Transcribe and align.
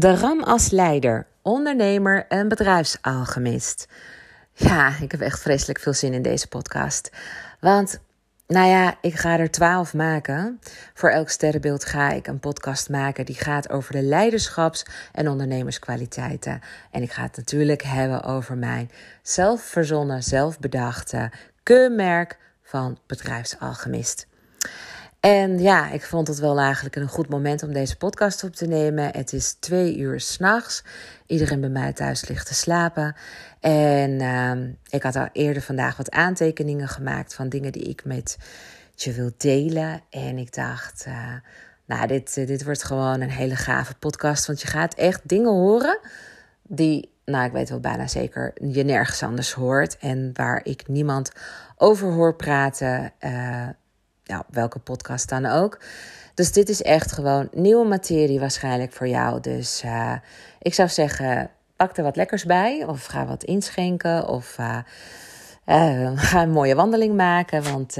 De 0.00 0.16
RAM 0.16 0.42
als 0.42 0.70
leider, 0.70 1.26
ondernemer 1.42 2.26
en 2.28 2.48
bedrijfsalchemist. 2.48 3.88
Ja, 4.52 4.94
ik 5.00 5.10
heb 5.10 5.20
echt 5.20 5.40
vreselijk 5.40 5.78
veel 5.78 5.92
zin 5.92 6.12
in 6.12 6.22
deze 6.22 6.48
podcast. 6.48 7.10
Want, 7.58 8.00
nou 8.46 8.68
ja, 8.68 8.94
ik 9.00 9.14
ga 9.14 9.38
er 9.38 9.50
twaalf 9.50 9.94
maken. 9.94 10.60
Voor 10.94 11.10
elk 11.10 11.28
sterrenbeeld 11.28 11.84
ga 11.84 12.10
ik 12.10 12.26
een 12.26 12.40
podcast 12.40 12.90
maken 12.90 13.24
die 13.24 13.34
gaat 13.34 13.70
over 13.70 13.92
de 13.92 14.02
leiderschaps- 14.02 14.86
en 15.12 15.28
ondernemerskwaliteiten. 15.28 16.60
En 16.90 17.02
ik 17.02 17.12
ga 17.12 17.22
het 17.22 17.36
natuurlijk 17.36 17.82
hebben 17.82 18.22
over 18.22 18.56
mijn 18.56 18.90
zelfverzonnen, 19.22 20.22
zelfbedachte 20.22 21.30
keurmerk 21.62 22.38
van 22.62 22.98
bedrijfsalchemist. 23.06 24.26
En 25.20 25.58
ja, 25.58 25.90
ik 25.90 26.02
vond 26.02 26.28
het 26.28 26.38
wel 26.38 26.58
eigenlijk 26.58 26.96
een 26.96 27.08
goed 27.08 27.28
moment 27.28 27.62
om 27.62 27.72
deze 27.72 27.96
podcast 27.96 28.44
op 28.44 28.54
te 28.54 28.66
nemen. 28.66 29.16
Het 29.16 29.32
is 29.32 29.52
twee 29.52 29.98
uur 29.98 30.20
s'nachts. 30.20 30.84
Iedereen 31.26 31.60
bij 31.60 31.70
mij 31.70 31.92
thuis 31.92 32.28
ligt 32.28 32.46
te 32.46 32.54
slapen. 32.54 33.16
En 33.60 34.10
uh, 34.10 34.68
ik 34.90 35.02
had 35.02 35.16
al 35.16 35.28
eerder 35.32 35.62
vandaag 35.62 35.96
wat 35.96 36.10
aantekeningen 36.10 36.88
gemaakt 36.88 37.34
van 37.34 37.48
dingen 37.48 37.72
die 37.72 37.82
ik 37.82 38.04
met 38.04 38.38
je 38.94 39.12
wil 39.12 39.30
delen. 39.36 40.00
En 40.10 40.38
ik 40.38 40.54
dacht, 40.54 41.04
uh, 41.08 41.34
nou, 41.84 42.06
dit, 42.06 42.34
dit 42.34 42.64
wordt 42.64 42.84
gewoon 42.84 43.20
een 43.20 43.30
hele 43.30 43.56
gave 43.56 43.94
podcast. 43.94 44.46
Want 44.46 44.60
je 44.60 44.68
gaat 44.68 44.94
echt 44.94 45.28
dingen 45.28 45.52
horen 45.52 45.98
die, 46.62 47.12
nou, 47.24 47.44
ik 47.44 47.52
weet 47.52 47.68
wel 47.68 47.80
bijna 47.80 48.06
zeker, 48.06 48.52
je 48.62 48.84
nergens 48.84 49.22
anders 49.22 49.52
hoort. 49.52 49.98
En 49.98 50.30
waar 50.32 50.60
ik 50.64 50.88
niemand 50.88 51.32
over 51.76 52.12
hoor 52.12 52.36
praten. 52.36 53.12
Welke 54.50 54.78
podcast 54.78 55.28
dan 55.28 55.46
ook. 55.46 55.80
Dus 56.34 56.52
dit 56.52 56.68
is 56.68 56.82
echt 56.82 57.12
gewoon 57.12 57.48
nieuwe 57.52 57.86
materie 57.86 58.40
waarschijnlijk 58.40 58.92
voor 58.92 59.08
jou. 59.08 59.40
Dus 59.40 59.82
uh, 59.84 60.14
ik 60.58 60.74
zou 60.74 60.88
zeggen, 60.88 61.50
pak 61.76 61.96
er 61.96 62.02
wat 62.02 62.16
lekkers 62.16 62.44
bij. 62.44 62.84
Of 62.86 63.04
ga 63.04 63.26
wat 63.26 63.44
inschenken. 63.44 64.28
Of 64.28 64.56
uh, 64.58 64.78
uh, 65.66 66.10
ga 66.30 66.42
een 66.42 66.50
mooie 66.50 66.74
wandeling 66.74 67.16
maken. 67.16 67.62
Want 67.62 67.96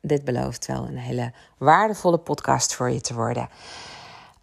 dit 0.00 0.24
belooft 0.24 0.66
wel 0.66 0.86
een 0.86 0.98
hele 0.98 1.32
waardevolle 1.58 2.18
podcast 2.18 2.74
voor 2.74 2.90
je 2.90 3.00
te 3.00 3.14
worden. 3.14 3.48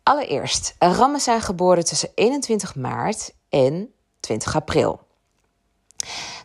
Allereerst, 0.04 0.76
rammen 0.80 1.20
zijn 1.20 1.42
geboren 1.42 1.86
tussen 1.86 2.10
21 2.16 2.76
maart 2.76 3.34
en 3.50 3.94
20 4.20 4.56
april. 4.56 5.00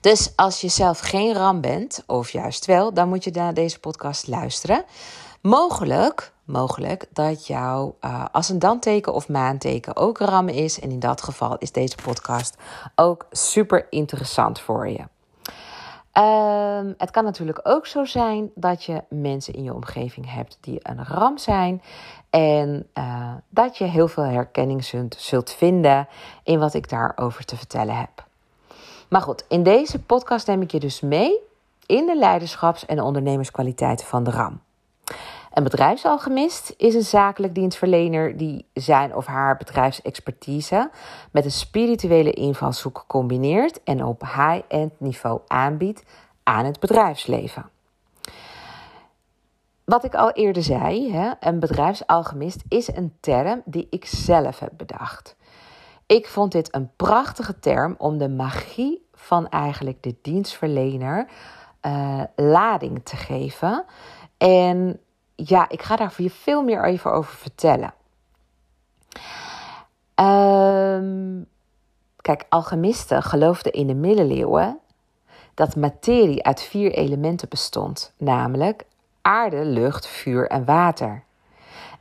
Dus 0.05 0.33
als 0.37 0.61
je 0.61 0.69
zelf 0.69 0.99
geen 0.99 1.35
ram 1.35 1.61
bent, 1.61 2.03
of 2.07 2.31
juist 2.31 2.67
wel, 2.67 2.95
dan 2.95 3.09
moet 3.09 3.25
je 3.25 3.31
naar 3.31 3.55
deze 3.55 3.81
podcast 3.81 4.29
luisteren. 4.29 4.85
Mogelijk, 5.43 6.33
mogelijk 6.45 7.07
dat 7.13 7.47
jou 7.47 7.93
uh, 8.01 8.25
ascendanteken 8.33 9.15
of 9.15 9.29
maanteken 9.29 9.97
ook 9.97 10.19
ram 10.19 10.49
is. 10.49 10.81
En 10.81 10.91
in 10.91 10.99
dat 10.99 11.23
geval 11.23 11.59
is 11.59 11.73
deze 11.73 11.97
podcast 12.03 12.57
ook 12.95 13.27
super 13.31 13.87
interessant 13.91 14.61
voor 14.61 14.89
je. 14.89 15.05
Uh, 16.15 16.93
het 16.99 17.11
kan 17.11 17.25
natuurlijk 17.25 17.61
ook 17.63 17.87
zo 17.87 18.05
zijn 18.05 18.51
dat 18.55 18.85
je 18.85 19.03
mensen 19.09 19.55
in 19.55 19.63
je 19.63 19.75
omgeving 19.75 20.35
hebt 20.35 20.59
die 20.61 20.79
een 20.83 21.05
ram 21.05 21.39
zijn. 21.39 21.83
En 22.31 22.87
uh, 22.95 23.33
dat 23.49 23.79
je 23.79 23.85
heel 23.85 24.09
veel 24.09 24.25
herkenning 24.25 25.09
zult 25.17 25.53
vinden 25.53 26.09
in 26.43 26.59
wat 26.59 26.75
ik 26.75 26.89
daarover 26.89 27.45
te 27.45 27.57
vertellen 27.57 27.97
heb. 27.97 28.33
Maar 29.09 29.21
goed, 29.21 29.45
in 29.49 29.63
deze 29.63 30.03
podcast 30.03 30.47
neem 30.47 30.63
ik 30.63 30.71
je 30.71 30.81
dus 30.81 31.01
mee 31.01 31.39
in 31.87 32.07
de 32.07 32.17
leiderschaps- 32.17 32.87
en 32.87 33.01
ondernemerskwaliteiten 33.01 34.07
van 34.07 34.25
de 34.25 34.31
RAM. 34.31 34.61
Een 35.55 35.63
bedrijfsalchemist 35.63 36.75
is 36.77 36.95
een 36.95 37.03
zakelijk 37.03 37.55
dienstverlener 37.55 38.37
die 38.37 38.67
zijn 38.73 39.15
of 39.15 39.27
haar 39.27 39.57
bedrijfsexpertise 39.57 40.91
met 41.31 41.45
een 41.45 41.51
spirituele 41.51 42.31
invalshoek 42.31 43.05
combineert 43.07 43.83
en 43.83 44.05
op 44.05 44.21
high-end 44.23 44.93
niveau 44.99 45.41
aanbiedt 45.47 46.03
aan 46.43 46.65
het 46.65 46.81
bedrijfsleven. 46.81 47.69
Wat 49.85 50.05
ik 50.05 50.15
al 50.15 50.31
eerder 50.31 50.63
zei, 50.63 51.15
een 51.41 51.59
bedrijfsalchemist 51.59 52.63
is 52.69 52.89
een 52.89 53.13
term 53.21 53.63
die 53.65 53.87
ik 53.91 54.05
zelf 54.05 54.59
heb 54.59 54.73
bedacht. 54.77 55.37
Ik 56.15 56.29
vond 56.29 56.53
dit 56.53 56.75
een 56.75 56.91
prachtige 56.97 57.59
term 57.59 57.95
om 57.99 58.19
de 58.19 58.29
magie 58.29 59.07
van 59.15 59.49
eigenlijk 59.49 60.03
de 60.03 60.15
dienstverlener 60.23 61.27
uh, 61.87 62.23
lading 62.37 63.05
te 63.05 63.17
geven. 63.17 63.85
En 64.37 65.01
ja, 65.35 65.69
ik 65.69 65.83
ga 65.83 65.97
daar 65.97 66.13
veel 66.13 66.63
meer 66.63 66.85
even 66.85 67.13
over 67.13 67.35
vertellen. 67.35 67.95
Um, 70.15 71.47
kijk, 72.17 72.45
alchemisten 72.49 73.23
geloofden 73.23 73.73
in 73.73 73.87
de 73.87 73.95
middeleeuwen 73.95 74.79
dat 75.55 75.77
materie 75.77 76.45
uit 76.45 76.63
vier 76.63 76.93
elementen 76.93 77.49
bestond, 77.49 78.13
namelijk 78.19 78.85
aarde, 79.23 79.65
lucht, 79.65 80.07
vuur 80.07 80.47
en 80.47 80.65
water. 80.65 81.25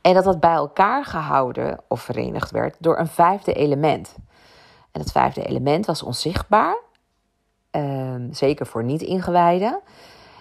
En 0.04 0.14
dat 0.14 0.24
dat 0.24 0.40
bij 0.40 0.52
elkaar 0.52 1.04
gehouden 1.04 1.80
of 1.88 2.00
verenigd 2.00 2.50
werd 2.50 2.76
door 2.78 2.98
een 2.98 3.06
vijfde 3.06 3.52
element. 3.52 4.14
En 4.92 5.00
dat 5.00 5.12
vijfde 5.12 5.44
element 5.44 5.86
was 5.86 6.02
onzichtbaar, 6.02 6.76
um, 7.70 8.28
zeker 8.32 8.66
voor 8.66 8.84
niet-ingewijden. 8.84 9.80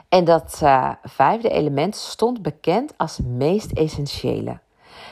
En 0.10 0.24
dat 0.24 0.60
uh, 0.64 0.92
vijfde 1.04 1.50
element 1.50 1.96
stond 1.96 2.42
bekend 2.42 2.94
als 2.98 3.18
het 3.18 3.26
meest 3.26 3.72
essentiële. 3.72 4.60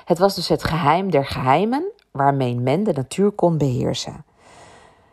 Het 0.06 0.18
was 0.18 0.36
dus 0.36 0.48
het 0.48 0.64
geheim 0.64 1.12
der 1.12 1.26
geheimen 1.26 1.92
waarmee 2.12 2.56
men 2.56 2.84
de 2.84 2.94
natuur 2.94 3.32
kon 3.32 3.58
beheersen. 3.58 4.26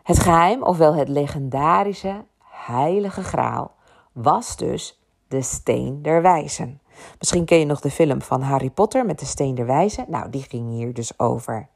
Het 0.02 0.18
geheim, 0.18 0.62
ofwel 0.62 0.94
het 0.94 1.08
legendarische 1.08 2.24
heilige 2.42 3.22
graal, 3.22 3.74
was 4.12 4.56
dus 4.56 5.00
de 5.28 5.42
steen 5.42 6.02
der 6.02 6.22
wijzen. 6.22 6.80
Misschien 7.18 7.44
ken 7.44 7.58
je 7.58 7.64
nog 7.64 7.80
de 7.80 7.90
film 7.90 8.22
van 8.22 8.42
Harry 8.42 8.70
Potter 8.70 9.06
met 9.06 9.18
de 9.18 9.26
steen 9.26 9.54
der 9.54 9.66
wijzen. 9.66 10.04
Nou, 10.08 10.30
die 10.30 10.42
ging 10.42 10.70
hier 10.70 10.94
dus 10.94 11.18
over. 11.18 11.68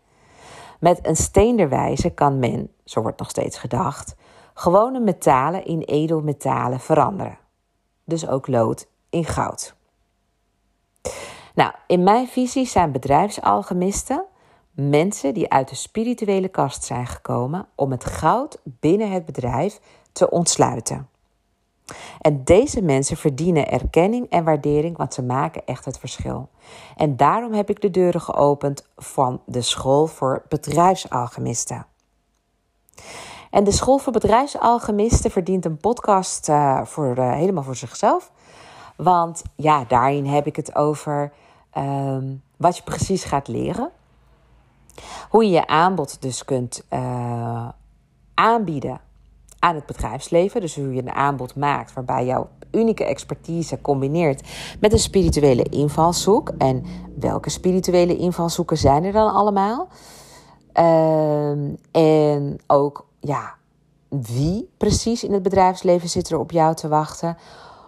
Met 0.81 1.07
een 1.07 1.17
steen 1.17 1.57
der 1.57 1.69
wijzen 1.69 2.15
kan 2.15 2.39
men, 2.39 2.71
zo 2.85 3.03
wordt 3.03 3.19
nog 3.19 3.31
steeds 3.31 3.59
gedacht, 3.59 4.15
gewone 4.55 5.01
metalen 5.01 5.65
in 5.65 5.81
edelmetalen 5.81 6.81
veranderen. 6.81 7.39
Dus 8.05 8.29
ook 8.29 8.47
lood 8.47 8.87
in 9.11 9.25
goud. 9.25 9.75
Nou, 11.55 11.73
in 11.87 12.03
mijn 12.03 12.29
visie 12.29 12.67
zijn 12.67 12.93
bedrijfsalchemisten 12.93 14.25
mensen 14.73 15.35
die 15.35 15.51
uit 15.51 15.69
de 15.69 15.75
spirituele 15.75 16.49
kast 16.49 16.85
zijn 16.85 17.07
gekomen 17.07 17.67
om 17.75 17.91
het 17.91 18.05
goud 18.05 18.61
binnen 18.65 19.11
het 19.11 19.25
bedrijf 19.25 19.81
te 20.13 20.31
ontsluiten. 20.31 21.09
En 22.21 22.45
deze 22.45 22.83
mensen 22.83 23.17
verdienen 23.17 23.69
erkenning 23.69 24.31
en 24.31 24.45
waardering, 24.45 24.97
want 24.97 25.15
ze 25.15 25.23
maken 25.23 25.67
echt 25.67 25.85
het 25.85 25.99
verschil. 25.99 26.49
En 26.97 27.17
daarom 27.17 27.53
heb 27.53 27.71
ik 27.71 27.81
de 27.81 27.91
deuren 27.91 28.21
geopend 28.21 28.89
van 28.97 29.41
de 29.47 29.63
school 29.63 30.07
voor 30.07 30.43
bedrijfsalchemisten. 30.49 31.87
En 33.51 33.65
de 33.65 33.73
School 33.73 33.99
voor 33.99 34.13
Bedrijfsalchemisten 34.13 35.31
verdient 35.31 35.65
een 35.65 35.77
podcast 35.77 36.49
uh, 36.49 36.85
voor, 36.85 37.19
uh, 37.19 37.33
helemaal 37.33 37.63
voor 37.63 37.77
zichzelf. 37.77 38.33
Want 38.97 39.43
ja, 39.57 39.85
daarin 39.85 40.27
heb 40.27 40.47
ik 40.47 40.57
het 40.57 40.75
over 40.75 41.33
um, 41.79 42.43
wat 42.57 42.77
je 42.77 42.83
precies 42.83 43.25
gaat 43.25 43.49
leren. 43.49 43.91
Hoe 45.29 45.45
je 45.45 45.51
je 45.51 45.67
aanbod 45.67 46.23
dus 46.23 46.45
kunt 46.45 46.85
uh, 46.91 47.69
aanbieden 48.35 49.01
aan 49.63 49.75
het 49.75 49.87
bedrijfsleven. 49.87 50.61
Dus 50.61 50.75
hoe 50.75 50.95
je 50.95 51.03
een 51.03 51.13
aanbod 51.13 51.57
maakt 51.57 51.93
waarbij 51.93 52.25
jouw 52.25 52.49
unieke 52.71 53.05
expertise 53.05 53.81
combineert 53.81 54.49
met 54.81 54.93
een 54.93 54.99
spirituele 54.99 55.63
invalshoek. 55.63 56.53
En 56.59 56.85
welke 57.19 57.51
spirituele 57.51 58.17
invalshoeken 58.17 58.77
zijn 58.77 59.05
er 59.05 59.13
dan 59.13 59.33
allemaal? 59.33 59.89
Um, 60.75 61.77
en 61.91 62.59
ook 62.67 63.07
ja, 63.21 63.55
wie 64.09 64.71
precies 64.77 65.25
in 65.25 65.33
het 65.33 65.43
bedrijfsleven 65.43 66.09
zit 66.09 66.31
er 66.31 66.39
op 66.39 66.51
jou 66.51 66.75
te 66.75 66.89
wachten? 66.89 67.37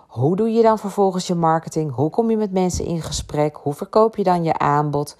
Hoe 0.09 0.37
doe 0.37 0.53
je 0.53 0.63
dan 0.63 0.79
vervolgens 0.79 1.27
je 1.27 1.35
marketing? 1.35 1.95
Hoe 1.95 2.11
kom 2.11 2.31
je 2.31 2.37
met 2.37 2.53
mensen 2.53 2.85
in 2.85 3.03
gesprek? 3.03 3.57
Hoe 3.63 3.75
verkoop 3.75 4.17
je 4.17 4.25
dan 4.25 4.45
je 4.45 4.59
aanbod? 4.59 5.17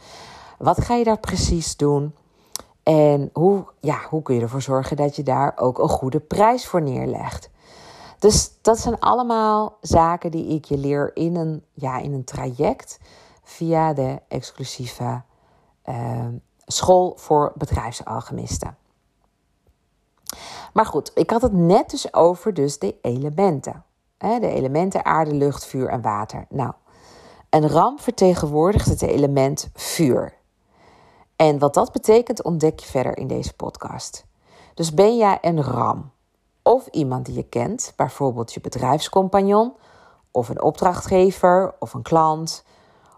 Wat 0.59 0.81
ga 0.81 0.95
je 0.95 1.05
daar 1.05 1.21
precies 1.21 1.77
doen? 1.77 2.15
En 2.85 3.31
hoe, 3.33 3.65
ja, 3.81 4.01
hoe 4.09 4.23
kun 4.23 4.35
je 4.35 4.41
ervoor 4.41 4.63
zorgen 4.63 4.97
dat 4.97 5.17
je 5.17 5.23
daar 5.23 5.53
ook 5.57 5.79
een 5.79 5.89
goede 5.89 6.21
prijs 6.21 6.67
voor 6.67 6.83
neerlegt? 6.83 7.51
Dus 8.19 8.53
dat 8.63 8.79
zijn 8.79 8.99
allemaal 8.99 9.77
zaken 9.81 10.31
die 10.31 10.47
ik 10.47 10.65
je 10.65 10.79
leer 10.79 11.11
in 11.15 11.37
een, 11.37 11.65
ja, 11.73 11.99
in 11.99 12.13
een 12.13 12.25
traject 12.25 12.99
via 13.43 13.93
de 13.93 14.21
exclusieve 14.29 15.23
uh, 15.85 16.27
school 16.67 17.13
voor 17.17 17.53
bedrijfsalchemisten. 17.57 18.77
Maar 20.73 20.87
goed, 20.87 21.11
ik 21.15 21.31
had 21.31 21.43
het 21.43 21.53
net 21.53 21.91
dus 21.91 22.15
over 22.15 22.55
dus 22.55 22.79
de 22.79 22.97
elementen. 23.03 23.85
De 24.19 24.49
elementen 24.49 25.05
aarde, 25.05 25.35
lucht, 25.35 25.65
vuur 25.65 25.89
en 25.89 26.03
water. 26.03 26.47
Nou, 26.49 26.73
een 27.51 27.69
ram 27.69 27.99
vertegenwoordigt 27.99 28.89
het 28.89 29.03
element 29.03 29.71
vuur. 29.75 30.35
En 31.37 31.59
wat 31.59 31.75
dat 31.75 31.93
betekent, 31.93 32.43
ontdek 32.43 32.81
je 32.81 32.87
verder 32.87 33.17
in 33.17 33.27
deze 33.27 33.55
podcast. 33.55 34.25
Dus 34.75 34.95
ben 34.95 35.17
jij 35.17 35.39
een 35.41 35.63
RAM 35.63 36.11
of 36.63 36.87
iemand 36.87 37.27
die 37.27 37.35
je 37.35 37.49
kent, 37.49 37.93
bijvoorbeeld 37.97 38.53
je 38.53 38.61
bedrijfscompagnon 38.61 39.73
of 40.31 40.49
een 40.49 40.63
opdrachtgever 40.63 41.75
of 41.79 41.95
een 41.95 42.03
klant 42.03 42.65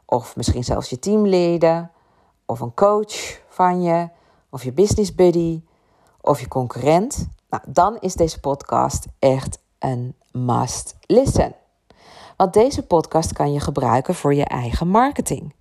of 0.04 0.36
misschien 0.36 0.64
zelfs 0.64 0.90
je 0.90 0.98
teamleden 0.98 1.90
of 2.46 2.60
een 2.60 2.74
coach 2.74 3.40
van 3.48 3.82
je 3.82 4.08
of 4.50 4.64
je 4.64 4.72
business 4.72 5.14
buddy 5.14 5.62
of 6.20 6.40
je 6.40 6.48
concurrent, 6.48 7.28
nou, 7.48 7.62
dan 7.68 7.98
is 7.98 8.14
deze 8.14 8.40
podcast 8.40 9.06
echt 9.18 9.58
een 9.78 10.14
must 10.32 10.96
listen. 11.00 11.54
Want 12.36 12.52
deze 12.52 12.86
podcast 12.86 13.32
kan 13.32 13.52
je 13.52 13.60
gebruiken 13.60 14.14
voor 14.14 14.34
je 14.34 14.44
eigen 14.44 14.88
marketing. 14.88 15.54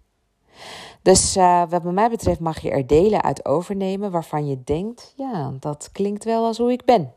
Dus 1.05 1.37
uh, 1.37 1.61
wat 1.69 1.83
mij 1.83 2.09
betreft 2.09 2.39
mag 2.39 2.59
je 2.59 2.69
er 2.69 2.87
delen 2.87 3.23
uit 3.23 3.45
overnemen 3.45 4.11
waarvan 4.11 4.47
je 4.47 4.63
denkt, 4.63 5.13
ja, 5.15 5.53
dat 5.59 5.89
klinkt 5.91 6.23
wel 6.23 6.45
als 6.45 6.57
hoe 6.57 6.71
ik 6.71 6.85
ben. 6.85 7.13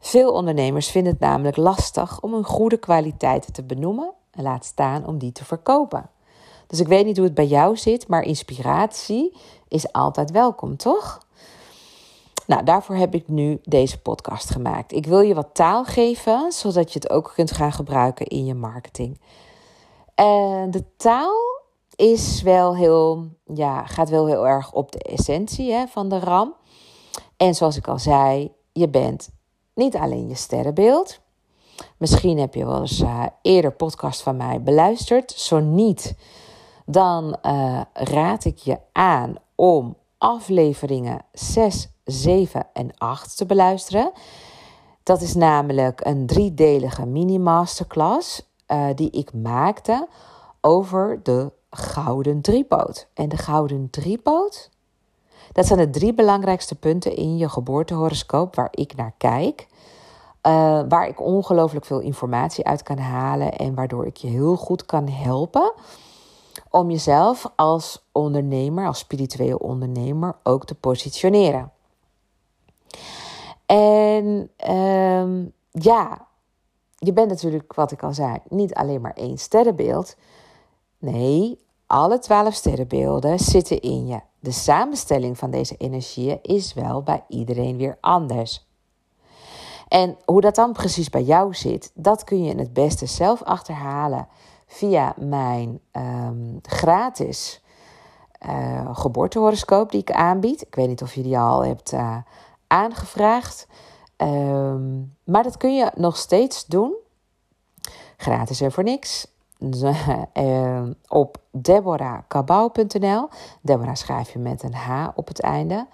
Veel 0.00 0.32
ondernemers 0.32 0.90
vinden 0.90 1.12
het 1.12 1.20
namelijk 1.20 1.56
lastig 1.56 2.20
om 2.20 2.32
hun 2.32 2.44
goede 2.44 2.76
kwaliteiten 2.76 3.52
te 3.52 3.62
benoemen 3.62 4.12
en 4.30 4.42
laat 4.42 4.64
staan 4.64 5.06
om 5.06 5.18
die 5.18 5.32
te 5.32 5.44
verkopen. 5.44 6.10
Dus 6.66 6.80
ik 6.80 6.86
weet 6.86 7.04
niet 7.04 7.16
hoe 7.16 7.26
het 7.26 7.34
bij 7.34 7.46
jou 7.46 7.76
zit, 7.76 8.08
maar 8.08 8.22
inspiratie 8.22 9.36
is 9.68 9.92
altijd 9.92 10.30
welkom, 10.30 10.76
toch? 10.76 11.20
Nou, 12.46 12.64
daarvoor 12.64 12.96
heb 12.96 13.14
ik 13.14 13.28
nu 13.28 13.58
deze 13.62 14.00
podcast 14.00 14.50
gemaakt. 14.50 14.92
Ik 14.92 15.06
wil 15.06 15.20
je 15.20 15.34
wat 15.34 15.54
taal 15.54 15.84
geven, 15.84 16.52
zodat 16.52 16.92
je 16.92 16.98
het 16.98 17.10
ook 17.10 17.32
kunt 17.34 17.52
gaan 17.52 17.72
gebruiken 17.72 18.26
in 18.26 18.44
je 18.44 18.54
marketing. 18.54 19.20
En 20.14 20.70
de 20.70 20.84
taal 20.96 21.59
is 22.00 22.42
wel 22.42 22.76
heel, 22.76 23.28
ja, 23.54 23.86
gaat 23.86 24.08
wel 24.08 24.26
heel 24.26 24.46
erg 24.46 24.72
op 24.72 24.92
de 24.92 24.98
essentie 24.98 25.72
hè, 25.72 25.86
van 25.86 26.08
de 26.08 26.18
RAM. 26.18 26.54
En 27.36 27.54
zoals 27.54 27.76
ik 27.76 27.88
al 27.88 27.98
zei, 27.98 28.52
je 28.72 28.88
bent 28.88 29.30
niet 29.74 29.96
alleen 29.96 30.28
je 30.28 30.34
sterrenbeeld. 30.34 31.20
Misschien 31.96 32.38
heb 32.38 32.54
je 32.54 32.66
wel 32.66 32.80
eens 32.80 33.00
uh, 33.00 33.24
eerder 33.42 33.72
podcast 33.72 34.22
van 34.22 34.36
mij 34.36 34.62
beluisterd. 34.62 35.30
Zo 35.30 35.60
niet, 35.60 36.14
dan 36.86 37.36
uh, 37.42 37.80
raad 37.92 38.44
ik 38.44 38.58
je 38.58 38.78
aan 38.92 39.34
om 39.54 39.96
afleveringen 40.18 41.24
6, 41.32 41.88
7 42.04 42.66
en 42.72 42.90
8 42.98 43.36
te 43.36 43.46
beluisteren. 43.46 44.12
Dat 45.02 45.20
is 45.20 45.34
namelijk 45.34 46.00
een 46.04 46.26
driedelige 46.26 47.06
mini-masterclass 47.06 48.52
uh, 48.68 48.86
die 48.94 49.10
ik 49.10 49.32
maakte 49.32 50.08
over 50.60 51.20
de 51.22 51.52
gouden 51.70 52.40
driepoot. 52.40 53.08
En 53.14 53.28
de 53.28 53.36
gouden 53.36 53.90
driepoot, 53.90 54.70
dat 55.52 55.66
zijn 55.66 55.78
de 55.78 55.90
drie 55.90 56.14
belangrijkste 56.14 56.74
punten 56.74 57.16
in 57.16 57.36
je 57.36 57.48
geboortehoroscoop 57.48 58.54
waar 58.54 58.68
ik 58.70 58.96
naar 58.96 59.14
kijk. 59.16 59.66
Uh, 60.46 60.82
waar 60.88 61.08
ik 61.08 61.20
ongelooflijk 61.20 61.84
veel 61.84 62.00
informatie 62.00 62.64
uit 62.66 62.82
kan 62.82 62.98
halen 62.98 63.52
en 63.52 63.74
waardoor 63.74 64.06
ik 64.06 64.16
je 64.16 64.28
heel 64.28 64.56
goed 64.56 64.86
kan 64.86 65.08
helpen 65.08 65.72
om 66.70 66.90
jezelf 66.90 67.52
als 67.56 68.08
ondernemer, 68.12 68.86
als 68.86 68.98
spiritueel 68.98 69.56
ondernemer 69.56 70.36
ook 70.42 70.64
te 70.64 70.74
positioneren. 70.74 71.72
En 73.66 74.50
uh, 74.68 75.46
ja, 75.70 76.26
je 76.96 77.12
bent 77.12 77.28
natuurlijk, 77.28 77.74
wat 77.74 77.92
ik 77.92 78.02
al 78.02 78.12
zei, 78.12 78.36
niet 78.48 78.74
alleen 78.74 79.00
maar 79.00 79.14
één 79.14 79.38
sterrenbeeld. 79.38 80.16
Nee, 81.00 81.58
alle 81.86 82.18
twaalf 82.18 82.54
sterrenbeelden 82.54 83.38
zitten 83.38 83.80
in 83.80 84.06
je. 84.06 84.20
De 84.40 84.50
samenstelling 84.50 85.38
van 85.38 85.50
deze 85.50 85.76
energieën 85.76 86.38
is 86.42 86.74
wel 86.74 87.02
bij 87.02 87.24
iedereen 87.28 87.76
weer 87.76 87.98
anders. 88.00 88.68
En 89.88 90.16
hoe 90.24 90.40
dat 90.40 90.54
dan 90.54 90.72
precies 90.72 91.10
bij 91.10 91.22
jou 91.22 91.54
zit, 91.54 91.90
dat 91.94 92.24
kun 92.24 92.44
je 92.44 92.54
het 92.54 92.72
beste 92.72 93.06
zelf 93.06 93.42
achterhalen 93.42 94.28
via 94.66 95.14
mijn 95.18 95.80
um, 95.92 96.58
gratis 96.62 97.62
uh, 98.46 98.96
geboortehoroscoop 98.96 99.90
die 99.90 100.00
ik 100.00 100.12
aanbied. 100.12 100.62
Ik 100.62 100.74
weet 100.74 100.88
niet 100.88 101.02
of 101.02 101.14
je 101.14 101.22
die 101.22 101.38
al 101.38 101.64
hebt 101.64 101.92
uh, 101.92 102.16
aangevraagd. 102.66 103.66
Um, 104.16 105.16
maar 105.24 105.42
dat 105.42 105.56
kun 105.56 105.74
je 105.74 105.90
nog 105.94 106.16
steeds 106.16 106.66
doen. 106.66 106.94
Gratis 108.16 108.60
en 108.60 108.72
voor 108.72 108.84
niks. 108.84 109.26
Uh, 109.60 110.82
op 111.08 111.36
deborahkabau.nl. 111.50 113.28
Deborah 113.60 113.94
schrijf 113.94 114.30
je 114.30 114.38
met 114.38 114.62
een 114.62 114.74
H 114.74 115.08
op 115.14 115.28
het 115.28 115.40
einde. 115.40 115.86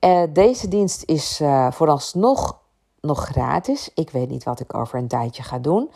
Uh, 0.00 0.22
deze 0.32 0.68
dienst 0.68 1.02
is 1.04 1.40
uh, 1.40 1.70
vooralsnog 1.70 2.58
nog 3.00 3.24
gratis. 3.24 3.90
Ik 3.94 4.10
weet 4.10 4.28
niet 4.28 4.44
wat 4.44 4.60
ik 4.60 4.74
over 4.74 4.98
een 4.98 5.08
tijdje 5.08 5.42
ga 5.42 5.58
doen. 5.58 5.90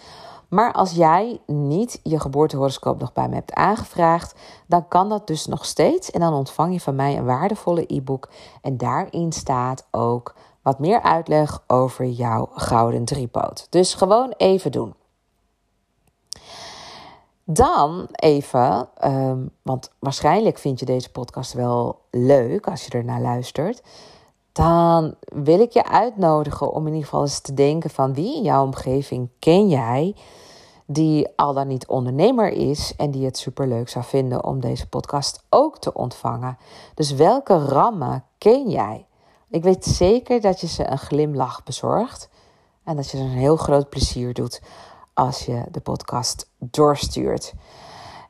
Maar 0.48 0.72
als 0.72 0.92
jij 0.92 1.40
niet 1.46 2.00
je 2.02 2.20
geboortehoroscoop 2.20 3.00
nog 3.00 3.12
bij 3.12 3.28
me 3.28 3.34
hebt 3.34 3.52
aangevraagd, 3.52 4.34
dan 4.66 4.88
kan 4.88 5.08
dat 5.08 5.26
dus 5.26 5.46
nog 5.46 5.64
steeds. 5.64 6.10
En 6.10 6.20
dan 6.20 6.32
ontvang 6.32 6.72
je 6.72 6.80
van 6.80 6.94
mij 6.94 7.16
een 7.16 7.24
waardevolle 7.24 7.84
e-book. 7.86 8.28
En 8.62 8.76
daarin 8.76 9.32
staat 9.32 9.86
ook 9.90 10.34
wat 10.62 10.78
meer 10.78 11.02
uitleg 11.02 11.62
over 11.66 12.06
jouw 12.06 12.48
gouden 12.54 13.04
driepoot. 13.04 13.66
Dus 13.70 13.94
gewoon 13.94 14.34
even 14.36 14.72
doen. 14.72 14.94
Dan 17.44 18.06
even, 18.10 18.88
um, 19.04 19.50
want 19.62 19.90
waarschijnlijk 19.98 20.58
vind 20.58 20.80
je 20.80 20.86
deze 20.86 21.10
podcast 21.10 21.52
wel 21.52 22.00
leuk 22.10 22.68
als 22.68 22.84
je 22.84 22.90
er 22.90 23.04
naar 23.04 23.20
luistert. 23.20 23.82
Dan 24.52 25.14
wil 25.22 25.60
ik 25.60 25.72
je 25.72 25.88
uitnodigen 25.88 26.72
om 26.72 26.86
in 26.86 26.92
ieder 26.92 27.04
geval 27.04 27.22
eens 27.22 27.40
te 27.40 27.54
denken 27.54 27.90
van 27.90 28.14
wie 28.14 28.36
in 28.36 28.42
jouw 28.42 28.64
omgeving 28.64 29.28
ken 29.38 29.68
jij 29.68 30.14
die 30.86 31.28
al 31.36 31.54
dan 31.54 31.66
niet 31.66 31.86
ondernemer 31.86 32.48
is 32.48 32.94
en 32.96 33.10
die 33.10 33.24
het 33.24 33.38
superleuk 33.38 33.88
zou 33.88 34.04
vinden 34.04 34.44
om 34.44 34.60
deze 34.60 34.88
podcast 34.88 35.44
ook 35.50 35.78
te 35.78 35.92
ontvangen. 35.92 36.58
Dus 36.94 37.12
welke 37.12 37.58
rammen 37.58 38.24
ken 38.38 38.70
jij? 38.70 39.06
Ik 39.48 39.62
weet 39.62 39.84
zeker 39.84 40.40
dat 40.40 40.60
je 40.60 40.66
ze 40.66 40.90
een 40.90 40.98
glimlach 40.98 41.62
bezorgt 41.62 42.28
en 42.84 42.96
dat 42.96 43.10
je 43.10 43.18
er 43.18 43.24
een 43.24 43.30
heel 43.30 43.56
groot 43.56 43.88
plezier 43.88 44.34
doet 44.34 44.62
als 45.14 45.44
je 45.44 45.62
de 45.70 45.80
podcast 45.80 46.50
doorstuurt. 46.58 47.52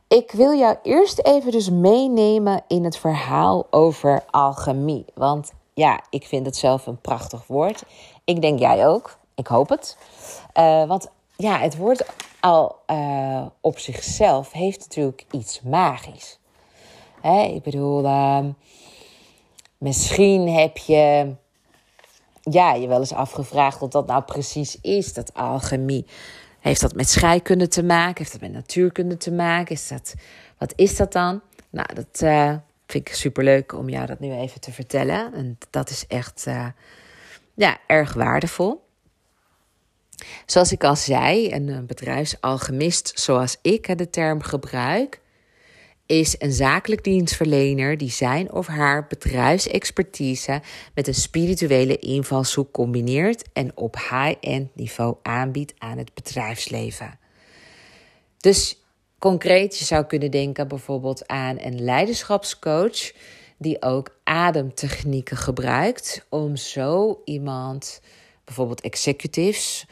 Ik 0.09 0.31
wil 0.31 0.59
jou 0.59 0.77
eerst 0.83 1.19
even 1.19 1.53
dus 1.53 1.71
meenemen 1.71 2.63
in 2.69 2.85
het 2.85 2.97
verhaal 2.97 3.67
over 3.71 4.25
alchemie. 4.31 5.05
Want 5.15 5.53
ja, 5.75 6.01
ik 6.11 6.27
vind 6.27 6.47
het 6.47 6.57
zelf 6.57 6.87
een 6.87 7.01
prachtig 7.01 7.47
woord. 7.47 7.85
Ik 8.25 8.41
denk 8.41 8.59
jij 8.59 8.87
ook. 8.87 9.17
Ik 9.35 9.47
hoop 9.47 9.69
het. 9.69 9.97
Uh, 10.59 10.87
want 10.87 11.11
ja, 11.37 11.59
het 11.59 11.77
woord 11.77 12.07
al 12.41 12.77
uh, 12.87 13.47
op 13.61 13.79
zichzelf 13.79 14.53
heeft 14.53 14.79
natuurlijk 14.79 15.25
iets 15.31 15.61
magisch. 15.63 16.39
Hè, 17.21 17.43
ik 17.43 17.63
bedoel, 17.63 18.05
uh, 18.05 18.45
misschien 19.79 20.49
heb 20.49 20.77
je 20.77 21.35
ja, 22.41 22.75
je 22.75 22.87
wel 22.87 22.99
eens 22.99 23.13
afgevraagd 23.13 23.81
wat 23.81 23.93
dat 23.93 24.07
nou 24.07 24.23
precies 24.23 24.81
is, 24.81 25.15
dat 25.15 25.35
alchemie. 25.35 26.07
Heeft 26.65 26.81
dat 26.81 26.95
met 26.95 27.09
scheikunde 27.09 27.69
te 27.69 27.83
maken? 27.83 28.19
Heeft 28.19 28.33
dat 28.33 28.41
met 28.41 28.53
natuurkunde 28.53 29.17
te 29.17 29.33
maken? 29.33 29.75
Is 29.75 29.89
dat, 29.89 30.15
wat 30.59 30.73
is 30.77 30.97
dat 30.97 31.13
dan? 31.13 31.43
Nou, 31.71 31.95
dat 31.95 32.21
uh, 32.23 32.49
vind 32.87 33.09
ik 33.09 33.15
superleuk 33.15 33.73
om 33.73 33.89
jou 33.89 34.07
dat 34.07 34.21
nu 34.21 34.33
even 34.33 34.61
te 34.61 34.73
vertellen. 34.73 35.35
En 35.35 35.59
dat 35.71 35.91
is 35.91 36.07
echt 36.07 36.45
uh, 36.49 36.67
ja, 37.55 37.79
erg 37.87 38.15
waardevol. 38.15 38.87
Zoals 40.47 40.73
ik 40.73 40.85
al 40.85 40.97
zei, 40.97 41.53
een 41.53 41.87
bedrijfsalchemist 41.87 43.21
zoals 43.21 43.59
ik 43.63 43.99
de 43.99 44.11
term 44.11 44.43
gebruik, 44.43 45.21
is 46.07 46.35
een 46.39 46.53
zakelijk 46.53 47.05
dienstverlener 47.05 47.99
die 47.99 48.11
zijn 48.11 48.53
of 48.53 48.67
haar 48.67 49.07
bedrijfsexpertise 49.07 50.63
met 50.95 51.07
een 51.07 51.15
spirituele 51.15 51.99
invalshoek 51.99 52.73
combineert 52.73 53.45
en 53.53 53.77
op 53.77 53.97
high-end 53.97 54.75
niveau 54.75 55.17
aanbiedt 55.23 55.75
aan 55.79 55.99
het 55.99 56.15
bedrijfsleven. 56.15 57.19
Dus 58.39 58.79
concreet, 59.19 59.79
je 59.79 59.85
zou 59.85 60.05
kunnen 60.05 60.31
denken 60.31 60.69
bijvoorbeeld 60.69 61.27
aan 61.27 61.57
een 61.61 61.85
leiderschapscoach 61.85 63.13
die 63.59 63.83
ook 63.83 64.19
ademtechnieken 64.25 65.37
gebruikt 65.37 66.27
om 66.29 66.57
zo 66.57 67.21
iemand, 67.25 68.01
bijvoorbeeld 68.45 68.81
executives, 68.81 69.87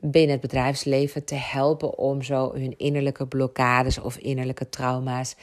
binnen 0.00 0.30
het 0.30 0.40
bedrijfsleven 0.40 1.24
te 1.24 1.34
helpen 1.34 1.98
om 1.98 2.22
zo 2.22 2.52
hun 2.52 2.78
innerlijke 2.78 3.26
blokkades 3.26 3.98
of 3.98 4.16
innerlijke 4.16 4.68
trauma's 4.68 5.36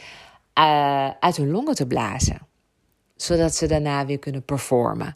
uh, 0.60 1.10
uit 1.20 1.38
hun 1.38 1.52
longen 1.52 1.76
te 1.76 1.88
blazen. 1.88 2.48
Zodat 3.16 3.56
ze 3.56 3.68
daarna 3.68 4.06
weer 4.06 4.20
kunnen 4.20 4.44
performen. 4.44 5.16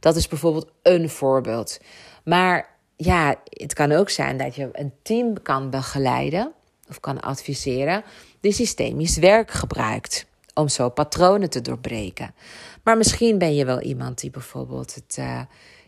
Dat 0.00 0.16
is 0.16 0.28
bijvoorbeeld 0.28 0.72
een 0.82 1.08
voorbeeld. 1.08 1.80
Maar 2.24 2.68
ja, 2.96 3.34
het 3.50 3.74
kan 3.74 3.92
ook 3.92 4.10
zijn 4.10 4.36
dat 4.36 4.54
je 4.54 4.68
een 4.72 4.92
team 5.02 5.42
kan 5.42 5.70
begeleiden 5.70 6.52
of 6.88 7.00
kan 7.00 7.20
adviseren 7.20 8.04
die 8.40 8.52
systemisch 8.52 9.16
werk 9.16 9.50
gebruikt. 9.50 10.26
om 10.54 10.68
zo 10.68 10.88
patronen 10.88 11.50
te 11.50 11.60
doorbreken. 11.60 12.34
Maar 12.82 12.96
misschien 12.96 13.38
ben 13.38 13.54
je 13.54 13.64
wel 13.64 13.80
iemand 13.80 14.20
die 14.20 14.30
bijvoorbeeld 14.30 14.94
het, 14.94 15.16
uh, 15.18 15.40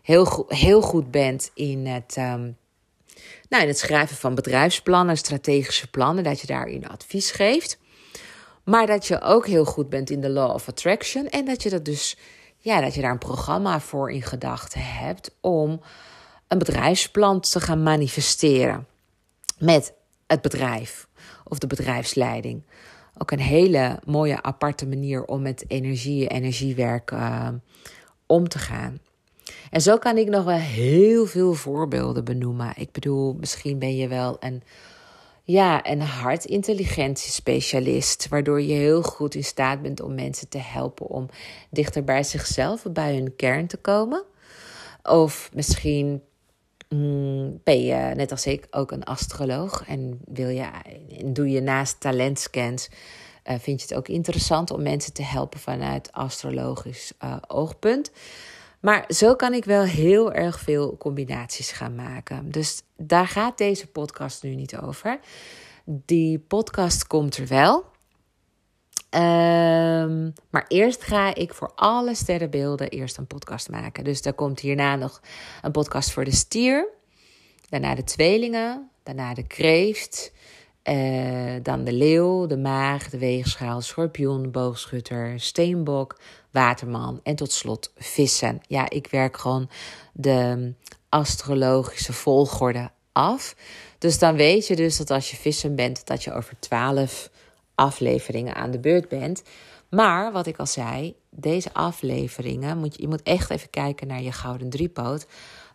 heel, 0.03 0.25
go 0.25 0.45
heel 0.49 0.83
goed 0.83 1.11
bent 1.11 1.51
in 1.55 1.87
het, 1.87 2.17
um, 2.19 2.57
nou, 3.49 3.63
in 3.63 3.69
het 3.69 3.79
schrijven 3.79 4.17
van 4.17 4.35
bedrijfsplannen, 4.35 5.17
strategische 5.17 5.91
plannen, 5.91 6.25
dat 6.25 6.41
je 6.41 6.47
daarin 6.47 6.89
advies 6.89 7.31
geeft. 7.31 7.79
Maar 8.65 8.87
dat 8.87 9.07
je 9.07 9.21
ook 9.21 9.47
heel 9.47 9.65
goed 9.65 9.89
bent 9.89 10.11
in 10.11 10.21
de 10.21 10.31
law 10.31 10.55
of 10.55 10.69
attraction 10.69 11.29
en 11.29 11.45
dat 11.45 11.63
je 11.63 11.71
dat 11.71 11.85
dus, 11.85 12.17
ja, 12.59 12.81
dat 12.81 12.95
je 12.95 13.01
daar 13.01 13.11
een 13.11 13.19
programma 13.19 13.81
voor 13.81 14.11
in 14.11 14.23
gedachten 14.23 14.81
hebt 14.81 15.37
om 15.41 15.81
een 16.49 16.59
bedrijfsplan 16.59 17.41
te 17.41 17.61
gaan 17.61 17.83
manifesteren 17.83 18.87
met 19.59 19.93
het 20.27 20.41
bedrijf 20.41 21.09
of 21.45 21.59
de 21.59 21.67
bedrijfsleiding. 21.67 22.63
Ook 23.19 23.31
een 23.31 23.41
hele 23.41 24.01
mooie 24.05 24.43
aparte 24.43 24.87
manier 24.87 25.25
om 25.25 25.43
met 25.43 25.65
energie, 25.69 26.29
energiewerk 26.29 27.11
uh, 27.11 27.49
om 28.27 28.49
te 28.49 28.59
gaan. 28.59 28.99
En 29.71 29.81
zo 29.81 29.99
kan 29.99 30.17
ik 30.17 30.29
nog 30.29 30.45
wel 30.45 30.59
heel 30.59 31.27
veel 31.27 31.55
voorbeelden 31.55 32.25
benoemen. 32.25 32.73
Ik 32.77 32.93
bedoel, 32.93 33.37
misschien 33.41 33.79
ben 33.79 33.97
je 33.97 34.09
wel 34.09 34.37
een, 34.41 34.63
ja, 35.45 35.87
een 35.87 36.01
hartintelligentiespecialist, 36.01 38.29
waardoor 38.29 38.61
je 38.61 38.73
heel 38.73 39.03
goed 39.03 39.35
in 39.35 39.45
staat 39.45 39.83
bent 39.83 40.01
om 40.01 40.15
mensen 40.15 40.49
te 40.49 40.59
helpen 40.59 41.07
om 41.07 41.29
dichter 41.71 42.05
bij 42.05 42.23
zichzelf, 42.23 42.83
bij 42.93 43.15
hun 43.15 43.37
kern 43.37 43.67
te 43.67 43.77
komen. 43.77 44.25
Of 45.03 45.51
misschien 45.55 46.23
Mm, 46.89 47.61
ben 47.65 47.85
je, 47.85 48.15
net 48.15 48.31
als 48.31 48.47
ik, 48.47 48.67
ook 48.71 48.91
een 48.91 49.05
astroloog 49.05 49.85
en 49.87 50.21
wil 50.25 50.49
je, 50.49 50.71
en 51.19 51.33
doe 51.33 51.51
je 51.51 51.61
naast 51.61 52.01
talentscans, 52.01 52.89
uh, 53.51 53.59
vind 53.59 53.81
je 53.81 53.87
het 53.87 53.97
ook 53.97 54.09
interessant 54.09 54.71
om 54.71 54.83
mensen 54.83 55.13
te 55.13 55.23
helpen 55.23 55.61
vanuit 55.61 56.13
astrologisch 56.13 57.13
uh, 57.25 57.37
oogpunt. 57.47 58.11
Maar 58.81 59.05
zo 59.09 59.35
kan 59.35 59.55
ik 59.55 59.65
wel 59.65 59.83
heel 59.83 60.33
erg 60.33 60.61
veel 60.61 60.97
combinaties 60.97 61.71
gaan 61.71 61.95
maken. 61.95 62.51
Dus 62.51 62.83
daar 62.97 63.27
gaat 63.27 63.59
deze 63.59 63.87
podcast 63.87 64.43
nu 64.43 64.55
niet 64.55 64.77
over. 64.77 65.19
Die 65.85 66.39
podcast 66.39 67.07
komt 67.07 67.37
er 67.37 67.47
wel. 67.47 67.85
Um, 69.11 70.33
maar 70.51 70.65
eerst 70.69 71.03
ga 71.03 71.35
ik 71.35 71.55
voor 71.55 71.73
alle 71.75 72.15
sterrenbeelden 72.15 72.89
eerst 72.89 73.17
een 73.17 73.27
podcast 73.27 73.71
maken. 73.71 74.05
Dus 74.05 74.21
er 74.21 74.33
komt 74.33 74.61
hierna 74.61 74.97
nog 74.97 75.21
een 75.63 75.73
podcast 75.73 76.11
voor 76.11 76.25
de 76.25 76.35
stier. 76.35 76.89
Daarna 77.69 77.95
de 77.95 78.05
tweelingen. 78.05 78.91
Daarna 79.03 79.35
de 79.35 79.47
kreeft. 79.47 80.33
Uh, 80.85 81.55
dan 81.63 81.85
de 81.85 81.93
leeuw, 81.93 82.47
de 82.47 82.57
maag, 82.57 83.11
de 83.11 83.19
weegschaal, 83.19 83.81
schorpioen, 83.81 84.51
boogschutter, 84.51 85.41
steenbok, 85.41 86.19
waterman 86.51 87.21
en 87.23 87.37
tot 87.37 87.53
slot 87.53 87.93
vissen. 87.97 88.61
Ja, 88.67 88.91
ik 88.91 89.07
werk 89.11 89.37
gewoon 89.37 89.71
de 90.13 90.73
astrologische 91.09 92.13
volgorde 92.13 92.91
af. 93.13 93.55
Dus 93.99 94.19
dan 94.19 94.37
weet 94.37 94.67
je 94.67 94.77
dus 94.77 94.97
dat 94.97 95.11
als 95.11 95.31
je 95.31 95.37
vissen 95.37 95.75
bent, 95.75 96.07
dat 96.07 96.25
je 96.25 96.33
over 96.33 96.55
twaalf 96.59 97.31
afleveringen 97.75 98.55
aan 98.55 98.71
de 98.71 98.79
beurt 98.79 99.09
bent. 99.09 99.43
Maar 99.91 100.33
wat 100.33 100.47
ik 100.47 100.59
al 100.59 100.67
zei, 100.67 101.17
deze 101.31 101.73
afleveringen 101.73 102.79
moet 102.79 102.97
je, 102.97 103.03
je 103.03 103.09
moet 103.09 103.23
echt 103.23 103.51
even 103.51 103.71
kijken 103.71 104.07
naar 104.07 104.23
je 104.23 104.33
gouden 104.33 104.71
driepoot. 104.71 105.27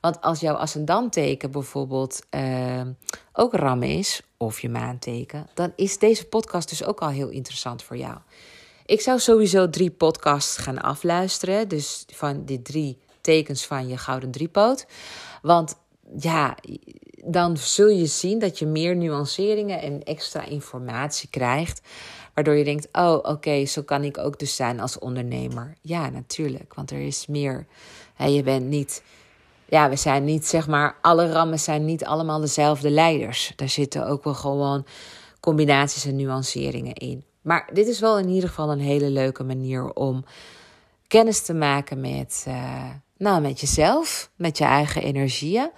Want 0.02 0.22
als 0.22 0.40
jouw 0.40 0.56
ascendanteken 0.56 1.52
bijvoorbeeld 1.52 2.20
uh, 2.32 2.82
ook 3.34 3.54
ram 3.54 3.84
is, 3.84 4.22
of 4.38 4.60
je 4.60 4.70
maanteken, 4.70 5.48
dan 5.54 5.74
is 5.76 5.98
deze 5.98 6.26
podcast 6.26 6.70
dus 6.70 6.84
ook 6.84 7.02
al 7.02 7.10
heel 7.10 7.30
interessant 7.30 7.84
voor 7.84 7.98
jou. 7.98 8.18
Ik 8.86 9.02
zou 9.02 9.20
sowieso 9.20 9.70
drie 9.70 9.92
podcasts 9.92 10.58
gaan 10.58 10.82
afluisteren. 10.82 11.68
Dus 11.68 12.06
van 12.08 12.46
die 12.46 12.62
drie 12.62 12.98
tekens 13.22 13.66
van 13.66 13.88
je 13.88 13.98
gouden 13.98 14.32
driepoot. 14.32 14.86
Want 15.42 15.76
ja, 16.20 16.58
dan 17.26 17.58
zul 17.58 17.88
je 17.88 18.06
zien 18.06 18.40
dat 18.40 18.60
je 18.60 18.66
meer 18.66 18.96
nuanceringen 18.96 19.82
en 19.82 20.04
extra 20.04 20.46
informatie 20.46 21.30
krijgt. 21.30 21.82
Waardoor 22.34 22.54
je 22.54 22.64
denkt: 22.64 22.88
oh, 22.92 23.20
oké, 23.22 23.66
zo 23.66 23.82
kan 23.82 24.04
ik 24.04 24.18
ook 24.18 24.40
dus 24.40 24.56
zijn 24.56 24.80
als 24.80 25.00
ondernemer. 25.00 25.74
Ja, 25.82 26.10
natuurlijk, 26.10 26.74
want 26.74 26.92
er 26.92 27.02
is 27.02 27.28
meer. 27.28 27.66
je 28.18 28.44
bent 28.44 28.66
niet. 28.66 29.04
Ja, 29.66 29.90
we 29.90 29.96
zijn 29.96 30.24
niet, 30.24 30.46
zeg 30.46 30.68
maar, 30.68 30.96
alle 31.02 31.32
rammen 31.32 31.60
zijn 31.60 31.86
niet 31.86 32.06
allemaal 32.06 32.40
dezelfde 32.40 32.90
leiders. 32.90 33.54
Daar 33.56 33.70
zitten 33.70 34.08
ook 34.08 34.24
wel 34.24 34.34
gewoon 34.34 34.86
combinaties 35.40 36.06
en 36.06 36.16
nuanceringen 36.16 36.94
in. 36.94 37.24
Maar 37.44 37.70
dit 37.74 37.88
is 37.88 38.00
wel 38.00 38.20
in 38.20 38.30
ieder 38.30 38.50
geval 38.50 38.72
een 38.72 38.80
hele 38.80 39.10
leuke 39.10 39.44
manier 39.44 39.94
om 39.94 40.26
kennis 41.08 41.42
te 41.42 41.54
maken 41.54 42.02
met, 42.02 42.46
uh, 42.48 42.90
nou, 43.18 43.42
met 43.42 43.60
jezelf, 43.60 44.30
met 44.36 44.58
je 44.58 44.64
eigen 44.64 45.04
energieën. 45.04 45.72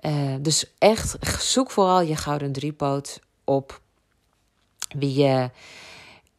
Uh, 0.00 0.34
dus 0.40 0.72
echt, 0.78 1.16
zoek 1.38 1.70
vooral 1.70 2.00
je 2.00 2.16
gouden 2.16 2.52
driepoot 2.52 3.20
op. 3.44 3.80
Wie 4.88 5.22
je, 5.22 5.50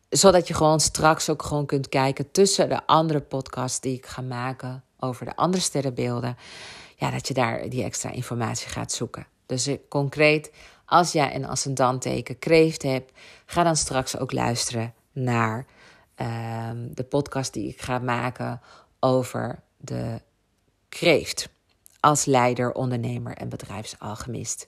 zodat 0.10 0.48
je 0.48 0.54
gewoon 0.54 0.80
straks 0.80 1.30
ook 1.30 1.44
gewoon 1.44 1.66
kunt 1.66 1.90
kijken 1.90 2.32
tussen 2.32 2.70
de 2.70 2.88
andere 2.88 3.22
podcasts 3.22 3.80
die 3.80 3.96
ik 3.96 4.06
ga 4.06 4.22
maken 4.22 4.84
over 5.00 5.26
de 5.26 5.36
andere 5.36 5.64
sterrenbeelden. 5.64 6.38
Ja, 6.96 7.12
dat 7.12 7.28
je 7.28 7.34
daar 7.34 7.70
die 7.70 7.84
extra 7.84 8.12
informatie 8.12 8.70
gaat 8.70 8.92
zoeken. 8.92 9.28
Dus 9.46 9.68
uh, 9.68 9.78
concreet, 9.90 10.52
als 10.86 11.12
jij 11.12 11.36
een 11.36 11.48
ascendanteken 11.48 12.40
kreeft 12.40 12.84
hebt, 12.84 13.12
ga 13.46 13.64
dan 13.64 13.76
straks 13.76 14.18
ook 14.18 14.32
luisteren 14.32 14.94
naar 15.12 15.66
uh, 16.22 16.70
de 16.90 17.04
podcast 17.04 17.54
die 17.54 17.68
ik 17.68 17.82
ga 17.82 18.00
maken 18.00 18.62
over 19.00 19.60
de 19.78 20.22
kreeft 20.90 21.50
als 22.00 22.26
leider, 22.26 22.74
ondernemer 22.74 23.34
en 23.34 23.50
bedrijfsalchemist. 23.50 24.68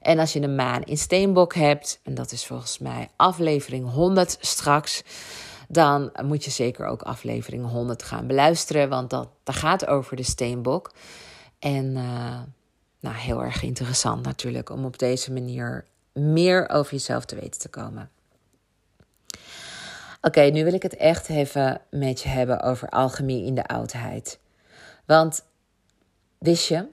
En 0.00 0.18
als 0.18 0.32
je 0.32 0.40
een 0.40 0.54
maan 0.54 0.82
in 0.82 0.98
Steenbok 0.98 1.54
hebt, 1.54 2.00
en 2.02 2.14
dat 2.14 2.32
is 2.32 2.46
volgens 2.46 2.78
mij 2.78 3.08
aflevering 3.16 3.90
100 3.90 4.36
straks, 4.40 5.02
dan 5.68 6.12
moet 6.22 6.44
je 6.44 6.50
zeker 6.50 6.86
ook 6.86 7.02
aflevering 7.02 7.66
100 7.66 8.02
gaan 8.02 8.26
beluisteren, 8.26 8.88
want 8.88 9.10
dat, 9.10 9.28
dat 9.44 9.54
gaat 9.54 9.86
over 9.86 10.16
de 10.16 10.22
Steenbok. 10.22 10.92
En 11.58 11.96
uh, 11.96 12.40
nou, 13.00 13.16
heel 13.16 13.42
erg 13.42 13.62
interessant 13.62 14.24
natuurlijk 14.24 14.70
om 14.70 14.84
op 14.84 14.98
deze 14.98 15.32
manier 15.32 15.84
meer 16.12 16.68
over 16.68 16.92
jezelf 16.92 17.24
te 17.24 17.34
weten 17.34 17.60
te 17.60 17.68
komen. 17.68 18.10
Oké, 20.20 20.40
nu 20.40 20.64
wil 20.64 20.74
ik 20.74 20.82
het 20.82 20.96
echt 20.96 21.28
even 21.28 21.80
met 21.90 22.20
je 22.20 22.28
hebben 22.28 22.60
over 22.62 22.88
alchemie 22.88 23.44
in 23.44 23.54
de 23.54 23.66
oudheid. 23.66 24.38
Want 25.04 25.42
Wist 26.40 26.68
je? 26.68 26.86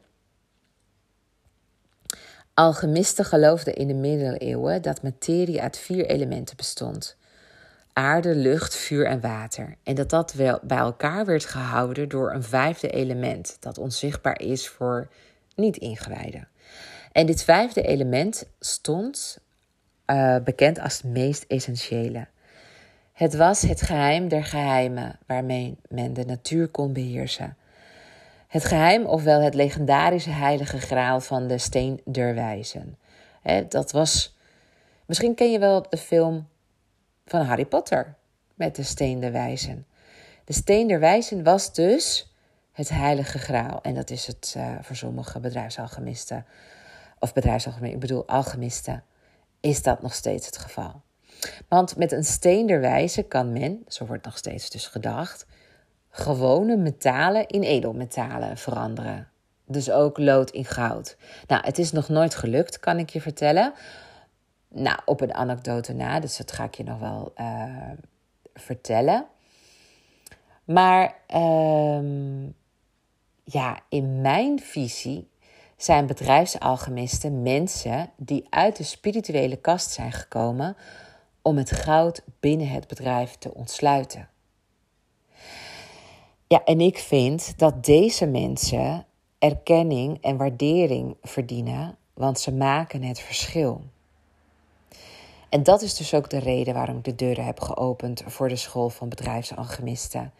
Alchemisten 2.54 3.26
geloofden 3.26 3.76
in 3.76 3.88
de 3.88 3.94
middeleeuwen 3.94 4.82
dat 4.82 5.02
materie 5.02 5.62
uit 5.62 5.78
vier 5.78 6.06
elementen 6.06 6.56
bestond: 6.56 7.18
aarde, 7.94 8.36
lucht, 8.36 8.76
vuur 8.76 9.06
en 9.06 9.22
water. 9.22 9.76
En 9.84 9.96
dat 9.96 10.10
dat 10.10 10.34
wel 10.34 10.60
bij 10.64 10.78
elkaar 10.78 11.26
werd 11.26 11.46
gehouden 11.46 12.10
door 12.10 12.34
een 12.34 12.44
vijfde 12.44 12.90
element 12.90 13.58
dat 13.60 13.78
onzichtbaar 13.78 14.40
is 14.40 14.68
voor 14.68 15.08
niet-ingewijden. 15.58 16.48
En 17.12 17.26
dit 17.26 17.44
vijfde 17.44 17.82
element 17.82 18.50
stond 18.60 19.40
uh, 20.06 20.38
bekend 20.44 20.80
als 20.80 20.94
het 20.94 21.04
meest 21.04 21.46
essentiële. 21.48 22.28
Het 23.14 23.36
was 23.36 23.62
het 23.62 23.82
geheim 23.82 24.28
der 24.28 24.44
geheimen 24.44 25.20
waarmee 25.26 25.78
men 25.90 26.14
de 26.14 26.26
natuur 26.26 26.68
kon 26.68 26.94
beheersen. 26.94 27.58
Het 28.48 28.66
geheim, 28.66 29.06
ofwel 29.06 29.42
het 29.42 29.54
legendarische 29.54 30.30
heilige 30.30 30.80
graal 30.80 31.20
van 31.20 31.48
de 31.48 31.58
Steen 31.58 32.02
der 32.06 32.36
Wijzen. 32.36 32.98
dat 33.70 33.92
was. 33.92 34.36
Misschien 35.06 35.36
ken 35.36 35.52
je 35.52 35.60
wel 35.60 35.86
de 35.90 35.98
film 35.98 36.48
van 37.26 37.42
Harry 37.42 37.66
Potter 37.66 38.16
met 38.54 38.76
de 38.76 38.84
Steen 38.84 39.20
der 39.20 39.32
Wijzen. 39.32 39.86
De 40.46 40.54
Steen 40.54 40.88
der 40.88 41.00
Wijzen 41.00 41.44
was 41.44 41.74
dus 41.74 42.32
het 42.78 42.90
heilige 42.90 43.38
graal. 43.38 43.80
En 43.82 43.94
dat 43.94 44.10
is 44.10 44.28
het 44.28 44.54
uh, 44.58 44.76
voor 44.82 44.96
sommige 44.96 45.40
bedrijfsalchemisten, 45.40 46.46
of 47.20 47.34
bedrijfsalchemisten, 47.34 47.96
ik 47.96 48.08
bedoel 48.08 48.28
alchemisten, 48.28 49.04
is 49.60 49.84
dat 49.84 50.02
nog 50.02 50.14
steeds 50.14 50.46
het 50.46 50.58
geval. 50.58 51.02
Want 51.68 51.96
met 51.96 52.12
een 52.12 52.24
steen 52.24 52.68
der 52.68 52.80
wijzen 52.80 53.28
kan 53.28 53.54
men, 53.54 53.84
zo 53.88 54.06
wordt 54.06 54.26
nog 54.26 54.38
steeds 54.38 54.70
dus 54.70 54.88
gedacht, 54.88 55.46
gewone 56.10 56.76
metalen 56.76 57.48
in 57.48 57.62
edelmetalen 57.62 58.58
veranderen. 58.58 59.28
Dus 59.66 59.92
ook 59.92 60.18
lood 60.18 60.52
in 60.52 60.66
goud. 60.66 61.18
Nou, 61.48 61.66
het 61.66 61.78
is 61.78 61.92
nog 61.92 62.10
nooit 62.10 62.36
gelukt, 62.36 62.80
kan 62.80 63.00
ik 63.00 63.10
je 63.10 63.22
vertellen. 63.22 63.74
Nou, 64.70 65.00
op 65.06 65.22
een 65.22 65.34
anekdote 65.34 65.94
na, 65.94 66.20
dus 66.20 66.38
dat 66.38 66.52
ga 66.52 66.64
ik 66.64 66.76
je 66.76 66.84
nog 66.84 67.00
wel 67.00 67.34
uh, 67.38 67.92
vertellen. 68.54 69.26
Maar 70.64 71.16
uh, 71.36 72.00
ja, 73.52 73.80
in 73.90 74.22
mijn 74.22 74.60
visie 74.60 75.30
zijn 75.78 76.06
bedrijfsalchemisten 76.06 77.42
mensen 77.42 78.10
die 78.18 78.46
uit 78.50 78.76
de 78.76 78.84
spirituele 78.84 79.56
kast 79.56 79.92
zijn 79.92 80.12
gekomen 80.12 80.78
om 81.42 81.58
het 81.58 81.72
goud 81.72 82.24
binnen 82.40 82.70
het 82.70 82.88
bedrijf 82.88 83.36
te 83.36 83.54
ontsluiten. 83.54 84.30
Ja, 86.48 86.64
en 86.64 86.82
ik 86.82 86.98
vind 86.98 87.58
dat 87.58 87.86
deze 87.86 88.26
mensen 88.26 89.06
erkenning 89.40 90.22
en 90.22 90.38
waardering 90.38 91.18
verdienen, 91.22 91.98
want 92.14 92.40
ze 92.40 92.54
maken 92.54 93.04
het 93.04 93.20
verschil. 93.20 93.82
En 95.50 95.64
dat 95.64 95.82
is 95.82 95.96
dus 95.96 96.14
ook 96.14 96.30
de 96.30 96.40
reden 96.40 96.74
waarom 96.74 96.98
ik 96.98 97.04
de 97.04 97.16
deuren 97.16 97.46
heb 97.46 97.60
geopend 97.60 98.24
voor 98.26 98.50
de 98.50 98.56
school 98.56 98.90
van 98.90 99.10
bedrijfsalchemisten. 99.10 100.34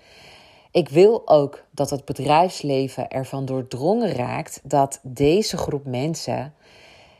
Ik 0.72 0.90
wil 0.90 1.28
ook 1.28 1.64
dat 1.72 1.90
het 1.90 2.06
bedrijfsleven 2.06 3.10
ervan 3.10 3.46
doordrongen 3.46 4.12
raakt 4.12 4.60
dat 4.64 5.00
deze 5.04 5.58
groep 5.58 5.86
mensen 5.86 6.54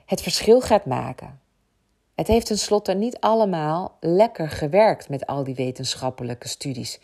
het 0.06 0.22
verschil 0.22 0.62
gaat 0.62 0.86
maken. 0.86 1.40
Het 2.16 2.28
heeft 2.28 2.46
tenslotte 2.46 2.94
niet 2.94 3.20
allemaal 3.20 3.98
lekker 4.00 4.50
gewerkt 4.50 5.10
met 5.10 5.26
al 5.26 5.44
die 5.44 5.56
wetenschappelijke 5.56 6.48
studies. 6.48 7.00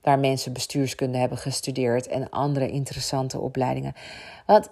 Waar 0.00 0.18
mensen 0.18 0.52
bestuurskunde 0.52 1.18
hebben 1.18 1.38
gestudeerd 1.38 2.06
en 2.06 2.30
andere 2.30 2.70
interessante 2.70 3.38
opleidingen. 3.38 3.94
Want 4.46 4.70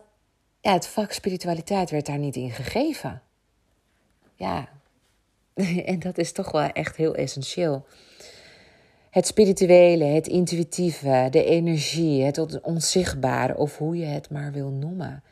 ja, 0.61 0.73
het 0.73 0.87
vak 0.87 1.12
spiritualiteit 1.12 1.90
werd 1.90 2.07
daar 2.07 2.19
niet 2.19 2.37
in 2.37 2.50
gegeven. 2.50 3.23
Ja, 4.35 4.69
en 5.85 5.99
dat 5.99 6.19
is 6.19 6.33
toch 6.33 6.52
wel 6.52 6.69
echt 6.69 6.97
heel 6.97 7.14
essentieel. 7.14 7.87
Het 9.11 9.26
spirituele, 9.26 10.05
het 10.05 10.26
intuïtieve, 10.26 11.29
de 11.31 11.45
energie, 11.45 12.23
het 12.23 12.61
onzichtbare, 12.61 13.57
of 13.57 13.79
hoe 13.79 13.97
je 13.97 14.05
het 14.05 14.31
maar 14.31 14.52
wil 14.52 14.69
noemen. 14.69 15.23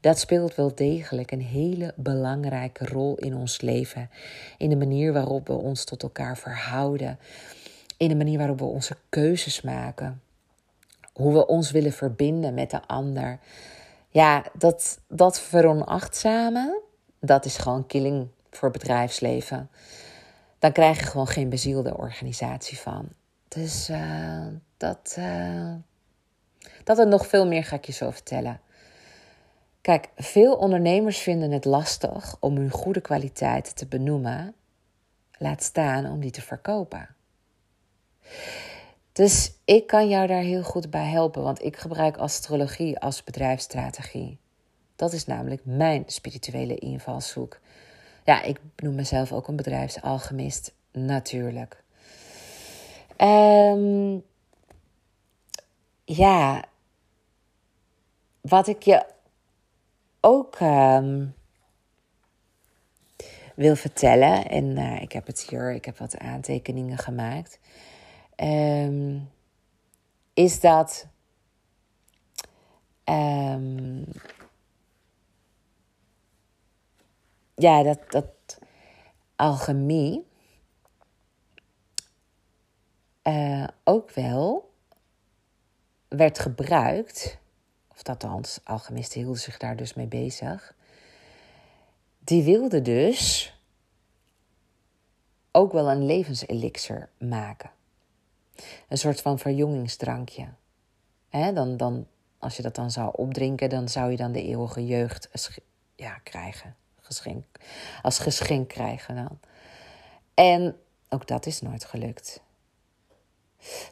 Dat 0.00 0.18
speelt 0.18 0.54
wel 0.54 0.74
degelijk 0.74 1.30
een 1.30 1.42
hele 1.42 1.92
belangrijke 1.96 2.86
rol 2.86 3.16
in 3.16 3.36
ons 3.36 3.60
leven. 3.60 4.10
In 4.58 4.68
de 4.68 4.76
manier 4.76 5.12
waarop 5.12 5.46
we 5.46 5.52
ons 5.52 5.84
tot 5.84 6.02
elkaar 6.02 6.38
verhouden. 6.38 7.18
In 7.96 8.08
de 8.08 8.16
manier 8.16 8.38
waarop 8.38 8.58
we 8.58 8.64
onze 8.64 8.96
keuzes 9.08 9.60
maken. 9.60 10.22
Hoe 11.12 11.32
we 11.32 11.46
ons 11.46 11.70
willen 11.70 11.92
verbinden 11.92 12.54
met 12.54 12.70
de 12.70 12.86
ander. 12.86 13.38
Ja, 14.08 14.44
dat, 14.58 14.98
dat 15.08 15.40
veronachtzamen, 15.40 16.80
dat 17.20 17.44
is 17.44 17.56
gewoon 17.56 17.86
killing 17.86 18.28
voor 18.50 18.70
bedrijfsleven. 18.70 19.70
Dan 20.64 20.72
krijg 20.72 20.98
je 20.98 21.04
gewoon 21.04 21.26
geen 21.26 21.48
bezielde 21.48 21.96
organisatie 21.96 22.78
van. 22.78 23.08
Dus 23.48 23.90
uh, 23.90 24.46
dat, 24.76 25.16
uh, 25.18 25.74
dat 26.84 26.98
er 26.98 27.06
nog 27.06 27.26
veel 27.26 27.46
meer 27.46 27.64
ga 27.64 27.76
ik 27.76 27.84
je 27.84 27.92
zo 27.92 28.10
vertellen. 28.10 28.60
Kijk, 29.80 30.08
veel 30.16 30.54
ondernemers 30.54 31.18
vinden 31.18 31.50
het 31.50 31.64
lastig 31.64 32.36
om 32.40 32.56
hun 32.56 32.70
goede 32.70 33.00
kwaliteiten 33.00 33.74
te 33.74 33.86
benoemen, 33.86 34.54
laat 35.38 35.62
staan 35.62 36.06
om 36.06 36.20
die 36.20 36.30
te 36.30 36.42
verkopen. 36.42 37.08
Dus 39.12 39.52
ik 39.64 39.86
kan 39.86 40.08
jou 40.08 40.26
daar 40.26 40.42
heel 40.42 40.62
goed 40.62 40.90
bij 40.90 41.08
helpen, 41.08 41.42
want 41.42 41.62
ik 41.62 41.76
gebruik 41.76 42.16
astrologie 42.16 42.98
als 42.98 43.24
bedrijfsstrategie. 43.24 44.38
Dat 44.96 45.12
is 45.12 45.26
namelijk 45.26 45.60
mijn 45.64 46.02
spirituele 46.06 46.74
invalshoek. 46.74 47.60
Ja, 48.24 48.42
ik 48.42 48.60
noem 48.76 48.94
mezelf 48.94 49.32
ook 49.32 49.48
een 49.48 49.56
bedrijfsalchemist, 49.56 50.74
natuurlijk. 50.92 51.82
Um, 53.18 54.24
ja, 56.04 56.64
wat 58.40 58.66
ik 58.68 58.82
je 58.82 59.06
ook 60.20 60.60
um, 60.60 61.34
wil 63.54 63.76
vertellen, 63.76 64.48
en 64.48 64.64
uh, 64.64 65.02
ik 65.02 65.12
heb 65.12 65.26
het 65.26 65.40
hier, 65.40 65.72
ik 65.72 65.84
heb 65.84 65.98
wat 65.98 66.18
aantekeningen 66.18 66.98
gemaakt, 66.98 67.58
um, 68.36 69.30
is 70.34 70.60
dat 70.60 71.06
ja, 77.54 77.82
dat, 77.82 77.98
dat 78.10 78.58
alchemie 79.36 80.26
uh, 83.24 83.66
ook 83.84 84.10
wel 84.10 84.72
werd 86.08 86.38
gebruikt 86.38 87.38
of 87.88 88.08
althans, 88.08 88.60
alchemisten 88.64 89.20
hielden 89.20 89.40
zich 89.40 89.58
daar 89.58 89.76
dus 89.76 89.94
mee 89.94 90.06
bezig. 90.06 90.74
Die 92.18 92.42
wilden 92.42 92.82
dus 92.84 93.54
ook 95.50 95.72
wel 95.72 95.90
een 95.90 96.06
levenselixer 96.06 97.08
maken. 97.18 97.70
Een 98.88 98.98
soort 98.98 99.20
van 99.20 99.38
verjongingsdrankje. 99.38 100.48
He, 101.28 101.52
dan, 101.52 101.76
dan, 101.76 102.06
als 102.38 102.56
je 102.56 102.62
dat 102.62 102.74
dan 102.74 102.90
zou 102.90 103.12
opdrinken, 103.16 103.68
dan 103.68 103.88
zou 103.88 104.10
je 104.10 104.16
dan 104.16 104.32
de 104.32 104.42
eeuwige 104.42 104.86
jeugd 104.86 105.28
ja, 105.96 106.18
krijgen. 106.18 106.76
Geschenk, 107.04 107.44
als 108.02 108.18
geschenk 108.18 108.68
krijgen 108.68 109.14
dan. 109.14 109.38
En 110.34 110.76
ook 111.08 111.26
dat 111.26 111.46
is 111.46 111.60
nooit 111.60 111.84
gelukt. 111.84 112.42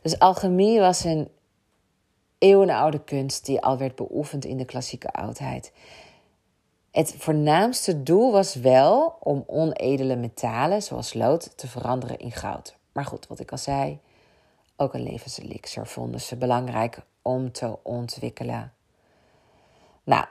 Dus 0.03 0.18
alchemie 0.18 0.81
was 0.81 1.05
een 1.05 1.29
eeuwenoude 2.38 3.05
kunst 3.05 3.46
die 3.46 3.61
al 3.61 3.79
werd 3.79 3.94
beoefend 3.94 4.44
in 4.44 4.57
de 4.57 4.64
klassieke 4.64 5.12
oudheid. 5.12 5.72
Het 6.90 7.14
voornaamste 7.18 8.03
doel 8.03 8.33
was 8.33 8.55
wel 8.55 9.16
om 9.20 9.44
onedele 9.46 10.16
metalen, 10.16 10.83
zoals 10.83 11.14
lood, 11.14 11.57
te 11.57 11.68
veranderen 11.68 12.18
in 12.18 12.33
goud. 12.33 12.77
Maar 12.92 13.05
goed, 13.05 13.27
wat 13.27 13.40
ik 13.40 13.51
al 13.51 13.59
zei, 13.59 13.98
ook 14.77 14.94
een 14.94 15.03
levenselixer 15.03 15.87
vonden 15.87 16.20
ze 16.20 16.37
belangrijk 16.37 16.98
om 17.22 17.53
te 17.53 17.79
ontwikkelen. 17.83 18.72
Nou, 20.05 20.25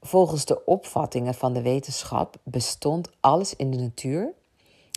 volgens 0.00 0.44
de 0.44 0.64
opvattingen 0.64 1.34
van 1.34 1.52
de 1.52 1.62
wetenschap 1.62 2.36
bestond 2.42 3.10
alles 3.20 3.56
in 3.56 3.70
de 3.70 3.76
natuur 3.76 4.32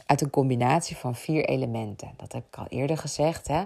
uit 0.05 0.21
een 0.21 0.29
combinatie 0.29 0.95
van 0.95 1.15
vier 1.15 1.45
elementen. 1.45 2.13
Dat 2.17 2.31
heb 2.31 2.45
ik 2.47 2.57
al 2.57 2.67
eerder 2.67 2.97
gezegd. 2.97 3.47
Hè? 3.47 3.63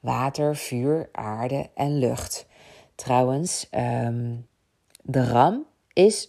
water, 0.00 0.56
vuur, 0.56 1.08
aarde 1.12 1.70
en 1.74 1.98
lucht. 1.98 2.46
Trouwens, 2.94 3.66
ehm, 3.70 4.36
de 5.02 5.26
ram 5.26 5.66
is 5.92 6.28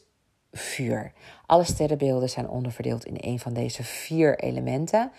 vuur. 0.51 1.13
Alle 1.45 1.63
sterrenbeelden 1.63 2.29
zijn 2.29 2.49
onderverdeeld 2.49 3.05
in 3.05 3.15
een 3.17 3.39
van 3.39 3.53
deze 3.53 3.84
vier 3.84 4.39
elementen. 4.39 5.12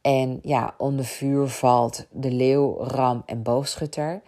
En 0.00 0.38
ja, 0.42 0.74
onder 0.78 1.04
vuur 1.04 1.46
valt 1.46 2.06
de 2.10 2.30
leeuw, 2.30 2.76
ram 2.78 3.22
en 3.26 3.42
boogschutter. 3.42 4.22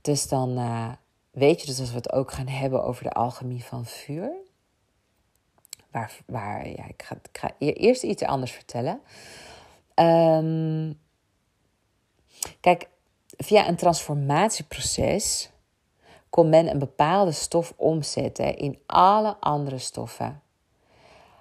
Dus 0.00 0.28
dan 0.28 0.58
uh, 0.58 0.88
weet 1.40 1.60
je 1.60 1.66
dus 1.66 1.80
als 1.80 1.90
we 1.90 1.96
het 1.96 2.12
ook 2.12 2.32
gaan 2.32 2.48
hebben 2.48 2.84
over 2.84 3.02
de 3.02 3.12
alchemie 3.12 3.64
van 3.64 3.86
vuur. 3.86 4.32
Waar, 5.90 6.18
waar 6.26 6.68
ja, 6.68 6.88
ik 6.88 7.02
ga, 7.02 7.14
ik 7.14 7.38
ga 7.38 7.50
eerst 7.58 8.02
iets 8.02 8.22
anders 8.22 8.52
vertellen. 8.52 9.00
Um, 9.94 10.98
kijk, 12.60 12.88
Via 13.42 13.68
een 13.68 13.76
transformatieproces 13.76 15.50
kon 16.30 16.48
men 16.48 16.70
een 16.70 16.78
bepaalde 16.78 17.32
stof 17.32 17.72
omzetten 17.76 18.56
in 18.56 18.78
alle 18.86 19.36
andere 19.40 19.78
stoffen, 19.78 20.42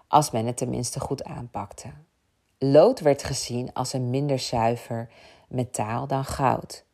als 0.08 0.32
men 0.32 0.46
het 0.46 0.58
tenminste 0.58 1.00
goed 1.00 1.24
aanpakte. 1.24 1.88
Lood 2.58 3.00
werd 3.00 3.24
gezien 3.24 3.74
als 3.74 3.94
een 3.94 4.10
minder 4.10 4.40
zuiver 4.40 5.10
metaal 5.48 6.08
dan 6.08 6.26
goud. 6.26 6.86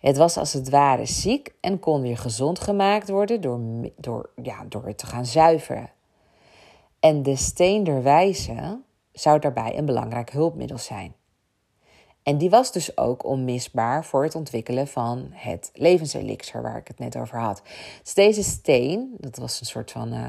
Het 0.00 0.16
was 0.16 0.36
als 0.36 0.52
het 0.52 0.68
ware 0.68 1.06
ziek 1.06 1.54
en 1.60 1.78
kon 1.78 2.00
weer 2.00 2.18
gezond 2.18 2.60
gemaakt 2.60 3.08
worden 3.08 3.40
door, 3.40 3.60
door, 3.96 4.30
ja, 4.42 4.64
door 4.68 4.86
het 4.86 4.98
te 4.98 5.06
gaan 5.06 5.26
zuiveren. 5.26 5.90
En 7.00 7.22
de 7.22 7.36
steen 7.36 7.84
der 7.84 8.02
wijze 8.02 8.78
zou 9.12 9.38
daarbij 9.38 9.78
een 9.78 9.86
belangrijk 9.86 10.30
hulpmiddel 10.30 10.78
zijn. 10.78 11.14
En 12.22 12.38
die 12.38 12.50
was 12.50 12.72
dus 12.72 12.96
ook 12.96 13.24
onmisbaar 13.24 14.04
voor 14.04 14.22
het 14.22 14.34
ontwikkelen 14.34 14.88
van 14.88 15.28
het 15.32 15.70
levenselixer 15.74 16.62
waar 16.62 16.76
ik 16.76 16.88
het 16.88 16.98
net 16.98 17.16
over 17.16 17.38
had. 17.38 17.62
Dus 18.02 18.14
deze 18.14 18.42
steen, 18.42 19.14
dat 19.18 19.36
was 19.36 19.60
een 19.60 19.66
soort 19.66 19.90
van, 19.90 20.14
uh, 20.14 20.26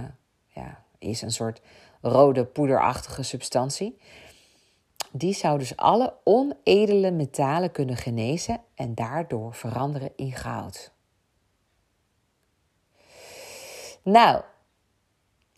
ja, 0.47 0.83
is 0.97 1.21
een 1.21 1.31
soort 1.31 1.61
rode 2.01 2.45
poederachtige 2.45 3.23
substantie. 3.23 3.97
Die 5.11 5.33
zou 5.33 5.57
dus 5.57 5.77
alle 5.77 6.13
onedele 6.23 7.11
metalen 7.11 7.71
kunnen 7.71 7.97
genezen 7.97 8.61
en 8.75 8.95
daardoor 8.95 9.53
veranderen 9.53 10.11
in 10.15 10.31
goud. 10.31 10.91
Nou, 14.03 14.41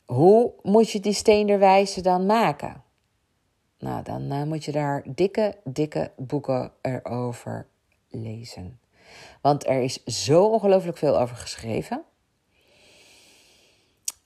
hoe 0.06 0.54
moet 0.62 0.90
je 0.90 1.00
die 1.00 1.14
steenderwijze 1.14 2.02
dan 2.02 2.26
maken? 2.26 2.84
Nou, 3.80 4.04
dan 4.04 4.32
uh, 4.32 4.44
moet 4.44 4.66
je 4.66 4.72
daar 4.72 5.04
dikke, 5.06 5.58
dikke 5.64 6.12
boeken 6.18 6.72
erover 6.82 7.68
lezen. 8.10 8.80
Want 9.42 9.68
er 9.68 9.82
is 9.82 10.04
zo 10.04 10.46
ongelooflijk 10.46 10.98
veel 10.98 11.20
over 11.20 11.36
geschreven. 11.36 12.04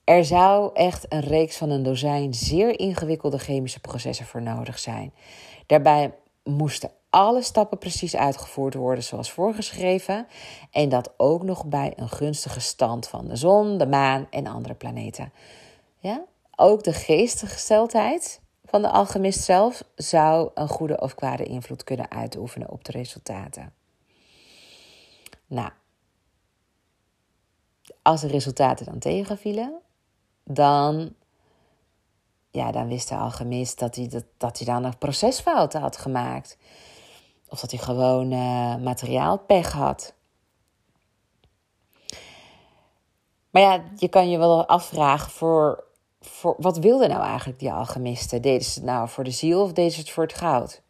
Er 0.08 0.24
zou 0.24 0.70
echt 0.74 1.12
een 1.12 1.20
reeks 1.20 1.56
van 1.56 1.70
een 1.70 1.82
dozijn 1.82 2.34
zeer 2.34 2.78
ingewikkelde 2.78 3.38
chemische 3.38 3.80
processen 3.80 4.26
voor 4.26 4.42
nodig 4.42 4.78
zijn. 4.78 5.12
Daarbij 5.66 6.14
moesten 6.44 6.90
alle 7.10 7.42
stappen 7.42 7.78
precies 7.78 8.16
uitgevoerd 8.16 8.74
worden 8.74 9.04
zoals 9.04 9.30
voorgeschreven. 9.30 10.26
En 10.70 10.88
dat 10.88 11.12
ook 11.16 11.42
nog 11.42 11.66
bij 11.66 11.92
een 11.96 12.08
gunstige 12.08 12.60
stand 12.60 13.08
van 13.08 13.28
de 13.28 13.36
zon, 13.36 13.78
de 13.78 13.86
maan 13.86 14.26
en 14.30 14.46
andere 14.46 14.74
planeten. 14.74 15.32
Ja? 15.98 16.24
Ook 16.56 16.82
de 16.82 16.92
geestgesteldheid 16.92 18.40
van 18.64 18.82
de 18.82 18.90
alchemist 18.90 19.44
zelf 19.44 19.84
zou 19.94 20.50
een 20.54 20.68
goede 20.68 21.00
of 21.00 21.14
kwade 21.14 21.44
invloed 21.44 21.84
kunnen 21.84 22.10
uitoefenen 22.10 22.70
op 22.70 22.84
de 22.84 22.92
resultaten. 22.92 23.72
Nou, 25.46 25.70
als 28.02 28.20
de 28.20 28.28
resultaten 28.28 28.86
dan 28.86 28.98
tegenvielen, 28.98 29.82
dan, 30.48 31.14
ja, 32.50 32.72
dan 32.72 32.88
wist 32.88 33.08
de 33.08 33.16
alchemist 33.16 33.78
dat 33.78 33.94
hij, 33.94 34.08
dat, 34.08 34.24
dat 34.36 34.58
hij 34.58 34.66
dan 34.66 34.84
een 34.84 34.98
procesfout 34.98 35.72
had 35.72 35.96
gemaakt. 35.96 36.58
Of 37.48 37.60
dat 37.60 37.70
hij 37.70 37.80
gewoon 37.80 38.32
uh, 38.32 38.76
materiaalpech 38.76 39.72
had. 39.72 40.14
Maar 43.50 43.62
ja, 43.62 43.82
je 43.96 44.08
kan 44.08 44.30
je 44.30 44.38
wel 44.38 44.66
afvragen 44.66 45.30
voor, 45.30 45.84
voor 46.20 46.54
wat 46.58 46.78
wilden 46.78 47.08
nou 47.08 47.22
eigenlijk 47.22 47.58
die 47.58 47.72
alchemisten? 47.72 48.42
Deden 48.42 48.64
ze 48.64 48.78
het 48.78 48.88
nou 48.88 49.08
voor 49.08 49.24
de 49.24 49.30
ziel 49.30 49.62
of 49.62 49.72
deden 49.72 49.92
ze 49.92 50.00
het 50.00 50.10
voor 50.10 50.22
het 50.22 50.34
goud? 50.34 50.82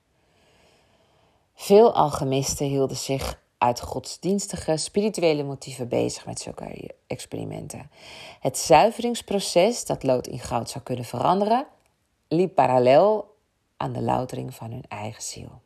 Veel 1.54 1.94
alchemisten 1.94 2.66
hielden 2.66 2.96
zich 2.96 3.40
uit 3.58 3.80
godsdienstige, 3.80 4.76
spirituele 4.76 5.42
motieven 5.42 5.88
bezig 5.88 6.26
met 6.26 6.40
zulke 6.40 6.94
experimenten. 7.06 7.90
Het 8.40 8.58
zuiveringsproces 8.58 9.84
dat 9.84 10.02
lood 10.02 10.26
in 10.26 10.38
goud 10.38 10.70
zou 10.70 10.84
kunnen 10.84 11.04
veranderen, 11.04 11.66
liep 12.28 12.54
parallel 12.54 13.36
aan 13.76 13.92
de 13.92 14.02
loutering 14.02 14.54
van 14.54 14.70
hun 14.70 14.84
eigen 14.88 15.22
ziel. 15.22 15.60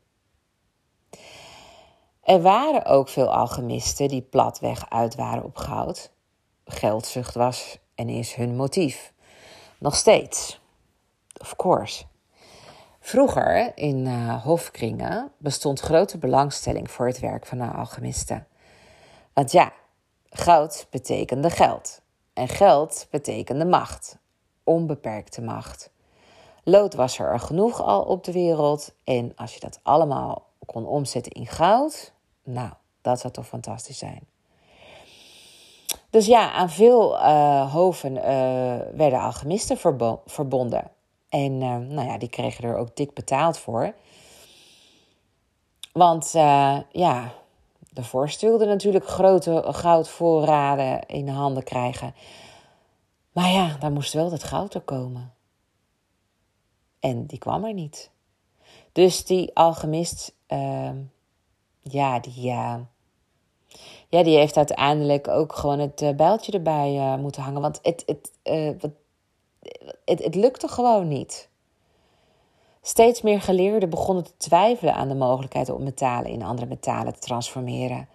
Er 2.23 2.43
waren 2.43 2.85
ook 2.85 3.09
veel 3.09 3.35
alchemisten 3.35 4.09
die 4.09 4.23
platweg 4.23 4.91
uit 4.91 5.15
waren 5.15 5.45
op 5.45 5.57
goud. 5.57 6.13
Geldzucht 6.65 7.35
was 7.35 7.79
en 7.95 8.09
is 8.09 8.35
hun 8.35 8.57
motief. 8.57 9.13
Nog 9.79 9.97
steeds. 9.97 10.61
Of 11.41 11.57
course. 11.57 12.05
Vroeger 13.05 13.73
in 13.75 14.07
uh, 14.07 14.43
hofkringen 14.43 15.33
bestond 15.39 15.81
grote 15.81 16.19
belangstelling 16.19 16.91
voor 16.91 17.07
het 17.07 17.19
werk 17.19 17.47
van 17.47 17.59
de 17.59 17.65
alchemisten. 17.65 18.47
Want 19.33 19.53
ja, 19.53 19.73
goud 20.31 20.87
betekende 20.91 21.51
geld. 21.51 22.01
En 22.33 22.49
geld 22.49 23.07
betekende 23.11 23.65
macht. 23.65 24.19
Onbeperkte 24.65 25.43
macht. 25.43 25.91
Lood 26.65 26.95
was 26.95 27.19
er 27.19 27.41
genoeg 27.41 27.83
al 27.83 28.03
op 28.03 28.25
de 28.25 28.33
wereld. 28.33 28.95
En 29.05 29.33
als 29.37 29.55
je 29.55 29.61
dat 29.61 29.81
allemaal 29.83 30.47
kon 30.67 30.87
omzetten 30.87 31.33
in 31.33 31.47
goud, 31.47 32.13
nou, 32.43 32.71
dat 33.01 33.21
zou 33.21 33.33
toch 33.33 33.47
fantastisch 33.47 33.99
zijn. 33.99 34.21
Dus 36.11 36.27
ja, 36.27 36.53
aan 36.53 36.71
veel 36.71 37.15
uh, 37.15 37.73
hoven 37.73 38.17
uh, 38.17 38.23
werden 38.95 39.21
alchemisten 39.21 39.79
verbonden. 40.27 40.91
En 41.33 41.53
uh, 41.53 41.77
nou 41.77 42.09
ja, 42.09 42.19
die 42.19 42.29
kregen 42.29 42.65
er 42.65 42.77
ook 42.77 42.97
dik 42.97 43.15
betaald 43.15 43.59
voor. 43.59 43.95
Want 45.93 46.31
ja, 46.93 47.33
de 47.91 48.05
vorst 48.05 48.41
wilde 48.41 48.67
natuurlijk 48.67 49.07
grote 49.07 49.65
goudvoorraden 49.67 51.07
in 51.07 51.25
de 51.25 51.33
handen 51.33 51.65
krijgen. 51.65 52.15
Maar 53.33 53.51
ja, 53.51 53.77
daar 53.81 53.93
moest 53.93 54.13
wel 54.13 54.31
dat 54.31 54.45
goud 54.45 54.75
er 54.75 54.81
komen. 54.81 55.35
En 57.01 57.27
die 57.27 57.39
kwam 57.39 57.65
er 57.65 57.73
niet. 57.73 58.11
Dus 58.93 59.25
die 59.25 59.55
alchemist, 59.55 60.35
ehm, 60.47 60.97
ja, 61.83 62.21
die, 62.21 62.47
uh, 62.47 62.77
ja, 64.09 64.23
die 64.23 64.37
heeft 64.37 64.57
uiteindelijk 64.57 65.29
ook 65.29 65.55
gewoon 65.55 65.79
het 65.79 66.03
uh, 66.03 66.15
bijltje 66.15 66.53
erbij 66.53 66.95
uh, 66.95 67.17
moeten 67.17 67.43
hangen. 67.43 67.61
Want 67.61 67.79
het, 67.83 68.03
het, 68.07 68.33
wat, 68.81 68.91
het, 70.05 70.25
het 70.25 70.35
lukte 70.35 70.69
gewoon 70.69 71.09
niet. 71.09 71.49
Steeds 72.83 73.23
meer 73.23 73.41
geleerden 73.41 73.91
begonnen 73.91 74.25
te 74.25 74.37
twijfelen 74.37 74.95
aan 74.95 75.09
de 75.09 75.15
mogelijkheid 75.15 75.71
om 75.71 75.83
metalen 75.83 76.31
in 76.31 76.43
andere 76.43 76.67
metalen 76.67 77.13
te 77.13 77.21
transformeren. 77.21 78.09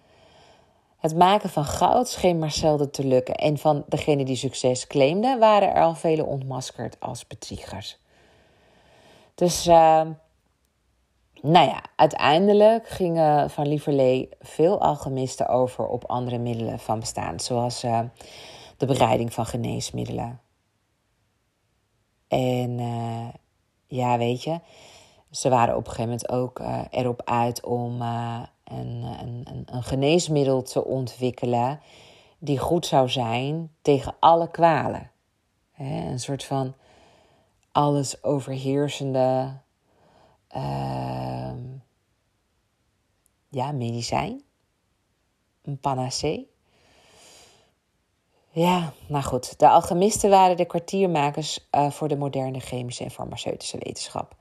Het 0.98 1.16
maken 1.16 1.50
van 1.50 1.64
goud 1.64 2.08
scheen 2.08 2.38
maar 2.38 2.50
zelden 2.50 2.90
te 2.90 3.04
lukken 3.04 3.34
en 3.34 3.58
van 3.58 3.84
degenen 3.86 4.24
die 4.24 4.36
succes 4.36 4.86
claimden 4.86 5.38
waren 5.38 5.74
er 5.74 5.82
al 5.82 5.94
vele 5.94 6.24
ontmaskerd 6.24 7.00
als 7.00 7.26
bedriegers. 7.26 7.98
Dus 9.34 9.66
uh, 9.66 9.74
nou 11.42 11.66
ja, 11.68 11.82
uiteindelijk 11.96 12.88
gingen 12.88 13.50
van 13.50 13.68
Lieverlee 13.68 14.28
veel 14.40 14.80
alchemisten 14.80 15.48
over 15.48 15.86
op 15.86 16.04
andere 16.04 16.38
middelen 16.38 16.78
van 16.78 17.00
bestaan, 17.00 17.40
zoals 17.40 17.84
uh, 17.84 18.00
de 18.76 18.86
bereiding 18.86 19.32
van 19.32 19.46
geneesmiddelen. 19.46 20.40
En 22.28 22.78
uh, 22.78 23.28
ja, 23.86 24.18
weet 24.18 24.42
je, 24.42 24.60
ze 25.30 25.48
waren 25.48 25.76
op 25.76 25.86
een 25.86 25.92
gegeven 25.92 26.10
moment 26.10 26.28
ook 26.28 26.60
uh, 26.60 26.80
erop 26.90 27.22
uit 27.24 27.64
om 27.64 28.00
een, 28.00 28.48
een, 28.64 29.44
een, 29.46 29.62
een 29.66 29.82
geneesmiddel 29.82 30.62
te 30.62 30.84
ontwikkelen 30.84 31.80
die 32.38 32.58
goed 32.58 32.86
zou 32.86 33.08
zijn 33.08 33.70
tegen 33.82 34.14
alle 34.20 34.50
kwalen. 34.50 35.10
een 35.78 36.20
soort 36.20 36.44
van 36.44 36.74
alles 37.72 38.22
overheersende 38.22 39.60
uh, 40.56 41.52
ja, 43.48 43.72
medicijn. 43.72 44.42
Een 45.62 45.78
panacee. 45.78 46.50
Ja, 48.58 48.92
nou 49.06 49.24
goed. 49.24 49.58
De 49.58 49.68
alchemisten 49.68 50.30
waren 50.30 50.56
de 50.56 50.64
kwartiermakers 50.64 51.68
uh, 51.72 51.90
voor 51.90 52.08
de 52.08 52.16
moderne 52.16 52.60
chemische 52.60 53.04
en 53.04 53.10
farmaceutische 53.10 53.78
wetenschap. 53.78 54.34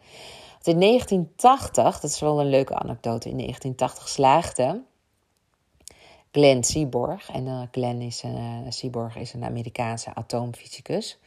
in 0.64 0.80
1980, 0.80 2.00
dat 2.00 2.12
is 2.12 2.20
wel 2.20 2.40
een 2.40 2.50
leuke 2.50 2.76
anekdote, 2.76 3.30
in 3.30 3.38
1980 3.38 4.08
slaagde 4.08 4.84
Glenn 6.32 6.64
Seaborg, 6.64 7.30
en 7.32 7.46
uh, 7.46 7.62
Glenn 7.72 8.02
is 8.02 8.24
uh, 8.24 8.58
Seaborg 8.70 9.16
is 9.16 9.34
een 9.34 9.44
Amerikaanse 9.44 10.16
atoomfysicus. 10.16 11.20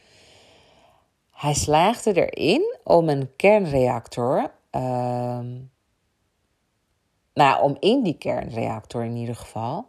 Hij 1.31 1.53
slaagde 1.53 2.27
erin 2.27 2.77
om 2.83 3.09
een 3.09 3.35
kernreactor 3.35 4.51
Ehm, 4.71 5.59
nou, 7.33 7.61
om 7.61 7.77
in 7.79 8.03
die 8.03 8.17
kernreactor 8.17 9.03
in 9.03 9.15
ieder 9.15 9.35
geval, 9.35 9.85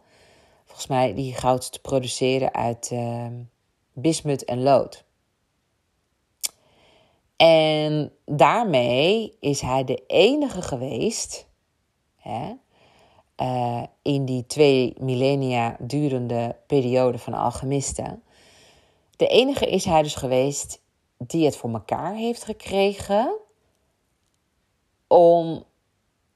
volgens 0.73 0.91
mij 0.91 1.13
die 1.13 1.33
goud 1.33 1.71
te 1.71 1.79
produceren 1.79 2.53
uit 2.53 2.89
uh, 2.93 3.27
bismut 3.93 4.45
en 4.45 4.63
lood. 4.63 5.05
En 7.35 8.11
daarmee 8.25 9.37
is 9.39 9.61
hij 9.61 9.83
de 9.83 10.03
enige 10.07 10.61
geweest 10.61 11.47
hè, 12.15 12.53
uh, 13.37 13.83
in 14.01 14.25
die 14.25 14.45
twee 14.45 14.93
millennia 14.99 15.75
durende 15.79 16.55
periode 16.67 17.17
van 17.17 17.33
alchemisten. 17.33 18.23
De 19.15 19.27
enige 19.27 19.65
is 19.65 19.85
hij 19.85 20.01
dus 20.01 20.15
geweest 20.15 20.81
die 21.17 21.45
het 21.45 21.55
voor 21.55 21.73
elkaar 21.73 22.15
heeft 22.15 22.43
gekregen 22.43 23.37
om, 25.07 25.63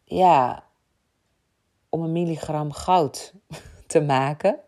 ja, 0.04 0.64
om 1.90 2.04
een 2.04 2.12
milligram 2.12 2.72
goud 2.72 3.34
te 3.88 4.02
maken 4.02 4.60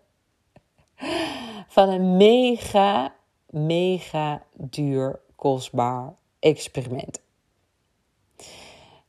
van 1.67 1.89
een 1.89 2.17
mega, 2.17 3.15
mega 3.49 4.43
duur, 4.53 5.19
kostbaar 5.36 6.13
experiment. 6.39 7.21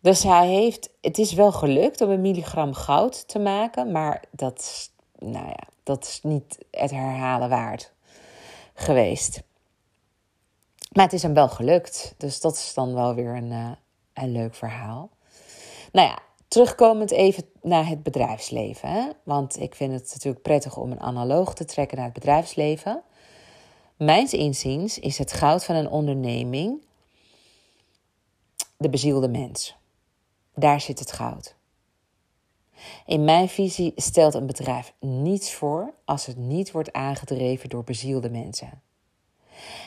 Dus 0.00 0.22
hij 0.22 0.48
heeft, 0.48 0.90
het 1.00 1.18
is 1.18 1.32
wel 1.32 1.52
gelukt 1.52 2.00
om 2.00 2.10
een 2.10 2.20
milligram 2.20 2.72
goud 2.72 3.28
te 3.28 3.38
maken, 3.38 3.92
maar 3.92 4.24
dat, 4.30 4.90
nou 5.18 5.46
ja, 5.46 5.68
dat 5.82 6.04
is 6.04 6.20
niet 6.22 6.58
het 6.70 6.90
herhalen 6.90 7.48
waard 7.48 7.92
geweest. 8.74 9.42
Maar 10.92 11.04
het 11.04 11.12
is 11.12 11.22
hem 11.22 11.34
wel 11.34 11.48
gelukt, 11.48 12.14
dus 12.16 12.40
dat 12.40 12.54
is 12.54 12.74
dan 12.74 12.94
wel 12.94 13.14
weer 13.14 13.36
een, 13.36 13.50
uh, 13.50 13.70
een 14.12 14.32
leuk 14.32 14.54
verhaal. 14.54 15.10
Nou 15.92 16.08
ja, 16.08 16.18
terugkomend 16.50 17.10
even 17.10 17.44
naar 17.62 17.86
het 17.86 18.02
bedrijfsleven. 18.02 18.88
Hè? 18.88 19.08
Want 19.22 19.60
ik 19.60 19.74
vind 19.74 19.92
het 19.92 20.10
natuurlijk 20.12 20.42
prettig 20.42 20.76
om 20.76 20.90
een 20.90 21.00
analoog 21.00 21.54
te 21.54 21.64
trekken 21.64 21.96
naar 21.96 22.06
het 22.06 22.14
bedrijfsleven. 22.14 23.02
Mijns 23.96 24.32
inziens 24.32 24.98
is 24.98 25.18
het 25.18 25.32
goud 25.32 25.64
van 25.64 25.74
een 25.74 25.88
onderneming 25.88 26.82
de 28.76 28.90
bezielde 28.90 29.28
mens. 29.28 29.76
Daar 30.54 30.80
zit 30.80 30.98
het 30.98 31.12
goud. 31.12 31.54
In 33.06 33.24
mijn 33.24 33.48
visie 33.48 33.92
stelt 33.96 34.34
een 34.34 34.46
bedrijf 34.46 34.92
niets 35.00 35.52
voor 35.52 35.94
als 36.04 36.26
het 36.26 36.36
niet 36.36 36.70
wordt 36.70 36.92
aangedreven 36.92 37.68
door 37.68 37.84
bezielde 37.84 38.30
mensen. 38.30 38.82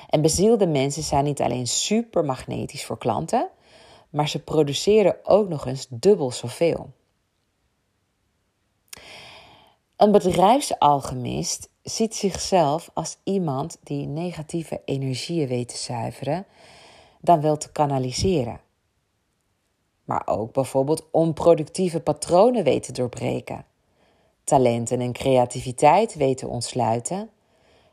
En 0.10 0.22
bezielde 0.22 0.68
mensen 0.68 1.04
zijn 1.04 1.24
niet 1.24 1.42
alleen 1.42 1.68
super 1.68 2.26
magnetisch 2.26 2.86
voor 2.86 2.98
klanten, 2.98 3.50
maar 4.14 4.30
ze 4.30 4.44
produceren 4.44 5.18
ook 5.24 5.50
nog 5.50 5.66
eens 5.66 5.88
dubbel 5.90 6.32
zoveel. 6.32 6.90
Een 9.96 10.12
bedrijfsalchemist 10.12 11.70
ziet 11.84 12.16
zichzelf 12.16 12.90
als 12.94 13.18
iemand 13.24 13.78
die 13.84 14.08
negatieve 14.08 14.82
energieën 14.86 15.48
weet 15.48 15.68
te 15.68 15.78
zuiveren, 15.78 16.46
dan 17.22 17.42
wel 17.42 17.58
te 17.58 17.72
kanaliseren. 17.72 18.62
Maar 20.04 20.22
ook 20.26 20.54
bijvoorbeeld 20.54 21.08
onproductieve 21.12 22.00
patronen 22.00 22.64
weet 22.64 22.84
te 22.84 22.92
doorbreken, 22.92 23.66
talenten 24.44 25.00
en 25.00 25.14
creativiteit 25.14 26.16
weet 26.16 26.38
te 26.38 26.48
ontsluiten 26.48 27.30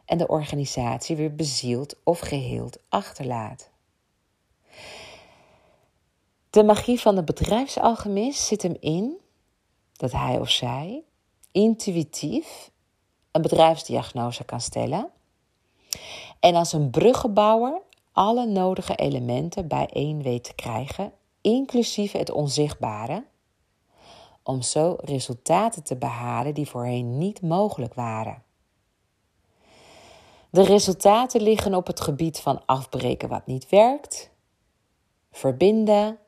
en 0.05 0.19
de 0.19 0.29
organisatie 0.29 1.17
weer 1.17 1.35
bezield 1.35 1.97
of 2.05 2.19
geheeld 2.19 2.79
achterlaat. 2.89 3.70
De 6.51 6.65
magie 6.65 7.01
van 7.01 7.15
de 7.15 7.25
bedrijfsalchemist 7.25 8.41
zit 8.41 8.63
hem 8.63 8.77
in 8.81 9.21
dat 9.93 10.13
hij 10.13 10.39
of 10.39 10.51
zij 10.51 11.03
intuïtief 11.53 12.71
een 13.31 13.43
bedrijfsdiagnose 13.43 14.45
kan 14.45 14.61
stellen 14.61 15.11
en 16.41 16.55
als 16.55 16.73
een 16.73 16.91
bruggenbouwer 16.91 17.81
alle 18.13 18.47
nodige 18.47 18.95
elementen 18.95 19.69
bijeen 19.69 20.23
weet 20.23 20.45
te 20.45 20.55
krijgen, 20.55 21.13
inclusief 21.41 22.13
het 22.13 22.31
onzichtbare, 22.31 23.25
om 24.43 24.63
zo 24.63 24.97
resultaten 25.01 25.83
te 25.83 25.97
behalen 25.97 26.55
die 26.55 26.69
voorheen 26.69 27.19
niet 27.19 27.43
mogelijk 27.43 27.95
waren. 27.95 28.43
De 30.51 30.63
resultaten 30.63 31.43
liggen 31.43 31.75
op 31.75 31.87
het 31.87 32.01
gebied 32.01 32.41
van 32.41 32.63
afbreken 32.67 33.29
wat 33.29 33.47
niet 33.47 33.69
werkt, 33.69 34.31
verbinden, 35.31 36.19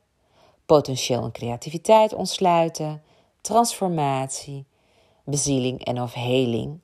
potentieel 0.65 1.23
en 1.23 1.31
creativiteit 1.31 2.13
ontsluiten, 2.13 3.03
transformatie, 3.41 4.65
bezieling 5.23 5.85
en 5.85 6.01
of 6.01 6.13
heling 6.13 6.79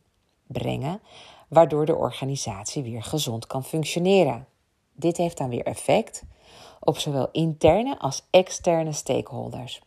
brengen, 0.48 1.02
waardoor 1.48 1.86
de 1.86 1.96
organisatie 1.96 2.84
weer 2.84 3.04
gezond 3.04 3.48
kan 3.48 3.63
functioneren. 3.63 4.48
Dit 4.94 5.18
heeft 5.18 5.38
dan 5.38 5.50
weer 5.50 5.65
effect 5.65 6.24
op 6.80 6.98
zowel 6.98 7.30
interne 7.32 8.00
als 8.00 8.26
externe 8.30 8.92
stakeholders. 8.92 9.82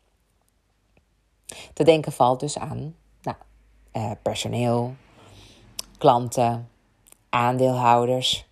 Te 1.73 1.85
denken 1.85 2.13
valt 2.13 2.41
dus 2.41 2.59
aan 2.59 2.97
nou, 3.23 3.37
eh, 3.91 4.11
personeel, 4.23 4.95
klanten, 5.99 6.71
aandeelhouders, 7.29 8.47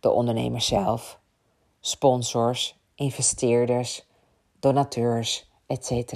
de 0.00 0.10
ondernemer 0.10 0.60
zelf, 0.60 1.18
sponsors, 1.80 2.76
investeerders, 2.94 4.06
donateurs, 4.60 5.50
etc. 5.66 6.12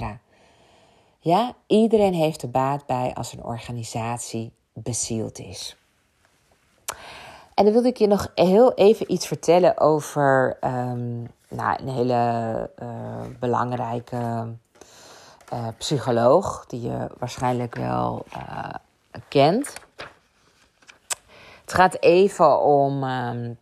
Ja, 1.19 1.55
iedereen 1.67 2.13
heeft 2.13 2.41
er 2.41 2.49
baat 2.49 2.85
bij 2.85 3.13
als 3.13 3.33
een 3.33 3.43
organisatie 3.43 4.51
bezield 4.73 5.39
is. 5.39 5.77
En 7.53 7.63
dan 7.63 7.73
wilde 7.73 7.87
ik 7.87 7.97
je 7.97 8.07
nog 8.07 8.31
heel 8.35 8.73
even 8.73 9.11
iets 9.11 9.27
vertellen 9.27 9.79
over 9.79 10.57
um, 10.61 11.27
nou, 11.49 11.81
een 11.81 11.89
hele 11.89 12.69
uh, 12.81 13.21
belangrijke 13.39 14.53
uh, 15.53 15.67
psycholoog, 15.77 16.65
die 16.65 16.81
je 16.81 17.07
waarschijnlijk 17.17 17.75
wel 17.75 18.25
uh, 18.35 18.69
kent. 19.27 19.73
Het 21.61 21.73
gaat 21.73 21.97
even 22.01 22.61
om 22.61 23.03
um, 23.03 23.57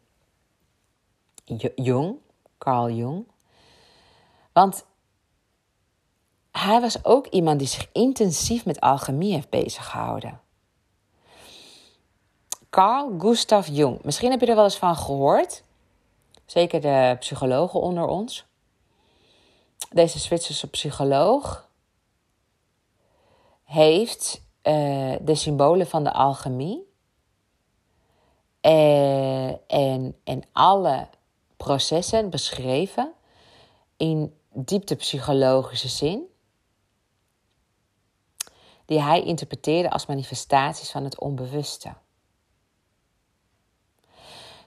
Jung, 1.75 2.15
Carl 2.57 2.89
Jung. 2.89 3.25
Want 4.53 4.85
hij 6.51 6.81
was 6.81 7.05
ook 7.05 7.27
iemand 7.27 7.59
die 7.59 7.67
zich 7.67 7.89
intensief 7.91 8.65
met 8.65 8.79
alchemie 8.79 9.33
heeft 9.33 9.49
beziggehouden. 9.49 10.41
Carl 12.69 13.19
Gustav 13.19 13.67
Jung. 13.67 14.03
Misschien 14.03 14.31
heb 14.31 14.39
je 14.39 14.45
er 14.45 14.55
wel 14.55 14.63
eens 14.63 14.77
van 14.77 14.95
gehoord. 14.95 15.63
Zeker 16.45 16.81
de 16.81 17.15
psychologen 17.19 17.81
onder 17.81 18.07
ons. 18.07 18.45
Deze 19.89 20.19
Zwitserse 20.19 20.69
psycholoog 20.69 21.69
heeft 23.63 24.41
uh, 24.63 25.15
de 25.21 25.35
symbolen 25.35 25.87
van 25.87 26.03
de 26.03 26.13
alchemie 26.13 26.89
uh, 28.61 29.47
en, 29.71 30.15
en 30.23 30.43
alle 30.51 31.07
processen 31.57 32.29
beschreven 32.29 33.13
in 33.97 34.39
dieptepsychologische 34.53 35.87
zin, 35.87 36.23
die 38.85 39.01
hij 39.01 39.23
interpreteerde 39.23 39.89
als 39.89 40.05
manifestaties 40.05 40.91
van 40.91 41.03
het 41.03 41.19
onbewuste. 41.19 41.93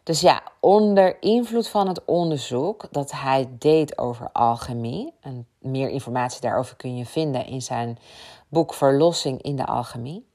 Dus 0.03 0.21
ja, 0.21 0.43
onder 0.61 1.23
invloed 1.23 1.69
van 1.69 1.89
het 1.89 2.05
onderzoek 2.05 2.87
dat 2.91 3.13
hij 3.13 3.49
deed 3.59 3.99
over 3.99 4.33
alchemie, 4.33 5.13
en 5.21 5.49
meer 5.59 5.89
informatie 5.89 6.41
daarover 6.41 6.77
kun 6.77 6.97
je 6.97 7.07
vinden 7.07 7.47
in 7.47 7.63
zijn 7.63 7.99
boek 8.49 8.75
Verlossing 8.75 9.43
in 9.43 9.57
de 9.57 9.67
Alchemie. 9.67 10.27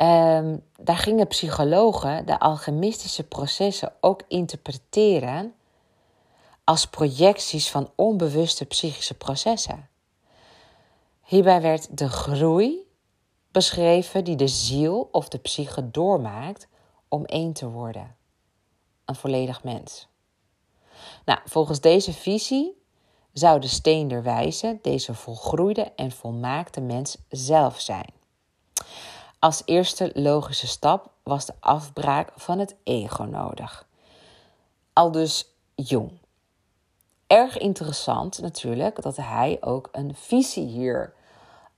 Um, 0.00 0.64
daar 0.76 0.96
gingen 0.96 1.26
psychologen 1.26 2.26
de 2.26 2.38
alchemistische 2.38 3.24
processen 3.28 3.92
ook 4.00 4.22
interpreteren 4.28 5.54
als 6.70 6.86
projecties 6.86 7.70
van 7.70 7.90
onbewuste 7.94 8.64
psychische 8.64 9.14
processen. 9.14 9.88
Hierbij 11.24 11.60
werd 11.60 11.98
de 11.98 12.08
groei 12.08 12.88
beschreven 13.50 14.24
die 14.24 14.36
de 14.36 14.48
ziel 14.48 15.08
of 15.12 15.28
de 15.28 15.38
psyche 15.38 15.90
doormaakt 15.90 16.68
om 17.08 17.24
één 17.24 17.52
te 17.52 17.68
worden. 17.68 18.16
Een 19.04 19.14
volledig 19.14 19.64
mens. 19.64 20.08
Nou, 21.24 21.38
volgens 21.44 21.80
deze 21.80 22.12
visie 22.12 22.82
zou 23.32 23.60
de 23.60 23.68
steen 23.68 24.08
der 24.08 24.22
deze 24.82 25.14
volgroeide 25.14 25.92
en 25.96 26.10
volmaakte 26.10 26.80
mens 26.80 27.16
zelf 27.28 27.80
zijn. 27.80 28.12
Als 29.38 29.62
eerste 29.64 30.10
logische 30.14 30.66
stap 30.66 31.10
was 31.22 31.46
de 31.46 31.54
afbraak 31.60 32.32
van 32.36 32.58
het 32.58 32.76
ego 32.84 33.22
nodig. 33.22 33.88
Al 34.92 35.10
dus 35.10 35.46
jong. 35.74 36.28
Erg 37.30 37.58
interessant 37.58 38.40
natuurlijk 38.40 39.02
dat 39.02 39.16
hij 39.16 39.58
ook 39.60 39.88
een 39.92 40.14
visie 40.14 40.66
hier 40.66 41.12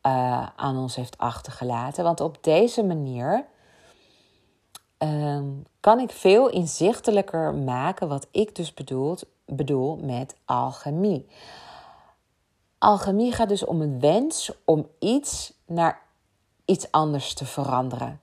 uh, 0.07 0.47
aan 0.57 0.77
ons 0.77 0.97
heeft 0.97 1.19
achtergelaten. 1.19 2.05
Want 2.05 2.21
op 2.21 2.39
deze 2.41 2.83
manier 2.85 3.47
Ehm, 5.03 5.49
kan 5.81 6.01
ik 6.01 6.11
veel 6.11 6.49
inzichtelijker 6.49 7.55
maken 7.55 8.09
wat 8.09 8.27
ik 8.31 8.57
dus 8.57 8.75
bedoel, 8.75 9.17
bedoel 9.47 9.97
met 9.97 10.37
alchemie. 10.45 11.29
Alchemie 12.79 13.33
gaat 13.33 13.49
dus 13.49 13.65
om 13.65 13.81
een 13.81 14.01
wens 14.01 14.53
om 14.65 14.89
iets 14.99 15.53
naar 15.67 16.03
iets 16.65 16.91
anders 16.91 17.35
te 17.35 17.45
veranderen. 17.45 18.21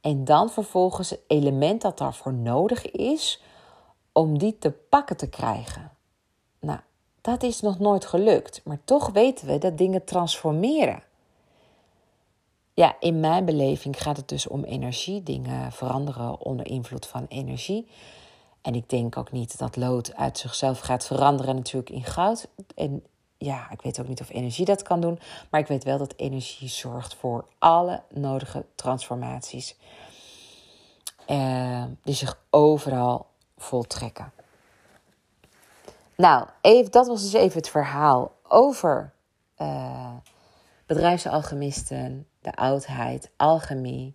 En 0.00 0.24
dan 0.24 0.50
vervolgens 0.50 1.10
het 1.10 1.20
element 1.26 1.82
dat 1.82 1.98
daarvoor 1.98 2.34
nodig 2.34 2.90
is 2.90 3.42
om 4.12 4.38
die 4.38 4.58
te 4.58 4.70
pakken 4.70 5.16
te 5.16 5.28
krijgen. 5.28 5.90
Dat 7.28 7.42
is 7.42 7.60
nog 7.60 7.78
nooit 7.78 8.04
gelukt, 8.04 8.60
maar 8.64 8.78
toch 8.84 9.10
weten 9.10 9.46
we 9.46 9.58
dat 9.58 9.78
dingen 9.78 10.04
transformeren 10.04 11.02
ja, 12.78 12.96
in 13.00 13.20
mijn 13.20 13.44
beleving 13.44 14.02
gaat 14.02 14.16
het 14.16 14.28
dus 14.28 14.46
om 14.46 14.64
energie. 14.64 15.22
Dingen 15.22 15.72
veranderen 15.72 16.40
onder 16.40 16.66
invloed 16.66 17.06
van 17.06 17.26
energie. 17.28 17.88
En 18.62 18.74
ik 18.74 18.88
denk 18.88 19.16
ook 19.16 19.32
niet 19.32 19.58
dat 19.58 19.76
lood 19.76 20.14
uit 20.14 20.38
zichzelf 20.38 20.78
gaat 20.78 21.06
veranderen 21.06 21.54
natuurlijk 21.54 21.90
in 21.90 22.04
goud. 22.04 22.48
En 22.74 23.04
ja, 23.38 23.70
ik 23.70 23.82
weet 23.82 24.00
ook 24.00 24.08
niet 24.08 24.20
of 24.20 24.30
energie 24.30 24.64
dat 24.64 24.82
kan 24.82 25.00
doen. 25.00 25.18
Maar 25.50 25.60
ik 25.60 25.66
weet 25.66 25.84
wel 25.84 25.98
dat 25.98 26.14
energie 26.16 26.68
zorgt 26.68 27.14
voor 27.14 27.44
alle 27.58 28.02
nodige 28.10 28.64
transformaties. 28.74 29.76
Uh, 31.28 31.84
die 32.02 32.14
zich 32.14 32.38
overal 32.50 33.26
voltrekken. 33.56 34.32
Nou, 36.22 36.46
even, 36.60 36.90
dat 36.90 37.06
was 37.06 37.22
dus 37.22 37.32
even 37.32 37.58
het 37.58 37.68
verhaal 37.68 38.32
over 38.42 39.12
uh, 39.58 40.12
bedrijfsalchemisten, 40.86 42.26
de 42.40 42.54
oudheid, 42.54 43.30
alchemie. 43.36 44.14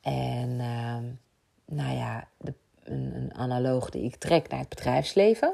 En 0.00 0.50
uh, 0.50 1.76
nou 1.76 1.96
ja, 1.96 2.28
de, 2.36 2.54
een, 2.84 3.14
een 3.14 3.34
analoog 3.34 3.90
die 3.90 4.02
ik 4.02 4.16
trek 4.16 4.48
naar 4.48 4.58
het 4.58 4.68
bedrijfsleven. 4.68 5.52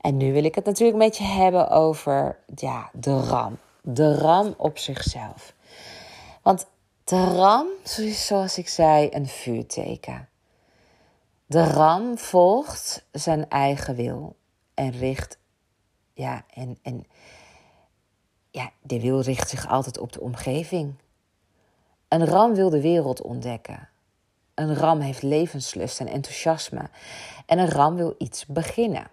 En 0.00 0.16
nu 0.16 0.32
wil 0.32 0.44
ik 0.44 0.54
het 0.54 0.64
natuurlijk 0.64 0.98
een 0.98 1.08
beetje 1.08 1.24
hebben 1.24 1.68
over 1.68 2.38
ja, 2.54 2.90
de 2.92 3.20
ram. 3.20 3.58
De 3.82 4.14
ram 4.14 4.54
op 4.56 4.78
zichzelf. 4.78 5.54
Want 6.42 6.66
de 7.04 7.24
ram 7.24 7.66
is 7.96 8.26
zoals 8.26 8.58
ik 8.58 8.68
zei 8.68 9.08
een 9.10 9.26
vuurteken. 9.26 10.28
De 11.46 11.64
ram 11.64 12.18
volgt 12.18 13.04
zijn 13.12 13.48
eigen 13.48 13.94
wil 13.94 14.36
en 14.74 14.90
richt, 14.90 15.38
ja, 16.14 16.44
en, 16.54 16.78
en 16.82 17.06
ja, 18.50 18.70
de 18.82 19.00
wil 19.00 19.20
richt 19.20 19.48
zich 19.48 19.68
altijd 19.68 19.98
op 19.98 20.12
de 20.12 20.20
omgeving. 20.20 20.94
Een 22.08 22.26
ram 22.26 22.54
wil 22.54 22.70
de 22.70 22.80
wereld 22.80 23.22
ontdekken. 23.22 23.88
Een 24.54 24.74
ram 24.74 25.00
heeft 25.00 25.22
levenslust 25.22 26.00
en 26.00 26.06
enthousiasme. 26.06 26.90
En 27.46 27.58
een 27.58 27.70
ram 27.70 27.96
wil 27.96 28.14
iets 28.18 28.46
beginnen. 28.46 29.10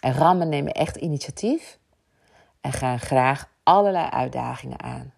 En 0.00 0.12
rammen 0.12 0.48
nemen 0.48 0.72
echt 0.72 0.96
initiatief 0.96 1.78
en 2.60 2.72
gaan 2.72 3.00
graag 3.00 3.48
allerlei 3.62 4.08
uitdagingen 4.08 4.82
aan. 4.82 5.12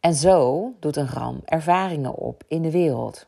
En 0.00 0.14
zo 0.14 0.72
doet 0.80 0.96
een 0.96 1.08
ram 1.08 1.42
ervaringen 1.44 2.14
op 2.14 2.44
in 2.48 2.62
de 2.62 2.70
wereld. 2.70 3.26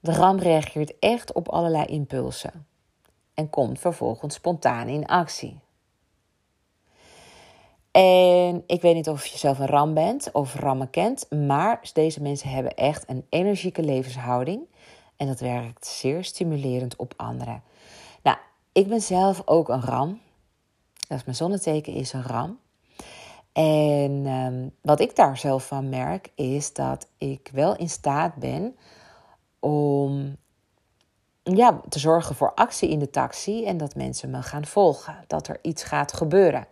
De 0.00 0.12
ram 0.12 0.38
reageert 0.38 0.98
echt 0.98 1.32
op 1.32 1.48
allerlei 1.48 1.84
impulsen 1.84 2.66
en 3.34 3.50
komt 3.50 3.78
vervolgens 3.78 4.34
spontaan 4.34 4.88
in 4.88 5.06
actie. 5.06 5.58
En 7.90 8.64
ik 8.66 8.82
weet 8.82 8.94
niet 8.94 9.08
of 9.08 9.26
je 9.26 9.38
zelf 9.38 9.58
een 9.58 9.66
ram 9.66 9.94
bent 9.94 10.32
of 10.32 10.54
rammen 10.54 10.90
kent, 10.90 11.30
maar 11.30 11.90
deze 11.92 12.22
mensen 12.22 12.48
hebben 12.48 12.74
echt 12.74 13.08
een 13.08 13.26
energieke 13.28 13.82
levenshouding 13.82 14.66
en 15.16 15.26
dat 15.26 15.40
werkt 15.40 15.86
zeer 15.86 16.24
stimulerend 16.24 16.96
op 16.96 17.14
anderen. 17.16 17.62
Nou, 18.22 18.36
ik 18.72 18.88
ben 18.88 19.00
zelf 19.00 19.42
ook 19.44 19.68
een 19.68 19.82
ram. 19.82 20.20
Dat 21.08 21.18
is 21.18 21.24
mijn 21.24 21.36
zonneteken 21.36 21.92
is 21.92 22.12
een 22.12 22.22
ram. 22.22 22.58
En 23.52 24.22
ehm, 24.26 24.68
wat 24.82 25.00
ik 25.00 25.16
daar 25.16 25.38
zelf 25.38 25.66
van 25.66 25.88
merk, 25.88 26.30
is 26.34 26.72
dat 26.72 27.08
ik 27.18 27.50
wel 27.52 27.76
in 27.76 27.88
staat 27.88 28.34
ben 28.34 28.76
om 29.60 30.36
ja, 31.44 31.80
te 31.88 31.98
zorgen 31.98 32.34
voor 32.34 32.54
actie 32.54 32.88
in 32.88 32.98
de 32.98 33.10
taxi 33.10 33.64
en 33.64 33.76
dat 33.76 33.94
mensen 33.94 34.30
me 34.30 34.42
gaan 34.42 34.66
volgen, 34.66 35.24
dat 35.26 35.48
er 35.48 35.58
iets 35.62 35.82
gaat 35.82 36.12
gebeuren. 36.12 36.66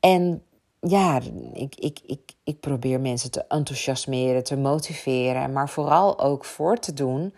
En 0.00 0.42
ja, 0.80 1.20
ik, 1.52 1.74
ik, 1.74 2.00
ik, 2.06 2.32
ik 2.44 2.60
probeer 2.60 3.00
mensen 3.00 3.30
te 3.30 3.44
enthousiasmeren, 3.48 4.44
te 4.44 4.56
motiveren, 4.56 5.52
maar 5.52 5.68
vooral 5.68 6.20
ook 6.20 6.44
voor 6.44 6.78
te 6.78 6.92
doen 6.92 7.34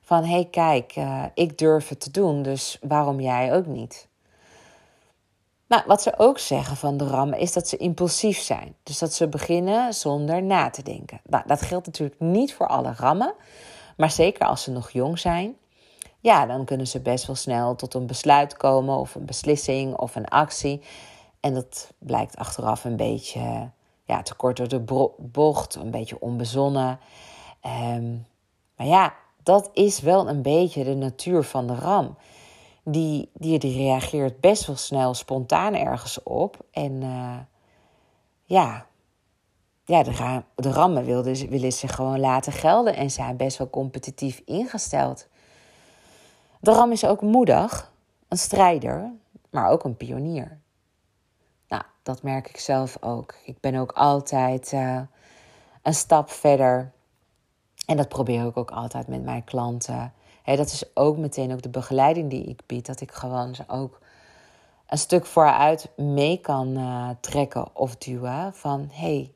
van 0.00 0.24
hé 0.24 0.30
hey, 0.30 0.48
kijk, 0.50 0.96
uh, 0.96 1.24
ik 1.34 1.58
durf 1.58 1.88
het 1.88 2.00
te 2.00 2.10
doen, 2.10 2.42
dus 2.42 2.78
waarom 2.82 3.20
jij 3.20 3.54
ook 3.54 3.66
niet? 3.66 4.08
Nou, 5.66 5.82
wat 5.86 6.02
ze 6.02 6.18
ook 6.18 6.38
zeggen 6.38 6.76
van 6.76 6.96
de 6.96 7.06
rammen 7.06 7.38
is 7.38 7.52
dat 7.52 7.68
ze 7.68 7.76
impulsief 7.76 8.38
zijn. 8.38 8.74
Dus 8.82 8.98
dat 8.98 9.12
ze 9.12 9.28
beginnen 9.28 9.94
zonder 9.94 10.42
na 10.42 10.70
te 10.70 10.82
denken. 10.82 11.20
Nou, 11.24 11.44
dat 11.46 11.62
geldt 11.62 11.86
natuurlijk 11.86 12.20
niet 12.20 12.54
voor 12.54 12.66
alle 12.66 12.92
rammen, 12.96 13.34
maar 13.96 14.10
zeker 14.10 14.46
als 14.46 14.62
ze 14.62 14.70
nog 14.70 14.90
jong 14.90 15.18
zijn. 15.18 15.56
Ja, 16.24 16.46
dan 16.46 16.64
kunnen 16.64 16.86
ze 16.86 17.00
best 17.00 17.26
wel 17.26 17.36
snel 17.36 17.74
tot 17.74 17.94
een 17.94 18.06
besluit 18.06 18.56
komen 18.56 18.96
of 18.96 19.14
een 19.14 19.24
beslissing 19.24 19.96
of 19.96 20.16
een 20.16 20.28
actie. 20.28 20.82
En 21.40 21.54
dat 21.54 21.92
blijkt 21.98 22.36
achteraf 22.36 22.84
een 22.84 22.96
beetje 22.96 23.70
ja, 24.04 24.22
te 24.22 24.34
kort 24.34 24.56
door 24.56 24.68
de 24.68 25.12
bocht, 25.18 25.74
een 25.74 25.90
beetje 25.90 26.20
onbezonnen. 26.20 26.98
Um, 27.66 28.26
maar 28.76 28.86
ja, 28.86 29.14
dat 29.42 29.70
is 29.72 30.00
wel 30.00 30.28
een 30.28 30.42
beetje 30.42 30.84
de 30.84 30.94
natuur 30.94 31.42
van 31.42 31.66
de 31.66 31.74
ram. 31.74 32.16
Die, 32.84 33.30
die, 33.34 33.58
reageert 33.58 34.40
best 34.40 34.66
wel 34.66 34.76
snel 34.76 35.14
spontaan 35.14 35.74
ergens 35.74 36.22
op. 36.22 36.56
En 36.70 36.92
uh, 36.92 37.38
ja, 38.44 38.86
ja 39.84 40.02
de, 40.02 40.42
de 40.54 40.72
rammen 40.72 41.04
willen, 41.04 41.48
willen 41.48 41.72
zich 41.72 41.94
gewoon 41.94 42.20
laten 42.20 42.52
gelden 42.52 42.96
en 42.96 43.10
zijn 43.10 43.36
best 43.36 43.58
wel 43.58 43.70
competitief 43.70 44.42
ingesteld. 44.44 45.28
De 46.64 46.72
ram 46.72 46.92
is 46.92 47.04
ook 47.04 47.20
moedig, 47.20 47.92
een 48.28 48.38
strijder, 48.38 49.12
maar 49.50 49.70
ook 49.70 49.84
een 49.84 49.96
pionier. 49.96 50.60
Nou, 51.68 51.82
dat 52.02 52.22
merk 52.22 52.48
ik 52.48 52.58
zelf 52.58 52.96
ook. 53.00 53.34
Ik 53.44 53.60
ben 53.60 53.74
ook 53.74 53.92
altijd 53.92 54.72
uh, 54.72 55.00
een 55.82 55.94
stap 55.94 56.30
verder 56.30 56.92
en 57.86 57.96
dat 57.96 58.08
probeer 58.08 58.46
ik 58.46 58.56
ook 58.56 58.70
altijd 58.70 59.08
met 59.08 59.24
mijn 59.24 59.44
klanten. 59.44 60.12
dat 60.44 60.66
is 60.66 60.84
ook 60.94 61.16
meteen 61.16 61.52
ook 61.52 61.62
de 61.62 61.68
begeleiding 61.68 62.30
die 62.30 62.44
ik 62.44 62.60
bied. 62.66 62.86
Dat 62.86 63.00
ik 63.00 63.12
gewoon 63.12 63.54
ze 63.54 63.64
ook 63.66 63.98
een 64.86 64.98
stuk 64.98 65.26
vooruit 65.26 65.90
mee 65.96 66.40
kan 66.40 66.78
uh, 66.78 67.08
trekken 67.20 67.76
of 67.76 67.96
duwen. 67.96 68.54
Van 68.54 68.88
hey, 68.92 69.32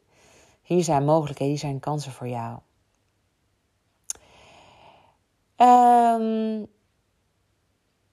hier 0.63 0.85
zijn 0.85 1.05
mogelijkheden, 1.05 1.53
hier 1.53 1.63
zijn 1.63 1.81
kansen 1.81 2.13
voor 2.13 2.29
jou. 2.29 2.59
Um, 5.57 6.69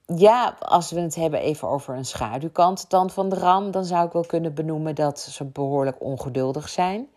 ja, 0.05 0.55
als 0.59 0.91
we 0.91 0.99
het 0.99 1.15
hebben 1.15 1.39
even 1.39 1.67
over 1.67 1.95
een 1.95 2.05
schaduwkant 2.05 2.89
dan 2.89 3.09
van 3.09 3.29
de 3.29 3.35
ram, 3.35 3.71
dan 3.71 3.85
zou 3.85 4.05
ik 4.05 4.13
wel 4.13 4.25
kunnen 4.25 4.53
benoemen 4.53 4.95
dat 4.95 5.19
ze 5.19 5.45
behoorlijk 5.45 6.03
ongeduldig 6.03 6.69
zijn. 6.69 7.07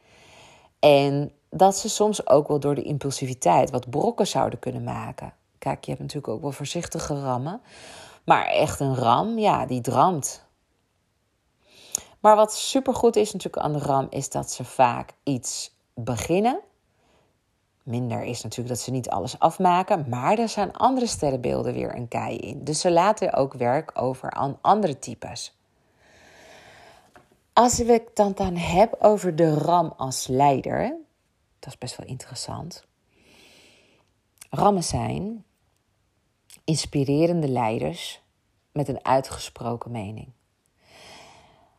En 0.78 1.32
dat 1.50 1.76
ze 1.76 1.88
soms 1.88 2.26
ook 2.26 2.48
wel 2.48 2.60
door 2.60 2.74
de 2.74 2.82
impulsiviteit 2.82 3.70
wat 3.70 3.90
brokken 3.90 4.26
zouden 4.26 4.58
kunnen 4.58 4.84
maken. 4.84 5.32
Kijk, 5.58 5.84
je 5.84 5.90
hebt 5.90 6.02
natuurlijk 6.02 6.32
ook 6.32 6.40
wel 6.40 6.52
voorzichtige 6.52 7.20
rammen. 7.20 7.60
Maar 8.24 8.46
echt 8.46 8.80
een 8.80 8.94
ram, 8.94 9.38
ja, 9.38 9.66
die 9.66 9.80
dramt. 9.80 10.46
Maar 12.20 12.36
wat 12.36 12.54
supergoed 12.54 13.16
is 13.16 13.32
natuurlijk 13.32 13.64
aan 13.64 13.72
de 13.72 13.78
ram, 13.78 14.06
is 14.10 14.30
dat 14.30 14.50
ze 14.50 14.64
vaak 14.64 15.12
iets 15.22 15.76
beginnen. 15.94 16.60
Minder 17.88 18.22
is 18.22 18.42
natuurlijk 18.42 18.68
dat 18.68 18.84
ze 18.84 18.90
niet 18.90 19.10
alles 19.10 19.38
afmaken, 19.38 20.08
maar 20.08 20.38
er 20.38 20.48
zijn 20.48 20.72
andere 20.72 21.06
sterrenbeelden 21.06 21.74
weer 21.74 21.94
een 21.94 22.08
kei 22.08 22.36
in. 22.36 22.64
Dus 22.64 22.80
ze 22.80 22.90
laten 22.90 23.32
ook 23.32 23.54
werk 23.54 23.90
over 23.94 24.30
aan 24.30 24.58
andere 24.60 24.98
types. 24.98 25.56
Als 27.52 27.78
we 27.78 27.92
het 27.92 28.10
dan, 28.14 28.32
dan 28.32 28.56
hebben 28.56 29.00
over 29.00 29.36
de 29.36 29.54
ram 29.54 29.92
als 29.96 30.26
leider, 30.26 30.96
dat 31.58 31.68
is 31.68 31.78
best 31.78 31.96
wel 31.96 32.06
interessant. 32.06 32.84
Rammen 34.50 34.84
zijn 34.84 35.44
inspirerende 36.64 37.48
leiders 37.48 38.22
met 38.72 38.88
een 38.88 39.04
uitgesproken 39.04 39.90
mening. 39.90 40.28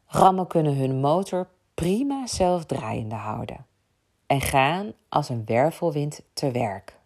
Rammen 0.06 0.48
kunnen 0.48 0.76
hun 0.76 1.00
motor 1.00 1.48
prima 1.74 2.28
zelf 2.28 2.66
draaiende 2.66 3.16
houden 3.16 3.68
en 4.30 4.42
gaan 4.42 4.94
als 5.08 5.30
een 5.30 5.46
wervelwind 5.46 6.22
te 6.34 6.52
werk. 6.52 6.98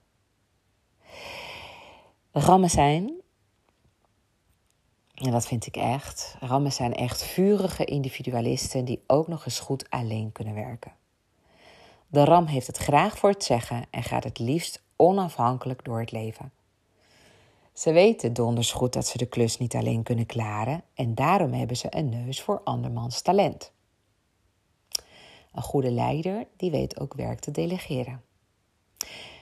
Rammen 2.31 2.69
zijn, 2.69 3.12
en 5.13 5.31
dat 5.31 5.47
vind 5.47 5.65
ik 5.65 5.75
echt, 5.75 6.36
rammen 6.39 6.71
zijn 6.71 6.93
echt 6.93 7.23
vurige 7.23 7.86
individualisten 7.86 8.86
die 8.86 9.03
ook 9.07 9.27
nog 9.27 9.45
eens 9.45 9.59
goed 9.59 9.89
alleen 9.89 10.31
kunnen 10.31 10.53
werken. 10.53 10.91
De 12.07 12.23
ram 12.23 12.45
heeft 12.45 12.67
het 12.67 12.77
graag 12.77 13.17
voor 13.17 13.29
het 13.29 13.43
zeggen 13.43 13.86
en 13.89 14.03
gaat 14.03 14.23
het 14.23 14.39
liefst 14.39 14.81
onafhankelijk 14.95 15.86
door 15.86 15.99
het 15.99 16.12
leven. 16.12 16.51
Ze 17.73 17.91
weten 17.91 18.33
donders 18.33 18.71
goed 18.71 18.93
dat 18.93 19.07
ze 19.07 19.17
de 19.17 19.25
klus 19.25 19.57
niet 19.57 19.75
alleen 19.75 20.03
kunnen 20.03 20.25
klaren 20.25 20.83
en 20.93 21.15
daarom 21.15 21.53
hebben 21.53 21.77
ze 21.77 21.88
een 21.89 22.09
neus 22.09 22.41
voor 22.41 22.62
andermans 22.63 23.21
talent. 23.21 23.71
Een 25.53 25.61
goede 25.61 25.91
leider 25.91 26.47
die 26.57 26.71
weet 26.71 26.99
ook 26.99 27.13
werk 27.13 27.39
te 27.39 27.51
delegeren. 27.51 28.21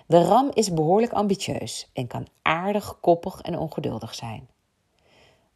De 0.08 0.24
ram 0.24 0.50
is 0.54 0.74
behoorlijk 0.74 1.12
ambitieus 1.12 1.90
en 1.94 2.08
kan 2.08 2.28
aardig 2.42 3.00
koppig 3.00 3.42
en 3.42 3.58
ongeduldig 3.58 4.16
zijn. 4.16 4.50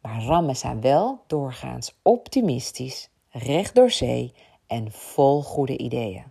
Maar 0.00 0.22
rammen 0.22 0.56
zijn 0.56 0.80
wel 0.80 1.20
doorgaans 1.26 1.98
optimistisch, 2.02 3.10
recht 3.30 3.74
door 3.74 3.90
zee 3.90 4.34
en 4.66 4.92
vol 4.92 5.42
goede 5.42 5.78
ideeën. 5.78 6.24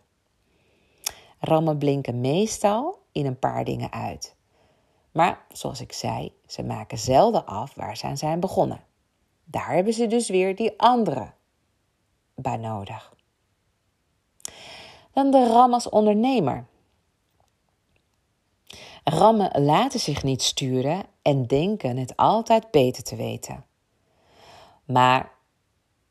Rammen 1.40 1.78
blinken 1.78 2.22
meestal 2.22 3.00
in 3.12 3.26
een 3.26 3.40
paar 3.40 3.64
dingen 3.64 3.92
uit. 3.92 4.36
Maar 5.12 5.46
zoals 5.52 5.82
ik 5.82 5.94
zei, 5.94 6.34
ze 6.48 6.64
maken 6.64 6.98
zelden 6.98 7.46
af 7.46 7.76
waar 7.76 7.98
ze 7.98 8.06
aan 8.06 8.18
zijn 8.18 8.40
begonnen. 8.40 8.84
Daar 9.44 9.74
hebben 9.74 9.94
ze 9.94 10.08
dus 10.08 10.30
weer 10.30 10.56
die 10.56 10.80
andere 10.80 11.32
bij 12.36 12.58
nodig. 12.58 13.15
Dan 15.16 15.32
de 15.32 15.48
ram 15.48 15.74
als 15.74 15.90
ondernemer. 15.90 16.66
Rammen 19.04 19.64
laten 19.64 20.00
zich 20.00 20.24
niet 20.24 20.42
sturen 20.42 21.04
en 21.22 21.46
denken 21.46 21.98
het 21.98 22.16
altijd 22.16 22.72
beter 22.72 23.04
te 23.04 23.16
weten. 23.16 23.66
Maar 24.86 25.32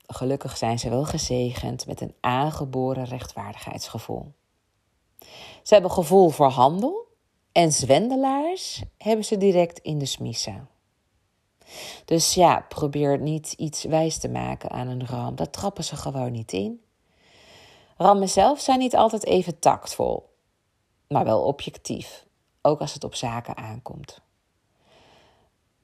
gelukkig 0.07 0.57
zijn 0.57 0.78
ze 0.78 0.88
wel 0.88 1.05
gezegend 1.05 1.86
met 1.86 2.00
een 2.00 2.14
aangeboren 2.20 3.05
rechtvaardigheidsgevoel. 3.05 4.32
Ze 5.62 5.74
hebben 5.74 5.90
gevoel 5.90 6.28
voor 6.28 6.50
handel 6.50 7.16
en 7.52 7.72
zwendelaars 7.72 8.82
hebben 8.98 9.24
ze 9.24 9.36
direct 9.36 9.78
in 9.78 9.98
de 9.98 10.07
smiezen. 10.07 10.68
Dus 12.05 12.34
ja, 12.34 12.66
probeer 12.68 13.18
niet 13.18 13.52
iets 13.52 13.84
wijs 13.84 14.18
te 14.18 14.28
maken 14.28 14.70
aan 14.70 14.88
een 14.88 15.07
ram. 15.07 15.34
Dat 15.34 15.52
trappen 15.52 15.84
ze 15.84 15.96
gewoon 15.96 16.32
niet 16.32 16.52
in. 16.52 16.84
Rammen 17.97 18.28
zelf 18.28 18.61
zijn 18.61 18.78
niet 18.78 18.97
altijd 18.97 19.24
even 19.24 19.59
tactvol, 19.59 20.30
maar 21.09 21.24
wel 21.24 21.42
objectief. 21.42 22.26
ook 22.66 22.80
als 22.80 22.95
het 22.95 23.05
op 23.05 23.14
zaken 23.14 23.57
aankomt. 23.57 24.20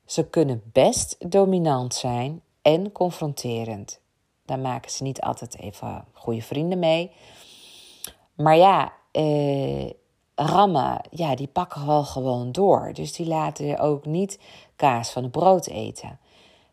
Ze 0.05 0.29
kunnen 0.29 0.63
best 0.65 1.31
dominant 1.31 1.95
zijn 1.95 2.43
en 2.63 2.93
confronterend. 2.93 4.01
Daar 4.45 4.59
maken 4.59 4.91
ze 4.91 5.03
niet 5.03 5.21
altijd 5.21 5.59
even 5.59 6.05
goede 6.13 6.43
vrienden 6.43 6.79
mee. 6.79 7.11
Maar 8.35 8.57
ja, 8.57 8.93
eh, 9.11 9.91
rammen, 10.35 11.01
ja, 11.11 11.35
die 11.35 11.47
pakken 11.47 11.87
wel 11.87 12.05
gewoon 12.05 12.53
door. 12.53 12.93
Dus 12.93 13.13
die 13.13 13.27
laten 13.27 13.79
ook 13.79 14.05
niet 14.05 14.39
kaas 14.77 15.11
van 15.11 15.23
het 15.23 15.33
brood 15.33 15.67
eten. 15.67 16.19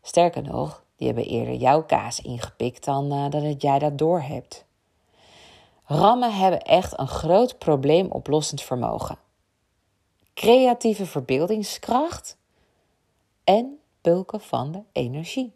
Sterker 0.02 0.42
nog, 0.42 0.84
die 0.96 1.06
hebben 1.06 1.26
eerder 1.26 1.54
jouw 1.54 1.82
kaas 1.82 2.20
ingepikt 2.20 2.84
dan 2.84 3.12
uh, 3.12 3.30
dat 3.30 3.62
jij 3.62 3.78
dat 3.78 3.98
door 3.98 4.20
hebt. 4.20 4.66
Rammen 5.90 6.34
hebben 6.34 6.62
echt 6.62 6.98
een 6.98 7.08
groot 7.08 7.58
probleemoplossend 7.58 8.62
vermogen. 8.62 9.18
Creatieve 10.34 11.06
verbeeldingskracht 11.06 12.36
en 13.44 13.78
bulken 14.00 14.40
van 14.40 14.72
de 14.72 14.82
energie. 14.92 15.52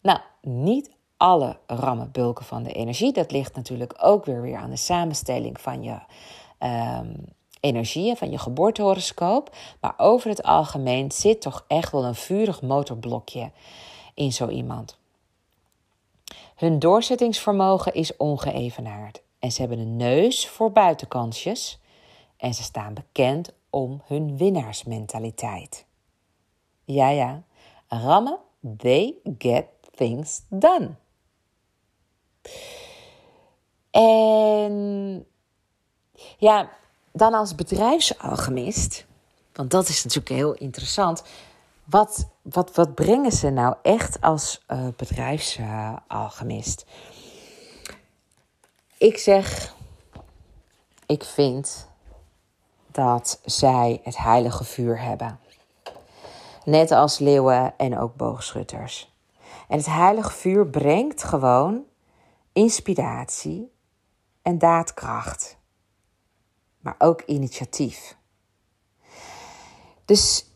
Nou, 0.00 0.18
niet 0.40 0.90
alle 1.16 1.58
rammen 1.66 2.10
bulken 2.12 2.44
van 2.44 2.62
de 2.62 2.72
energie. 2.72 3.12
Dat 3.12 3.30
ligt 3.30 3.56
natuurlijk 3.56 3.94
ook 4.00 4.24
weer, 4.24 4.42
weer 4.42 4.56
aan 4.56 4.70
de 4.70 4.76
samenstelling 4.76 5.60
van 5.60 5.82
je 5.82 5.98
um, 6.98 7.24
energieën, 7.60 8.16
van 8.16 8.30
je 8.30 8.38
geboortehoroscoop. 8.38 9.56
Maar 9.80 9.94
over 9.96 10.28
het 10.28 10.42
algemeen 10.42 11.10
zit 11.10 11.40
toch 11.40 11.64
echt 11.66 11.92
wel 11.92 12.04
een 12.04 12.14
vurig 12.14 12.62
motorblokje 12.62 13.50
in 14.14 14.32
zo 14.32 14.48
iemand. 14.48 14.98
Hun 16.56 16.78
doorzettingsvermogen 16.78 17.94
is 17.94 18.16
ongeëvenaard. 18.16 19.21
En 19.42 19.52
ze 19.52 19.60
hebben 19.60 19.78
een 19.78 19.96
neus 19.96 20.48
voor 20.48 20.72
buitenkansjes. 20.72 21.80
En 22.36 22.54
ze 22.54 22.62
staan 22.62 22.94
bekend 22.94 23.52
om 23.70 24.02
hun 24.04 24.36
winnaarsmentaliteit. 24.36 25.86
Ja, 26.84 27.08
ja, 27.08 27.42
rammen, 27.88 28.38
they 28.76 29.14
get 29.38 29.66
things 29.94 30.42
done. 30.48 30.94
En 33.90 35.26
ja, 36.38 36.70
dan 37.12 37.34
als 37.34 37.54
bedrijfsalchemist, 37.54 39.06
want 39.52 39.70
dat 39.70 39.88
is 39.88 40.04
natuurlijk 40.04 40.34
heel 40.34 40.54
interessant. 40.54 41.22
Wat, 41.84 42.28
wat, 42.42 42.74
wat 42.74 42.94
brengen 42.94 43.32
ze 43.32 43.50
nou 43.50 43.74
echt 43.82 44.20
als 44.20 44.64
uh, 44.68 44.86
bedrijfsalchemist? 44.96 46.86
Ik 49.02 49.18
zeg, 49.18 49.74
ik 51.06 51.24
vind 51.24 51.88
dat 52.86 53.40
zij 53.44 54.00
het 54.02 54.16
heilige 54.16 54.64
vuur 54.64 55.00
hebben. 55.00 55.40
Net 56.64 56.90
als 56.90 57.18
leeuwen 57.18 57.78
en 57.78 57.98
ook 57.98 58.16
boogschutters. 58.16 59.14
En 59.68 59.76
het 59.76 59.86
heilige 59.86 60.30
vuur 60.30 60.66
brengt 60.66 61.22
gewoon 61.22 61.84
inspiratie 62.52 63.72
en 64.42 64.58
daadkracht. 64.58 65.58
Maar 66.78 66.94
ook 66.98 67.22
initiatief. 67.22 68.16
Dus 70.04 70.46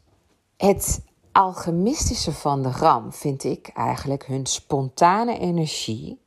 het 0.56 1.04
alchemistische 1.32 2.32
van 2.32 2.62
de 2.62 2.70
ram 2.70 3.12
vind 3.12 3.44
ik 3.44 3.68
eigenlijk 3.68 4.26
hun 4.26 4.46
spontane 4.46 5.38
energie 5.38 6.20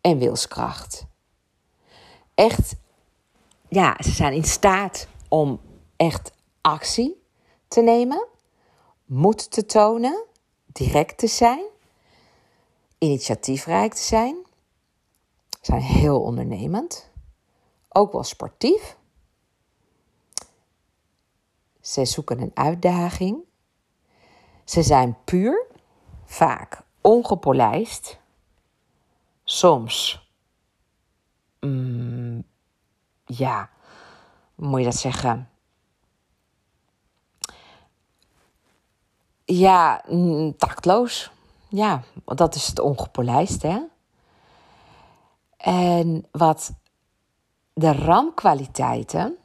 en 0.00 0.18
wilskracht. 0.18 1.07
Echt, 2.38 2.76
ja, 3.68 3.96
ze 4.00 4.10
zijn 4.10 4.32
in 4.32 4.44
staat 4.44 5.08
om 5.28 5.60
echt 5.96 6.32
actie 6.60 7.22
te 7.68 7.80
nemen, 7.80 8.26
moed 9.04 9.50
te 9.50 9.66
tonen, 9.66 10.24
direct 10.66 11.18
te 11.18 11.26
zijn, 11.26 11.64
initiatiefrijk 12.98 13.94
te 13.94 14.02
zijn. 14.02 14.36
Ze 15.48 15.58
zijn 15.62 15.80
heel 15.80 16.20
ondernemend, 16.20 17.10
ook 17.88 18.12
wel 18.12 18.24
sportief. 18.24 18.96
Ze 21.80 22.04
zoeken 22.04 22.40
een 22.40 22.52
uitdaging. 22.54 23.38
Ze 24.64 24.82
zijn 24.82 25.16
puur, 25.24 25.66
vaak 26.24 26.82
ongepolijst, 27.00 28.18
soms, 29.44 30.26
mm, 31.60 32.27
ja, 33.28 33.68
hoe 34.54 34.68
moet 34.68 34.78
je 34.78 34.84
dat 34.84 34.96
zeggen? 34.96 35.48
Ja, 39.44 40.02
tactloos. 40.56 41.30
Ja, 41.68 42.02
dat 42.24 42.54
is 42.54 42.66
het 42.66 42.80
ongepolijst, 42.80 43.62
hè? 43.62 43.80
En 45.56 46.26
wat 46.30 46.72
de 47.72 47.92
ramkwaliteiten, 47.92 49.36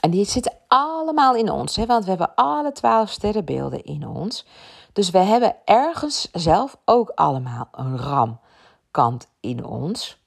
en 0.00 0.10
die 0.10 0.24
zitten 0.24 0.52
allemaal 0.68 1.34
in 1.34 1.50
ons, 1.50 1.76
hè, 1.76 1.86
want 1.86 2.02
we 2.04 2.08
hebben 2.08 2.34
alle 2.34 2.72
twaalf 2.72 3.10
sterrenbeelden 3.10 3.84
in 3.84 4.08
ons. 4.08 4.46
Dus 4.92 5.10
we 5.10 5.18
hebben 5.18 5.56
ergens 5.64 6.28
zelf 6.32 6.76
ook 6.84 7.10
allemaal 7.14 7.68
een 7.72 7.98
ramkant 7.98 9.28
in 9.40 9.64
ons. 9.64 10.18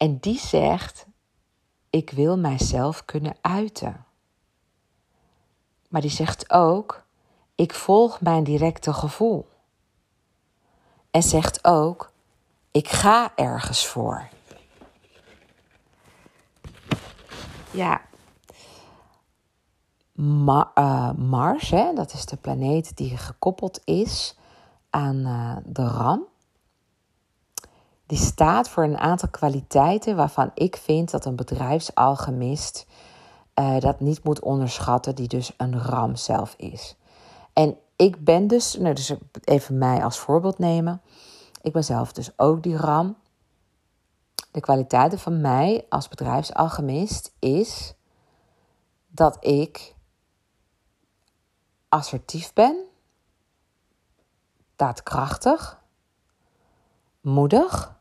En 0.00 0.18
die 0.18 0.38
zegt: 0.38 1.06
Ik 1.90 2.10
wil 2.10 2.38
mijzelf 2.38 3.04
kunnen 3.04 3.36
uiten. 3.40 4.04
Maar 5.88 6.00
die 6.00 6.10
zegt 6.10 6.50
ook: 6.50 7.02
Ik 7.54 7.74
volg 7.74 8.20
mijn 8.20 8.44
directe 8.44 8.92
gevoel. 8.92 9.48
En 11.10 11.22
zegt 11.22 11.64
ook: 11.64 12.12
Ik 12.70 12.88
ga 12.88 13.32
ergens 13.36 13.86
voor. 13.86 14.28
Ja. 17.70 18.00
Uh, 20.14 21.12
Mars, 21.12 21.70
hè, 21.70 21.94
dat 21.94 22.12
is 22.12 22.26
de 22.26 22.36
planeet 22.36 22.96
die 22.96 23.16
gekoppeld 23.16 23.80
is 23.84 24.36
aan 24.90 25.16
uh, 25.16 25.56
de 25.64 25.86
ram. 25.86 26.29
Die 28.10 28.18
staat 28.18 28.68
voor 28.68 28.84
een 28.84 28.98
aantal 28.98 29.28
kwaliteiten 29.28 30.16
waarvan 30.16 30.50
ik 30.54 30.76
vind 30.76 31.10
dat 31.10 31.24
een 31.24 31.36
bedrijfsalchemist 31.36 32.86
uh, 33.54 33.80
dat 33.80 34.00
niet 34.00 34.24
moet 34.24 34.40
onderschatten, 34.40 35.14
die 35.14 35.28
dus 35.28 35.52
een 35.56 35.82
ram 35.82 36.16
zelf 36.16 36.54
is. 36.56 36.96
En 37.52 37.78
ik 37.96 38.24
ben 38.24 38.46
dus, 38.46 38.74
nou 38.74 38.94
dus 38.94 39.14
even 39.44 39.78
mij 39.78 40.04
als 40.04 40.18
voorbeeld 40.18 40.58
nemen. 40.58 41.02
Ik 41.62 41.72
ben 41.72 41.84
zelf 41.84 42.12
dus 42.12 42.38
ook 42.38 42.62
die 42.62 42.76
ram. 42.76 43.16
De 44.50 44.60
kwaliteiten 44.60 45.18
van 45.18 45.40
mij 45.40 45.86
als 45.88 46.08
bedrijfsalchemist 46.08 47.32
is 47.38 47.94
dat 49.08 49.44
ik 49.44 49.94
assertief 51.88 52.52
ben, 52.52 52.76
daadkrachtig, 54.76 55.80
moedig, 57.20 57.98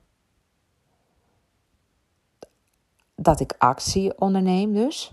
dat 3.21 3.39
ik 3.39 3.55
actie 3.57 4.19
onderneem 4.19 4.73
dus, 4.73 5.11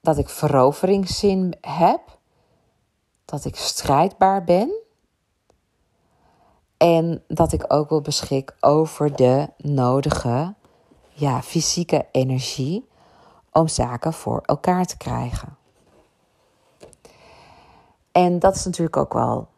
dat 0.00 0.18
ik 0.18 0.28
veroveringszin 0.28 1.54
heb, 1.60 2.18
dat 3.24 3.44
ik 3.44 3.56
strijdbaar 3.56 4.44
ben 4.44 4.72
en 6.76 7.24
dat 7.28 7.52
ik 7.52 7.64
ook 7.72 7.88
wil 7.88 8.00
beschik 8.00 8.56
over 8.60 9.16
de 9.16 9.48
nodige 9.56 10.54
ja, 11.08 11.42
fysieke 11.42 12.06
energie 12.12 12.88
om 13.52 13.68
zaken 13.68 14.12
voor 14.12 14.40
elkaar 14.40 14.84
te 14.84 14.96
krijgen. 14.96 15.56
En 18.12 18.38
dat 18.38 18.54
is 18.54 18.64
natuurlijk 18.64 18.96
ook 18.96 19.12
wel, 19.12 19.48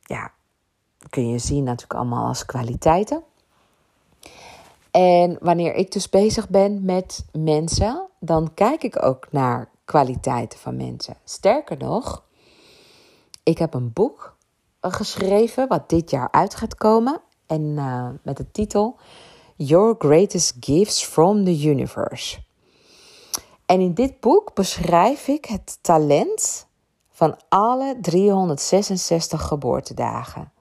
ja, 0.00 0.32
kun 1.10 1.28
je 1.28 1.38
zien 1.38 1.64
natuurlijk 1.64 1.94
allemaal 1.94 2.26
als 2.26 2.46
kwaliteiten. 2.46 3.22
En 4.96 5.36
wanneer 5.40 5.74
ik 5.74 5.92
dus 5.92 6.08
bezig 6.08 6.48
ben 6.48 6.84
met 6.84 7.24
mensen, 7.32 8.08
dan 8.20 8.54
kijk 8.54 8.82
ik 8.82 9.02
ook 9.02 9.26
naar 9.30 9.70
kwaliteiten 9.84 10.58
van 10.58 10.76
mensen. 10.76 11.16
Sterker 11.24 11.76
nog, 11.76 12.24
ik 13.42 13.58
heb 13.58 13.74
een 13.74 13.92
boek 13.92 14.36
geschreven 14.80 15.68
wat 15.68 15.88
dit 15.88 16.10
jaar 16.10 16.28
uit 16.30 16.54
gaat 16.54 16.74
komen. 16.74 17.20
En 17.46 17.60
uh, 17.60 18.08
met 18.22 18.36
de 18.36 18.50
titel 18.50 18.96
Your 19.56 19.94
Greatest 19.98 20.56
Gifts 20.60 21.04
from 21.04 21.44
the 21.44 21.68
Universe. 21.68 22.38
En 23.66 23.80
in 23.80 23.94
dit 23.94 24.20
boek 24.20 24.54
beschrijf 24.54 25.28
ik 25.28 25.44
het 25.44 25.78
talent 25.80 26.66
van 27.10 27.36
alle 27.48 27.98
366 28.00 29.42
geboortedagen. 29.42 30.52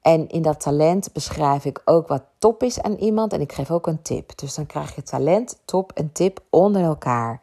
En 0.00 0.28
in 0.28 0.42
dat 0.42 0.60
talent 0.60 1.12
beschrijf 1.12 1.64
ik 1.64 1.82
ook 1.84 2.08
wat 2.08 2.22
top 2.38 2.62
is 2.62 2.82
aan 2.82 2.94
iemand 2.94 3.32
en 3.32 3.40
ik 3.40 3.52
geef 3.52 3.70
ook 3.70 3.86
een 3.86 4.02
tip. 4.02 4.38
Dus 4.38 4.54
dan 4.54 4.66
krijg 4.66 4.94
je 4.94 5.02
talent, 5.02 5.60
top 5.64 5.92
en 5.92 6.12
tip 6.12 6.40
onder 6.50 6.82
elkaar. 6.82 7.40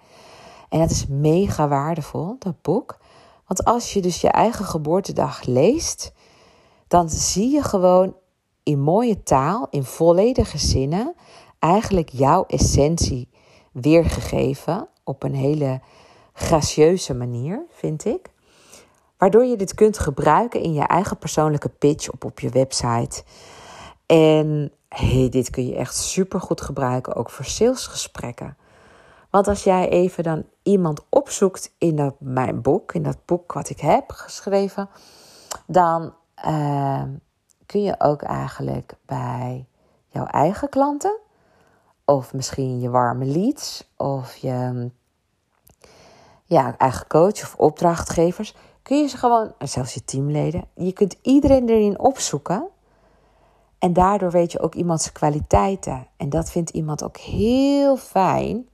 En 0.70 0.80
dat 0.80 0.90
is 0.90 1.08
mega 1.08 1.68
waardevol, 1.68 2.36
dat 2.40 2.62
boek. 2.62 2.98
Want 3.48 3.64
als 3.64 3.94
je 3.94 4.02
dus 4.02 4.22
je 4.22 4.28
eigen 4.28 4.66
geboortedag 4.66 5.44
leest, 5.44 6.14
dan 6.88 7.10
zie 7.10 7.50
je 7.50 7.64
gewoon 7.64 8.16
in 8.64 8.80
mooie 8.80 9.24
taal, 9.24 9.68
in 9.70 9.84
volledige 9.84 10.58
zinnen, 10.58 11.16
eigenlijk 11.60 12.10
jouw 12.10 12.46
essentie 12.46 13.30
weergegeven 13.72 14.88
op 15.04 15.24
een 15.24 15.36
hele 15.36 15.82
gracieuze 16.34 17.14
manier, 17.14 17.66
vind 17.70 18.06
ik. 18.06 18.32
Waardoor 19.18 19.46
je 19.46 19.56
dit 19.56 19.74
kunt 19.74 20.00
gebruiken 20.00 20.62
in 20.62 20.74
je 20.74 20.84
eigen 20.84 21.18
persoonlijke 21.18 21.70
pitch 21.70 22.12
op, 22.12 22.26
op 22.26 22.40
je 22.40 22.50
website. 22.50 23.24
En 24.06 24.72
hey, 24.90 25.30
dit 25.30 25.50
kun 25.50 25.68
je 25.68 25.76
echt 25.76 25.96
super 25.96 26.42
goed 26.42 26.62
gebruiken, 26.62 27.16
ook 27.16 27.30
voor 27.30 27.46
salesgesprekken. 27.46 28.58
Want 29.30 29.48
als 29.48 29.64
jij 29.64 29.90
even 29.90 30.24
dan 30.24 30.46
iemand 30.64 31.06
opzoekt 31.10 31.74
in 31.78 31.96
dat, 31.96 32.16
mijn 32.20 32.62
boek, 32.62 32.94
in 32.94 33.04
dat 33.04 33.18
boek 33.26 33.54
wat 33.54 33.70
ik 33.70 33.80
heb 33.80 34.12
geschreven, 34.12 34.90
dan 35.66 36.14
uh, 36.46 37.04
kun 37.66 37.84
je 37.84 37.96
ook 38.00 38.22
eigenlijk 38.22 38.94
bij 39.06 39.68
jouw 40.08 40.26
eigen 40.26 40.70
klanten, 40.70 41.20
of 42.06 42.34
misschien 42.34 42.80
je 42.80 42.90
warme 42.90 43.26
leads, 43.26 43.92
of 43.98 44.36
je 44.36 44.90
ja, 46.44 46.78
eigen 46.78 47.08
coach 47.08 47.42
of 47.42 47.56
opdrachtgevers, 47.58 48.56
kun 48.88 48.98
je 48.98 49.08
ze 49.08 49.18
gewoon, 49.18 49.54
zelfs 49.60 49.94
je 49.94 50.04
teamleden, 50.04 50.66
je 50.74 50.92
kunt 50.92 51.16
iedereen 51.22 51.70
erin 51.70 52.00
opzoeken. 52.00 52.68
En 53.80 53.94
daardoor 53.94 54.32
weet 54.32 54.52
je 54.52 54.60
ook 54.60 54.76
iemands 54.76 55.12
kwaliteiten. 55.12 56.08
En 56.18 56.30
dat 56.30 56.52
vindt 56.52 56.70
iemand 56.70 57.04
ook 57.04 57.18
heel 57.18 57.98
fijn, 57.98 58.68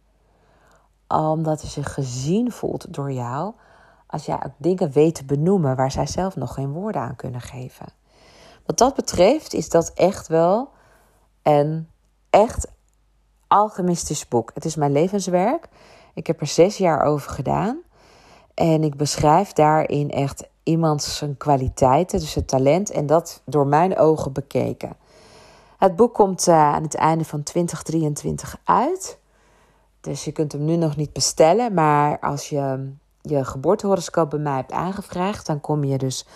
omdat 1.08 1.62
hij 1.62 1.70
zich 1.70 1.94
gezien 1.94 2.52
voelt 2.52 2.94
door 2.94 3.12
jou. 3.12 3.54
Als 4.08 4.26
jij 4.26 4.36
ook 4.36 4.52
dingen 4.58 4.92
weet 4.92 5.16
te 5.16 5.26
benoemen 5.26 5.76
waar 5.76 5.92
zij 5.92 6.08
zelf 6.08 6.36
nog 6.36 6.54
geen 6.54 6.72
woorden 6.72 7.02
aan 7.02 7.16
kunnen 7.16 7.42
geven. 7.42 7.86
Wat 8.66 8.78
dat 8.78 8.96
betreft 8.96 9.54
is 9.54 9.70
dat 9.70 9.92
echt 9.94 10.28
wel 10.28 10.70
een 11.42 11.90
echt 12.30 12.72
alchemistisch 13.48 14.28
boek. 14.28 14.52
Het 14.54 14.66
is 14.66 14.76
mijn 14.76 14.92
levenswerk. 14.92 15.68
Ik 16.14 16.28
heb 16.28 16.42
er 16.42 16.48
zes 16.48 16.78
jaar 16.78 17.02
over 17.02 17.32
gedaan. 17.32 17.82
En 18.54 18.84
ik 18.84 18.96
beschrijf 18.96 19.54
daarin 19.54 20.12
echt 20.12 20.48
iemands 20.64 21.18
zijn 21.18 21.38
kwaliteiten, 21.38 22.20
dus 22.20 22.34
het 22.34 22.48
talent, 22.48 22.92
en 22.92 23.06
dat 23.06 23.42
door 23.46 23.68
mijn 23.68 23.98
ogen 23.98 24.32
bekeken. 24.32 24.96
Het 25.78 25.96
boek 25.96 26.14
komt 26.14 26.48
uh, 26.48 26.56
aan 26.56 26.84
het 26.84 26.96
einde 26.96 27.26
van 27.26 27.44
2023 27.44 28.58
uit. 28.64 29.20
Dus 30.02 30.24
je 30.24 30.32
kunt 30.32 30.52
hem 30.52 30.66
nu 30.66 30.76
nog 30.76 30.96
niet 30.96 31.14
bestellen. 31.14 31.74
Maar 31.74 32.20
als 32.20 32.50
je 32.50 32.92
je 33.22 33.46
geboortehoroscoop 33.46 34.30
bij 34.30 34.40
mij 34.40 34.56
hebt 34.56 34.72
aangevraagd, 34.72 35.46
dan 35.46 35.62
kom 35.62 35.84
je 35.84 35.98
dus 35.98 36.28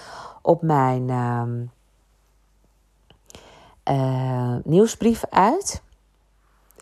op 0.41 0.61
mijn 0.61 1.09
uh, 3.89 4.55
nieuwsbrief 4.63 5.23
uit. 5.29 5.81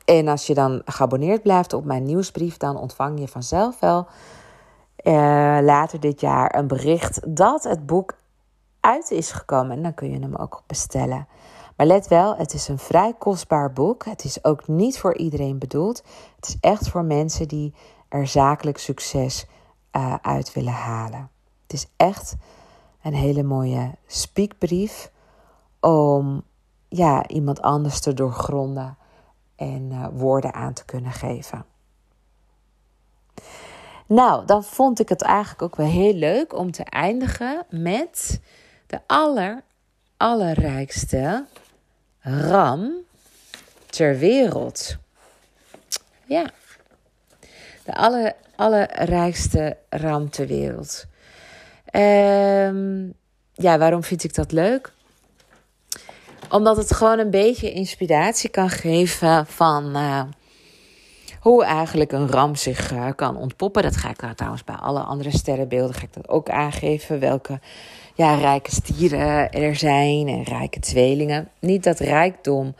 En 0.05 0.27
als 0.27 0.47
je 0.47 0.53
dan 0.53 0.81
geabonneerd 0.86 1.41
blijft 1.41 1.73
op 1.73 1.86
mijn 1.86 2.03
nieuwsbrief, 2.03 2.57
dan 2.57 2.77
ontvang 2.77 3.19
je 3.19 3.27
vanzelf 3.27 3.79
wel 3.79 4.07
later 5.63 5.99
dit 5.99 6.21
jaar 6.21 6.55
een 6.55 6.67
bericht 6.67 7.35
dat 7.35 7.63
het 7.63 7.85
boek 7.85 8.15
uit 8.79 9.11
is 9.11 9.31
gekomen. 9.31 9.77
En 9.77 9.83
dan 9.83 9.93
kun 9.93 10.11
je 10.11 10.19
hem 10.19 10.35
ook 10.35 10.63
bestellen. 10.67 11.27
Maar 11.75 11.85
let 11.85 12.07
wel, 12.07 12.35
het 12.35 12.53
is 12.53 12.67
een 12.67 12.79
vrij 12.79 13.13
kostbaar 13.13 13.73
boek. 13.73 14.05
Het 14.05 14.23
is 14.23 14.43
ook 14.43 14.67
niet 14.67 14.99
voor 14.99 15.17
iedereen 15.17 15.59
bedoeld. 15.59 16.03
Het 16.35 16.47
is 16.47 16.57
echt 16.59 16.89
voor 16.89 17.03
mensen 17.03 17.47
die 17.47 17.73
er 18.09 18.27
zakelijk 18.27 18.77
succes 18.77 19.47
uh, 19.91 20.15
uit 20.21 20.53
willen 20.53 20.73
halen. 20.73 21.29
Het 21.63 21.73
is 21.73 21.87
echt 21.97 22.35
een 23.01 23.13
hele 23.13 23.43
mooie 23.43 23.91
speakbrief 24.07 25.11
om 25.79 26.43
ja, 26.89 27.27
iemand 27.27 27.61
anders 27.61 27.99
te 27.99 28.13
doorgronden 28.13 28.97
en 29.55 29.91
uh, 29.91 30.07
woorden 30.13 30.53
aan 30.53 30.73
te 30.73 30.85
kunnen 30.85 31.11
geven. 31.11 31.65
Nou, 34.05 34.45
dan 34.45 34.63
vond 34.63 34.99
ik 34.99 35.09
het 35.09 35.21
eigenlijk 35.21 35.61
ook 35.61 35.75
wel 35.75 35.87
heel 35.87 36.13
leuk 36.13 36.53
om 36.57 36.71
te 36.71 36.83
eindigen 36.83 37.65
met 37.69 38.39
de 38.87 38.99
aller, 39.07 39.63
allerrijkste 40.17 41.45
ram 42.19 42.91
ter 43.85 44.17
wereld. 44.17 44.95
Ja, 46.25 46.51
de 47.83 47.95
aller, 47.95 48.33
allerrijkste 48.55 49.77
ram 49.89 50.29
ter 50.29 50.47
wereld. 50.47 51.05
Um, 51.91 53.13
ja, 53.53 53.77
waarom 53.77 54.03
vind 54.03 54.23
ik 54.23 54.33
dat 54.33 54.51
leuk? 54.51 54.93
Omdat 56.49 56.77
het 56.77 56.93
gewoon 56.93 57.19
een 57.19 57.29
beetje 57.29 57.71
inspiratie 57.71 58.49
kan 58.49 58.69
geven 58.69 59.45
van 59.45 59.97
uh, 59.97 60.23
hoe 61.45 61.63
eigenlijk 61.63 62.11
een 62.11 62.27
ram 62.27 62.55
zich 62.55 62.91
uh, 62.91 63.09
kan 63.15 63.37
ontpoppen. 63.37 63.83
Dat 63.83 63.95
ga 63.95 64.09
ik 64.09 64.23
uh, 64.23 64.29
trouwens 64.29 64.63
bij 64.63 64.75
alle 64.75 64.99
andere 64.99 65.37
sterrenbeelden 65.37 65.95
ga 65.95 66.01
ik 66.01 66.13
dat 66.13 66.29
ook 66.29 66.49
aangeven. 66.49 67.19
Welke 67.19 67.59
ja, 68.15 68.35
rijke 68.35 68.71
stieren 68.71 69.51
er 69.51 69.75
zijn 69.75 70.27
en 70.27 70.43
rijke 70.43 70.79
tweelingen. 70.79 71.49
Niet 71.59 71.83
dat 71.83 71.99
rijkdom 71.99 72.75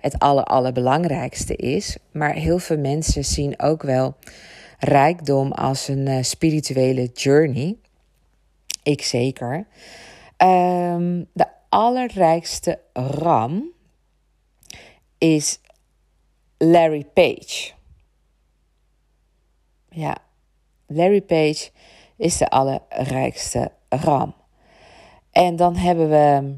het 0.00 0.18
aller, 0.18 0.44
allerbelangrijkste 0.44 1.56
is. 1.56 1.96
Maar 2.12 2.32
heel 2.32 2.58
veel 2.58 2.78
mensen 2.78 3.24
zien 3.24 3.60
ook 3.60 3.82
wel 3.82 4.14
rijkdom 4.78 5.52
als 5.52 5.88
een 5.88 6.24
spirituele 6.24 7.10
journey. 7.14 7.76
Ik 8.82 9.02
zeker. 9.02 9.66
Um, 10.38 11.26
de 11.32 11.46
allerrijkste 11.68 12.78
ram 12.92 13.72
is 15.18 15.58
Larry 16.64 17.04
Page. 17.14 17.72
Ja, 19.88 20.16
Larry 20.86 21.22
Page 21.22 21.70
is 22.16 22.36
de 22.36 22.50
allerrijkste 22.50 23.72
ram. 23.88 24.34
En 25.30 25.56
dan 25.56 25.76
hebben 25.76 26.10
we 26.10 26.54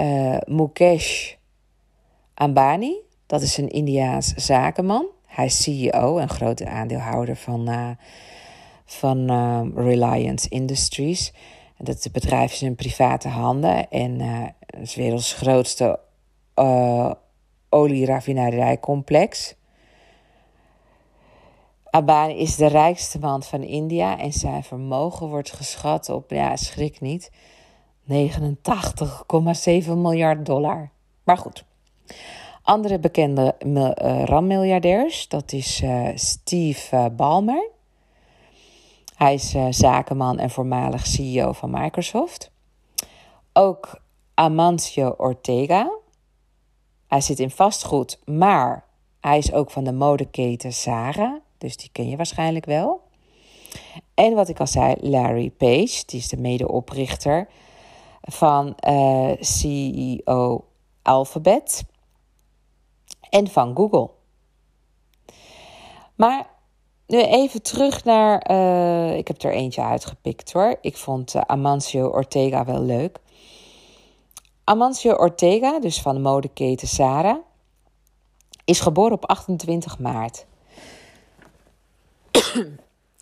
uh, 0.00 0.56
Mukesh 0.56 1.34
Ambani. 2.34 2.94
Dat 3.26 3.42
is 3.42 3.56
een 3.56 3.68
Indiaas 3.68 4.34
zakenman. 4.34 5.06
Hij 5.26 5.44
is 5.44 5.62
CEO 5.62 6.18
en 6.18 6.28
grote 6.28 6.68
aandeelhouder 6.68 7.36
van, 7.36 7.68
uh, 7.70 7.90
van 8.84 9.30
uh, 9.30 9.60
Reliance 9.74 10.48
Industries. 10.48 11.32
Dat 11.78 12.08
bedrijf 12.12 12.52
is 12.52 12.62
in 12.62 12.74
private 12.74 13.28
handen 13.28 13.90
en 13.90 14.20
is 14.80 14.94
werelds 14.94 15.32
grootste 15.32 15.98
olieraffinaderijcomplex. 17.72 19.54
Abani 21.90 22.34
is 22.34 22.56
de 22.56 22.66
rijkste 22.66 23.18
man 23.18 23.42
van 23.42 23.62
India 23.62 24.18
en 24.18 24.32
zijn 24.32 24.62
vermogen 24.62 25.28
wordt 25.28 25.52
geschat 25.52 26.08
op, 26.08 26.30
ja, 26.30 26.56
schrik 26.56 27.00
niet, 27.00 27.30
89,7 28.10 28.14
miljard 29.86 30.46
dollar. 30.46 30.90
Maar 31.24 31.38
goed. 31.38 31.64
Andere 32.62 32.98
bekende 32.98 33.54
uh, 33.66 33.90
rammiljardairs, 34.24 35.28
dat 35.28 35.52
is 35.52 35.80
uh, 35.82 36.08
Steve 36.14 37.12
Ballmer. 37.16 37.70
Hij 39.16 39.34
is 39.34 39.56
zakenman 39.70 40.38
en 40.38 40.50
voormalig 40.50 41.06
CEO 41.06 41.52
van 41.52 41.70
Microsoft. 41.70 42.50
Ook 43.52 44.00
Amancio 44.34 45.14
Ortega. 45.16 46.01
Hij 47.12 47.20
zit 47.20 47.38
in 47.38 47.50
vastgoed, 47.50 48.18
maar 48.24 48.84
hij 49.20 49.38
is 49.38 49.52
ook 49.52 49.70
van 49.70 49.84
de 49.84 49.92
modeketen 49.92 50.72
Zara. 50.72 51.40
Dus 51.58 51.76
die 51.76 51.88
ken 51.92 52.08
je 52.08 52.16
waarschijnlijk 52.16 52.64
wel. 52.64 53.00
En 54.14 54.34
wat 54.34 54.48
ik 54.48 54.60
al 54.60 54.66
zei, 54.66 54.94
Larry 55.00 55.50
Page, 55.50 56.02
die 56.06 56.18
is 56.20 56.28
de 56.28 56.36
medeoprichter 56.36 57.48
van 58.20 58.74
eh, 58.76 59.30
CEO 59.40 60.64
Alphabet 61.02 61.84
en 63.30 63.48
van 63.48 63.76
Google. 63.76 64.10
Maar 66.14 66.46
nu 67.06 67.22
even 67.22 67.62
terug 67.62 68.04
naar. 68.04 68.50
Uh, 68.50 69.16
ik 69.16 69.28
heb 69.28 69.42
er 69.42 69.52
eentje 69.52 69.82
uitgepikt 69.82 70.52
hoor. 70.52 70.78
Ik 70.80 70.96
vond 70.96 71.34
uh, 71.34 71.42
Amancio 71.46 72.08
Ortega 72.08 72.64
wel 72.64 72.82
leuk. 72.82 73.20
Amancio 74.72 75.14
Ortega, 75.14 75.80
dus 75.80 76.00
van 76.00 76.14
de 76.14 76.20
modeketen 76.20 76.88
Sara, 76.88 77.42
is 78.64 78.80
geboren 78.80 79.12
op 79.12 79.24
28 79.24 79.98
maart. 79.98 80.46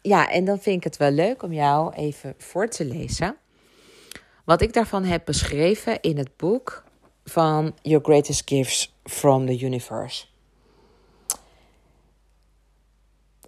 ja, 0.03 0.31
en 0.31 0.45
dan 0.45 0.59
vind 0.59 0.77
ik 0.77 0.85
het 0.85 0.97
wel 0.97 1.11
leuk 1.11 1.43
om 1.43 1.53
jou 1.53 1.95
even 1.95 2.35
voor 2.39 2.69
te 2.69 2.85
lezen. 2.85 3.37
wat 4.45 4.61
ik 4.61 4.73
daarvan 4.73 5.05
heb 5.05 5.25
beschreven 5.25 6.01
in 6.01 6.19
het 6.19 6.37
boek 6.37 6.85
van 7.25 7.75
Your 7.83 8.05
Greatest 8.05 8.49
Gifts 8.49 8.95
from 9.05 9.47
the 9.47 9.61
Universe. 9.61 10.27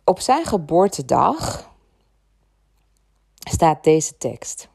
Op 0.05 0.21
zijn 0.21 0.45
geboortedag 0.45 1.71
staat 3.35 3.85
deze 3.85 4.17
tekst. 4.17 4.71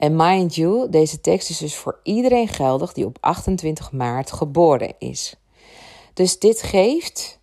En 0.00 0.16
mind 0.16 0.54
you, 0.54 0.90
deze 0.90 1.20
tekst 1.20 1.50
is 1.50 1.58
dus 1.58 1.76
voor 1.76 2.00
iedereen 2.02 2.48
geldig 2.48 2.92
die 2.92 3.04
op 3.04 3.16
28 3.20 3.92
maart 3.92 4.32
geboren 4.32 4.94
is. 4.98 5.36
Dus 6.14 6.38
dit 6.38 6.62
geeft 6.62 7.40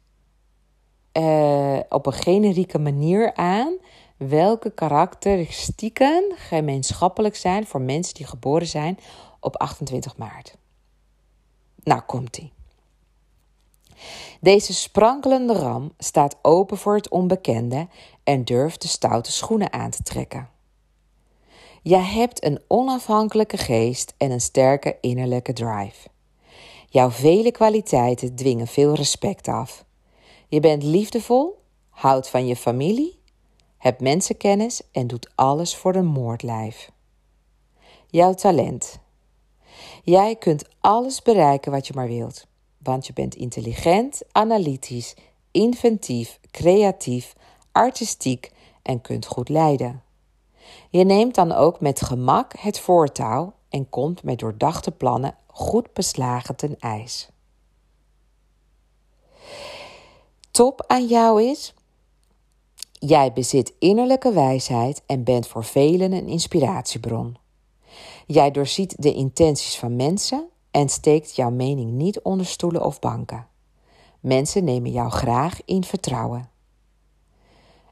uh, 1.13 1.79
op 1.89 2.05
een 2.05 2.13
generieke 2.13 2.79
manier 2.79 3.33
aan 3.35 3.77
welke 4.17 4.71
karakteristieken 4.71 6.33
gemeenschappelijk 6.35 7.35
zijn 7.35 7.67
voor 7.67 7.81
mensen 7.81 8.13
die 8.13 8.25
geboren 8.25 8.67
zijn 8.67 8.99
op 9.39 9.55
28 9.55 10.17
maart. 10.17 10.57
Nou 11.83 12.01
komt-ie. 12.01 12.53
Deze 14.41 14.73
sprankelende 14.73 15.53
ram 15.53 15.93
staat 15.97 16.37
open 16.41 16.77
voor 16.77 16.95
het 16.95 17.09
onbekende 17.09 17.87
en 18.23 18.43
durft 18.43 18.81
de 18.81 18.87
stoute 18.87 19.31
schoenen 19.31 19.73
aan 19.73 19.91
te 19.91 20.03
trekken. 20.03 20.55
Jij 21.87 22.03
hebt 22.03 22.43
een 22.43 22.59
onafhankelijke 22.67 23.57
geest 23.57 24.13
en 24.17 24.31
een 24.31 24.41
sterke 24.41 24.97
innerlijke 25.01 25.53
drive. 25.53 26.07
Jouw 26.89 27.09
vele 27.09 27.51
kwaliteiten 27.51 28.35
dwingen 28.35 28.67
veel 28.67 28.93
respect 28.93 29.47
af. 29.47 29.85
Je 30.47 30.59
bent 30.59 30.83
liefdevol, 30.83 31.63
houdt 31.89 32.29
van 32.29 32.47
je 32.47 32.55
familie, 32.55 33.19
hebt 33.77 34.01
mensenkennis 34.01 34.81
en 34.91 35.07
doet 35.07 35.29
alles 35.35 35.75
voor 35.75 35.95
een 35.95 36.05
moordlijf. 36.05 36.91
Jouw 38.07 38.33
talent. 38.33 38.99
Jij 40.03 40.35
kunt 40.35 40.63
alles 40.79 41.21
bereiken 41.21 41.71
wat 41.71 41.87
je 41.87 41.93
maar 41.95 42.07
wilt, 42.07 42.47
want 42.77 43.07
je 43.07 43.13
bent 43.13 43.35
intelligent, 43.35 44.21
analytisch, 44.31 45.15
inventief, 45.51 46.39
creatief, 46.51 47.35
artistiek 47.71 48.51
en 48.81 49.01
kunt 49.01 49.25
goed 49.25 49.49
leiden. 49.49 50.01
Je 50.89 51.03
neemt 51.03 51.35
dan 51.35 51.51
ook 51.51 51.79
met 51.79 52.01
gemak 52.01 52.53
het 52.59 52.79
voortouw 52.79 53.53
en 53.69 53.89
komt 53.89 54.23
met 54.23 54.39
doordachte 54.39 54.91
plannen 54.91 55.35
goed 55.47 55.93
beslagen 55.93 56.55
ten 56.55 56.79
ijs. 56.79 57.29
Top 60.51 60.83
aan 60.87 61.05
jou 61.05 61.43
is, 61.43 61.73
jij 62.91 63.33
bezit 63.33 63.73
innerlijke 63.79 64.31
wijsheid 64.31 65.01
en 65.05 65.23
bent 65.23 65.47
voor 65.47 65.63
velen 65.63 66.11
een 66.11 66.27
inspiratiebron. 66.27 67.37
Jij 68.25 68.51
doorziet 68.51 68.95
de 68.97 69.13
intenties 69.13 69.77
van 69.77 69.95
mensen 69.95 70.49
en 70.71 70.89
steekt 70.89 71.35
jouw 71.35 71.49
mening 71.49 71.91
niet 71.91 72.21
onder 72.21 72.45
stoelen 72.45 72.85
of 72.85 72.99
banken. 72.99 73.47
Mensen 74.19 74.63
nemen 74.63 74.91
jou 74.91 75.09
graag 75.09 75.61
in 75.65 75.83
vertrouwen. 75.83 76.49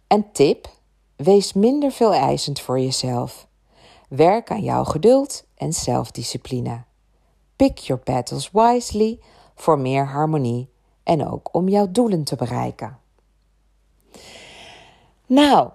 En 0.08 0.32
tip: 0.32 0.70
wees 1.16 1.53
minder 1.53 1.91
veel 1.91 2.13
eisend 2.13 2.59
voor 2.59 2.80
jezelf. 2.80 3.47
Werk 4.09 4.51
aan 4.51 4.63
jouw 4.63 4.84
geduld 4.84 5.45
en 5.55 5.74
zelfdiscipline. 5.74 6.84
Pick 7.55 7.78
your 7.78 8.01
battles 8.03 8.49
wisely 8.51 9.20
voor 9.55 9.80
meer 9.80 10.07
harmonie 10.07 10.70
en 11.03 11.28
ook 11.28 11.49
om 11.51 11.70
jouw 11.70 11.91
doelen 11.91 12.24
te 12.24 12.36
bereiken. 12.36 12.99
Nou, 15.26 15.70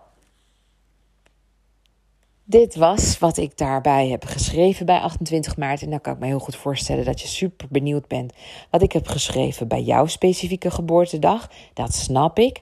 dit 2.50 2.74
was 2.74 3.18
wat 3.18 3.36
ik 3.36 3.58
daarbij 3.58 4.08
heb 4.08 4.24
geschreven 4.24 4.86
bij 4.86 5.00
28 5.00 5.56
maart. 5.56 5.82
En 5.82 5.90
dan 5.90 6.00
kan 6.00 6.12
ik 6.12 6.18
me 6.18 6.26
heel 6.26 6.38
goed 6.38 6.56
voorstellen 6.56 7.04
dat 7.04 7.20
je 7.20 7.26
super 7.26 7.66
benieuwd 7.70 8.08
bent 8.08 8.32
wat 8.70 8.82
ik 8.82 8.92
heb 8.92 9.06
geschreven 9.06 9.68
bij 9.68 9.82
jouw 9.82 10.06
specifieke 10.06 10.70
geboortedag. 10.70 11.50
Dat 11.74 11.94
snap 11.94 12.38
ik. 12.38 12.60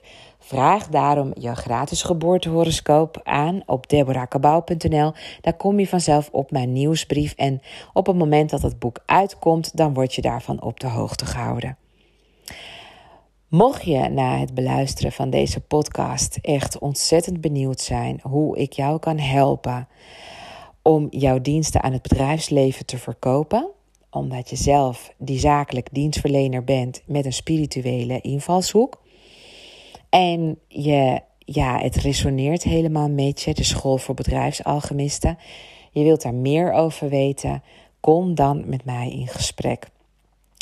Vraag 0.49 0.87
daarom 0.87 1.31
je 1.39 1.55
gratis 1.55 2.03
geboortehoroscoop 2.03 3.21
aan 3.23 3.61
op 3.65 3.89
deborahkabau.nl. 3.89 5.11
Daar 5.41 5.53
kom 5.57 5.79
je 5.79 5.87
vanzelf 5.87 6.29
op 6.31 6.51
mijn 6.51 6.73
nieuwsbrief. 6.73 7.33
En 7.33 7.61
op 7.93 8.05
het 8.05 8.15
moment 8.15 8.49
dat 8.49 8.61
het 8.61 8.79
boek 8.79 8.99
uitkomt, 9.05 9.77
dan 9.77 9.93
word 9.93 10.15
je 10.15 10.21
daarvan 10.21 10.61
op 10.61 10.79
de 10.79 10.87
hoogte 10.87 11.25
gehouden. 11.25 11.77
Mocht 13.47 13.83
je 13.83 14.09
na 14.09 14.37
het 14.37 14.53
beluisteren 14.53 15.11
van 15.11 15.29
deze 15.29 15.59
podcast 15.59 16.37
echt 16.41 16.79
ontzettend 16.79 17.41
benieuwd 17.41 17.81
zijn 17.81 18.19
hoe 18.23 18.57
ik 18.57 18.73
jou 18.73 18.99
kan 18.99 19.17
helpen 19.17 19.87
om 20.81 21.07
jouw 21.09 21.41
diensten 21.41 21.81
aan 21.81 21.93
het 21.93 22.01
bedrijfsleven 22.01 22.85
te 22.85 22.97
verkopen, 22.97 23.69
omdat 24.09 24.49
je 24.49 24.55
zelf 24.55 25.13
die 25.17 25.39
zakelijk 25.39 25.87
dienstverlener 25.91 26.63
bent 26.63 27.01
met 27.05 27.25
een 27.25 27.33
spirituele 27.33 28.21
invalshoek 28.21 29.07
en 30.09 30.59
je, 30.67 31.21
ja, 31.37 31.77
het 31.77 31.95
resoneert 31.95 32.63
helemaal 32.63 33.09
met 33.09 33.41
je, 33.41 33.53
de 33.53 33.63
school 33.63 33.97
voor 33.97 34.15
bedrijfsalchemisten, 34.15 35.37
je 35.91 36.03
wilt 36.03 36.21
daar 36.21 36.33
meer 36.33 36.71
over 36.71 37.09
weten, 37.09 37.63
kom 37.99 38.35
dan 38.35 38.63
met 38.69 38.85
mij 38.85 39.11
in 39.11 39.27
gesprek. 39.27 39.87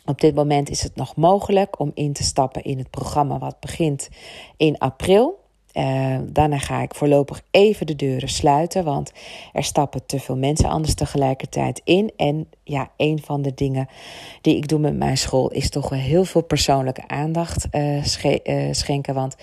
Op 0.06 0.22
dit 0.22 0.36
moment 0.36 0.70
is 0.70 0.84
het 0.84 0.96
nog 0.96 1.16
mogelijk 1.16 1.80
om 1.80 1.92
in 1.94 2.14
te 2.14 2.24
stappen 2.24 2.64
in 2.64 2.78
het 2.78 2.90
programma 2.90 3.40
wat 3.40 3.60
begint 3.60 4.10
in 4.58 4.78
april. 4.78 5.40
Uh, 5.78 6.18
daarna 6.26 6.58
ga 6.58 6.82
ik 6.82 6.96
voorlopig 6.96 7.42
even 7.52 7.86
de 7.86 7.96
deuren 7.96 8.30
sluiten, 8.30 8.84
want 8.84 9.12
er 9.54 9.64
stappen 9.64 10.06
te 10.06 10.20
veel 10.20 10.38
mensen 10.38 10.70
anders 10.70 10.94
tegelijkertijd 10.94 11.82
in. 11.84 12.12
En 12.16 12.48
ja, 12.64 12.92
een 12.98 13.22
van 13.24 13.42
de 13.42 13.54
dingen 13.54 13.88
die 14.42 14.56
ik 14.56 14.68
doe 14.68 14.80
met 14.80 14.98
mijn 14.98 15.18
school 15.18 15.52
is 15.52 15.70
toch 15.70 15.90
wel 15.90 16.00
heel 16.00 16.26
veel 16.26 16.44
persoonlijke 16.44 17.08
aandacht 17.08 17.68
uh, 17.72 18.04
schenken. 18.72 19.14
Want 19.14 19.36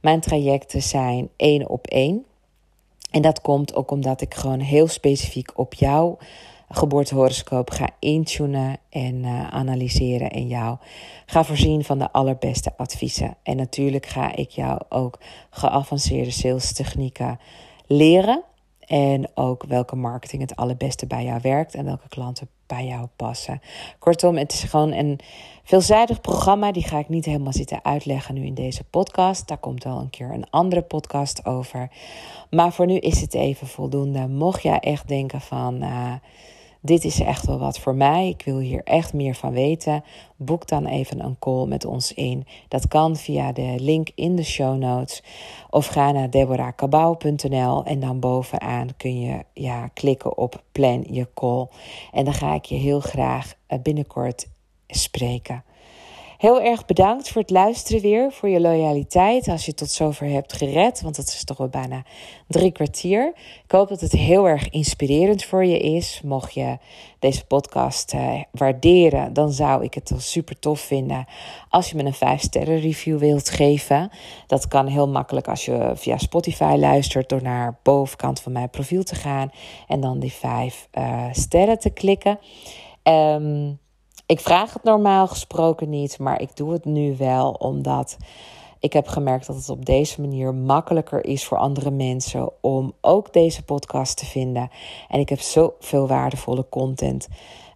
mijn 0.00 0.20
trajecten 0.20 0.82
zijn 0.82 1.28
één 1.36 1.68
op 1.68 1.86
één. 1.86 2.24
En 3.10 3.22
dat 3.22 3.40
komt 3.40 3.74
ook 3.74 3.90
omdat 3.90 4.20
ik 4.20 4.34
gewoon 4.34 4.60
heel 4.60 4.88
specifiek 4.88 5.58
op 5.58 5.74
jou 5.74 6.16
geboortehoroscoop 6.68 7.70
ga 7.70 7.88
intunen 7.98 8.76
en 8.88 9.14
uh, 9.14 9.48
analyseren 9.48 10.30
en 10.30 10.46
jou 10.46 10.76
ga 11.26 11.44
voorzien 11.44 11.84
van 11.84 11.98
de 11.98 12.12
allerbeste 12.12 12.72
adviezen. 12.76 13.36
En 13.42 13.56
natuurlijk 13.56 14.06
ga 14.06 14.34
ik 14.34 14.50
jou 14.50 14.80
ook 14.88 15.18
geavanceerde 15.50 16.30
sales 16.30 16.72
technieken 16.72 17.38
leren. 17.86 18.42
En 18.86 19.30
ook 19.34 19.64
welke 19.64 19.96
marketing 19.96 20.42
het 20.42 20.56
allerbeste 20.56 21.06
bij 21.06 21.24
jou 21.24 21.38
werkt 21.42 21.74
en 21.74 21.84
welke 21.84 22.08
klanten 22.08 22.48
bij 22.66 22.86
jou 22.86 23.06
passen. 23.16 23.60
Kortom, 23.98 24.36
het 24.36 24.52
is 24.52 24.62
gewoon 24.62 24.92
een 24.92 25.20
veelzijdig 25.64 26.20
programma. 26.20 26.72
Die 26.72 26.86
ga 26.86 26.98
ik 26.98 27.08
niet 27.08 27.24
helemaal 27.24 27.52
zitten 27.52 27.84
uitleggen 27.84 28.34
nu 28.34 28.44
in 28.44 28.54
deze 28.54 28.84
podcast. 28.84 29.48
Daar 29.48 29.58
komt 29.58 29.84
wel 29.84 29.98
een 30.00 30.10
keer 30.10 30.32
een 30.32 30.50
andere 30.50 30.82
podcast 30.82 31.46
over. 31.46 31.90
Maar 32.50 32.72
voor 32.72 32.86
nu 32.86 32.96
is 32.98 33.20
het 33.20 33.34
even 33.34 33.66
voldoende. 33.66 34.28
Mocht 34.28 34.62
jij 34.62 34.78
echt 34.78 35.08
denken 35.08 35.40
van. 35.40 35.82
Uh, 35.82 36.12
dit 36.80 37.04
is 37.04 37.20
echt 37.20 37.46
wel 37.46 37.58
wat 37.58 37.78
voor 37.78 37.94
mij. 37.94 38.28
Ik 38.28 38.42
wil 38.44 38.58
hier 38.58 38.80
echt 38.84 39.12
meer 39.12 39.34
van 39.34 39.52
weten. 39.52 40.04
Boek 40.36 40.68
dan 40.68 40.86
even 40.86 41.24
een 41.24 41.38
call 41.38 41.66
met 41.66 41.84
ons 41.84 42.14
in. 42.14 42.46
Dat 42.68 42.88
kan 42.88 43.16
via 43.16 43.52
de 43.52 43.74
link 43.78 44.08
in 44.14 44.36
de 44.36 44.42
show 44.42 44.78
notes. 44.78 45.22
Of 45.70 45.86
ga 45.86 46.12
naar 46.12 46.30
deborahkabau.nl 46.30 47.84
en 47.84 48.00
dan 48.00 48.20
bovenaan 48.20 48.88
kun 48.96 49.20
je 49.20 49.44
ja, 49.52 49.88
klikken 49.88 50.36
op 50.36 50.62
plan 50.72 51.04
je 51.10 51.28
call. 51.34 51.66
En 52.12 52.24
dan 52.24 52.34
ga 52.34 52.54
ik 52.54 52.64
je 52.64 52.76
heel 52.76 53.00
graag 53.00 53.54
eh, 53.66 53.78
binnenkort 53.82 54.48
spreken. 54.86 55.64
Heel 56.38 56.60
erg 56.60 56.86
bedankt 56.86 57.28
voor 57.28 57.40
het 57.40 57.50
luisteren 57.50 58.00
weer, 58.00 58.32
voor 58.32 58.48
je 58.48 58.60
loyaliteit 58.60 59.48
als 59.48 59.66
je 59.66 59.74
tot 59.74 59.90
zover 59.90 60.26
hebt 60.26 60.52
gered, 60.52 61.00
want 61.00 61.16
dat 61.16 61.26
is 61.26 61.44
toch 61.44 61.56
wel 61.56 61.68
bijna 61.68 62.02
drie 62.48 62.72
kwartier. 62.72 63.32
Ik 63.64 63.70
hoop 63.70 63.88
dat 63.88 64.00
het 64.00 64.12
heel 64.12 64.48
erg 64.48 64.70
inspirerend 64.70 65.44
voor 65.44 65.64
je 65.64 65.78
is. 65.78 66.20
Mocht 66.24 66.54
je 66.54 66.78
deze 67.18 67.46
podcast 67.46 68.14
uh, 68.14 68.42
waarderen, 68.52 69.32
dan 69.32 69.52
zou 69.52 69.84
ik 69.84 69.94
het 69.94 70.12
super 70.16 70.58
tof 70.58 70.80
vinden 70.80 71.26
als 71.68 71.90
je 71.90 71.96
me 71.96 72.04
een 72.04 72.14
5 72.14 72.40
sterren 72.40 72.80
review 72.80 73.18
wilt 73.18 73.50
geven. 73.50 74.10
Dat 74.46 74.68
kan 74.68 74.86
heel 74.86 75.08
makkelijk 75.08 75.48
als 75.48 75.64
je 75.64 75.92
via 75.94 76.18
Spotify 76.18 76.76
luistert 76.78 77.28
door 77.28 77.42
naar 77.42 77.78
bovenkant 77.82 78.40
van 78.40 78.52
mijn 78.52 78.70
profiel 78.70 79.02
te 79.02 79.14
gaan 79.14 79.50
en 79.88 80.00
dan 80.00 80.18
die 80.18 80.32
5 80.32 80.88
uh, 80.92 81.04
eh, 81.04 81.32
sterren 81.32 81.78
te 81.78 81.90
klikken. 81.90 82.38
Um, 83.02 83.78
ik 84.28 84.40
vraag 84.40 84.72
het 84.72 84.82
normaal 84.82 85.26
gesproken 85.26 85.88
niet, 85.88 86.18
maar 86.18 86.40
ik 86.40 86.56
doe 86.56 86.72
het 86.72 86.84
nu 86.84 87.16
wel 87.16 87.50
omdat 87.50 88.16
ik 88.78 88.92
heb 88.92 89.06
gemerkt 89.06 89.46
dat 89.46 89.56
het 89.56 89.68
op 89.68 89.84
deze 89.84 90.20
manier 90.20 90.54
makkelijker 90.54 91.24
is 91.24 91.44
voor 91.44 91.58
andere 91.58 91.90
mensen 91.90 92.50
om 92.60 92.92
ook 93.00 93.32
deze 93.32 93.62
podcast 93.62 94.16
te 94.16 94.26
vinden. 94.26 94.70
En 95.08 95.20
ik 95.20 95.28
heb 95.28 95.40
zoveel 95.40 96.08
waardevolle 96.08 96.68
content 96.68 97.28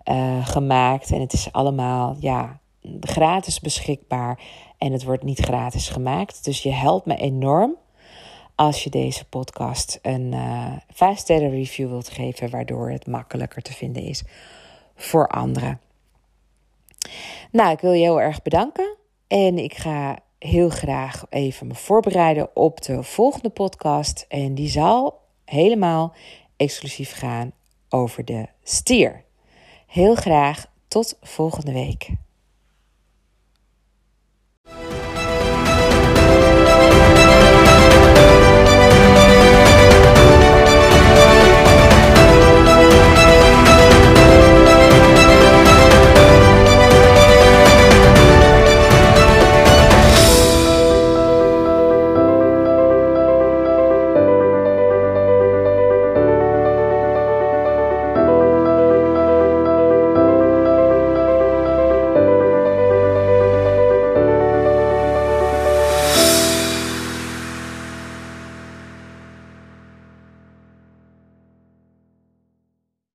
uh, 0.05 0.47
gemaakt 0.47 1.11
en 1.11 1.21
het 1.21 1.33
is 1.33 1.53
allemaal 1.53 2.17
ja, 2.21 2.61
gratis 3.01 3.61
beschikbaar 3.61 4.41
en 4.79 4.93
het 4.93 5.05
wordt 5.05 5.23
niet 5.23 5.41
gratis 5.41 5.89
gemaakt. 5.89 6.45
Dus 6.45 6.63
je 6.63 6.73
helpt 6.73 7.07
me 7.07 7.17
enorm 7.17 7.77
als 8.55 8.85
je 8.85 8.91
deze 8.91 9.25
podcast 9.25 9.99
een 10.03 10.33
uh, 10.33 10.73
5 10.89 11.19
sterren 11.19 11.51
review 11.51 11.89
wilt 11.89 12.09
geven, 12.09 12.51
waardoor 12.51 12.91
het 12.91 13.07
makkelijker 13.07 13.63
te 13.63 13.73
vinden 13.73 14.03
is 14.03 14.25
voor 14.95 15.29
anderen. 15.29 15.81
Nou, 17.51 17.73
ik 17.73 17.81
wil 17.81 17.93
je 17.93 18.03
heel 18.03 18.21
erg 18.21 18.43
bedanken 18.43 18.97
en 19.27 19.59
ik 19.59 19.75
ga 19.75 20.19
heel 20.39 20.69
graag 20.69 21.25
even 21.31 21.67
me 21.67 21.75
voorbereiden 21.75 22.57
op 22.57 22.83
de 22.83 23.03
volgende 23.03 23.49
podcast 23.49 24.25
en 24.29 24.55
die 24.55 24.69
zal 24.69 25.21
helemaal 25.45 26.15
exclusief 26.57 27.13
gaan 27.13 27.53
over 27.89 28.25
de 28.25 28.47
stier. 28.63 29.25
Heel 29.87 30.15
graag 30.15 30.67
tot 30.89 31.17
volgende 31.21 31.73
week. 31.73 32.11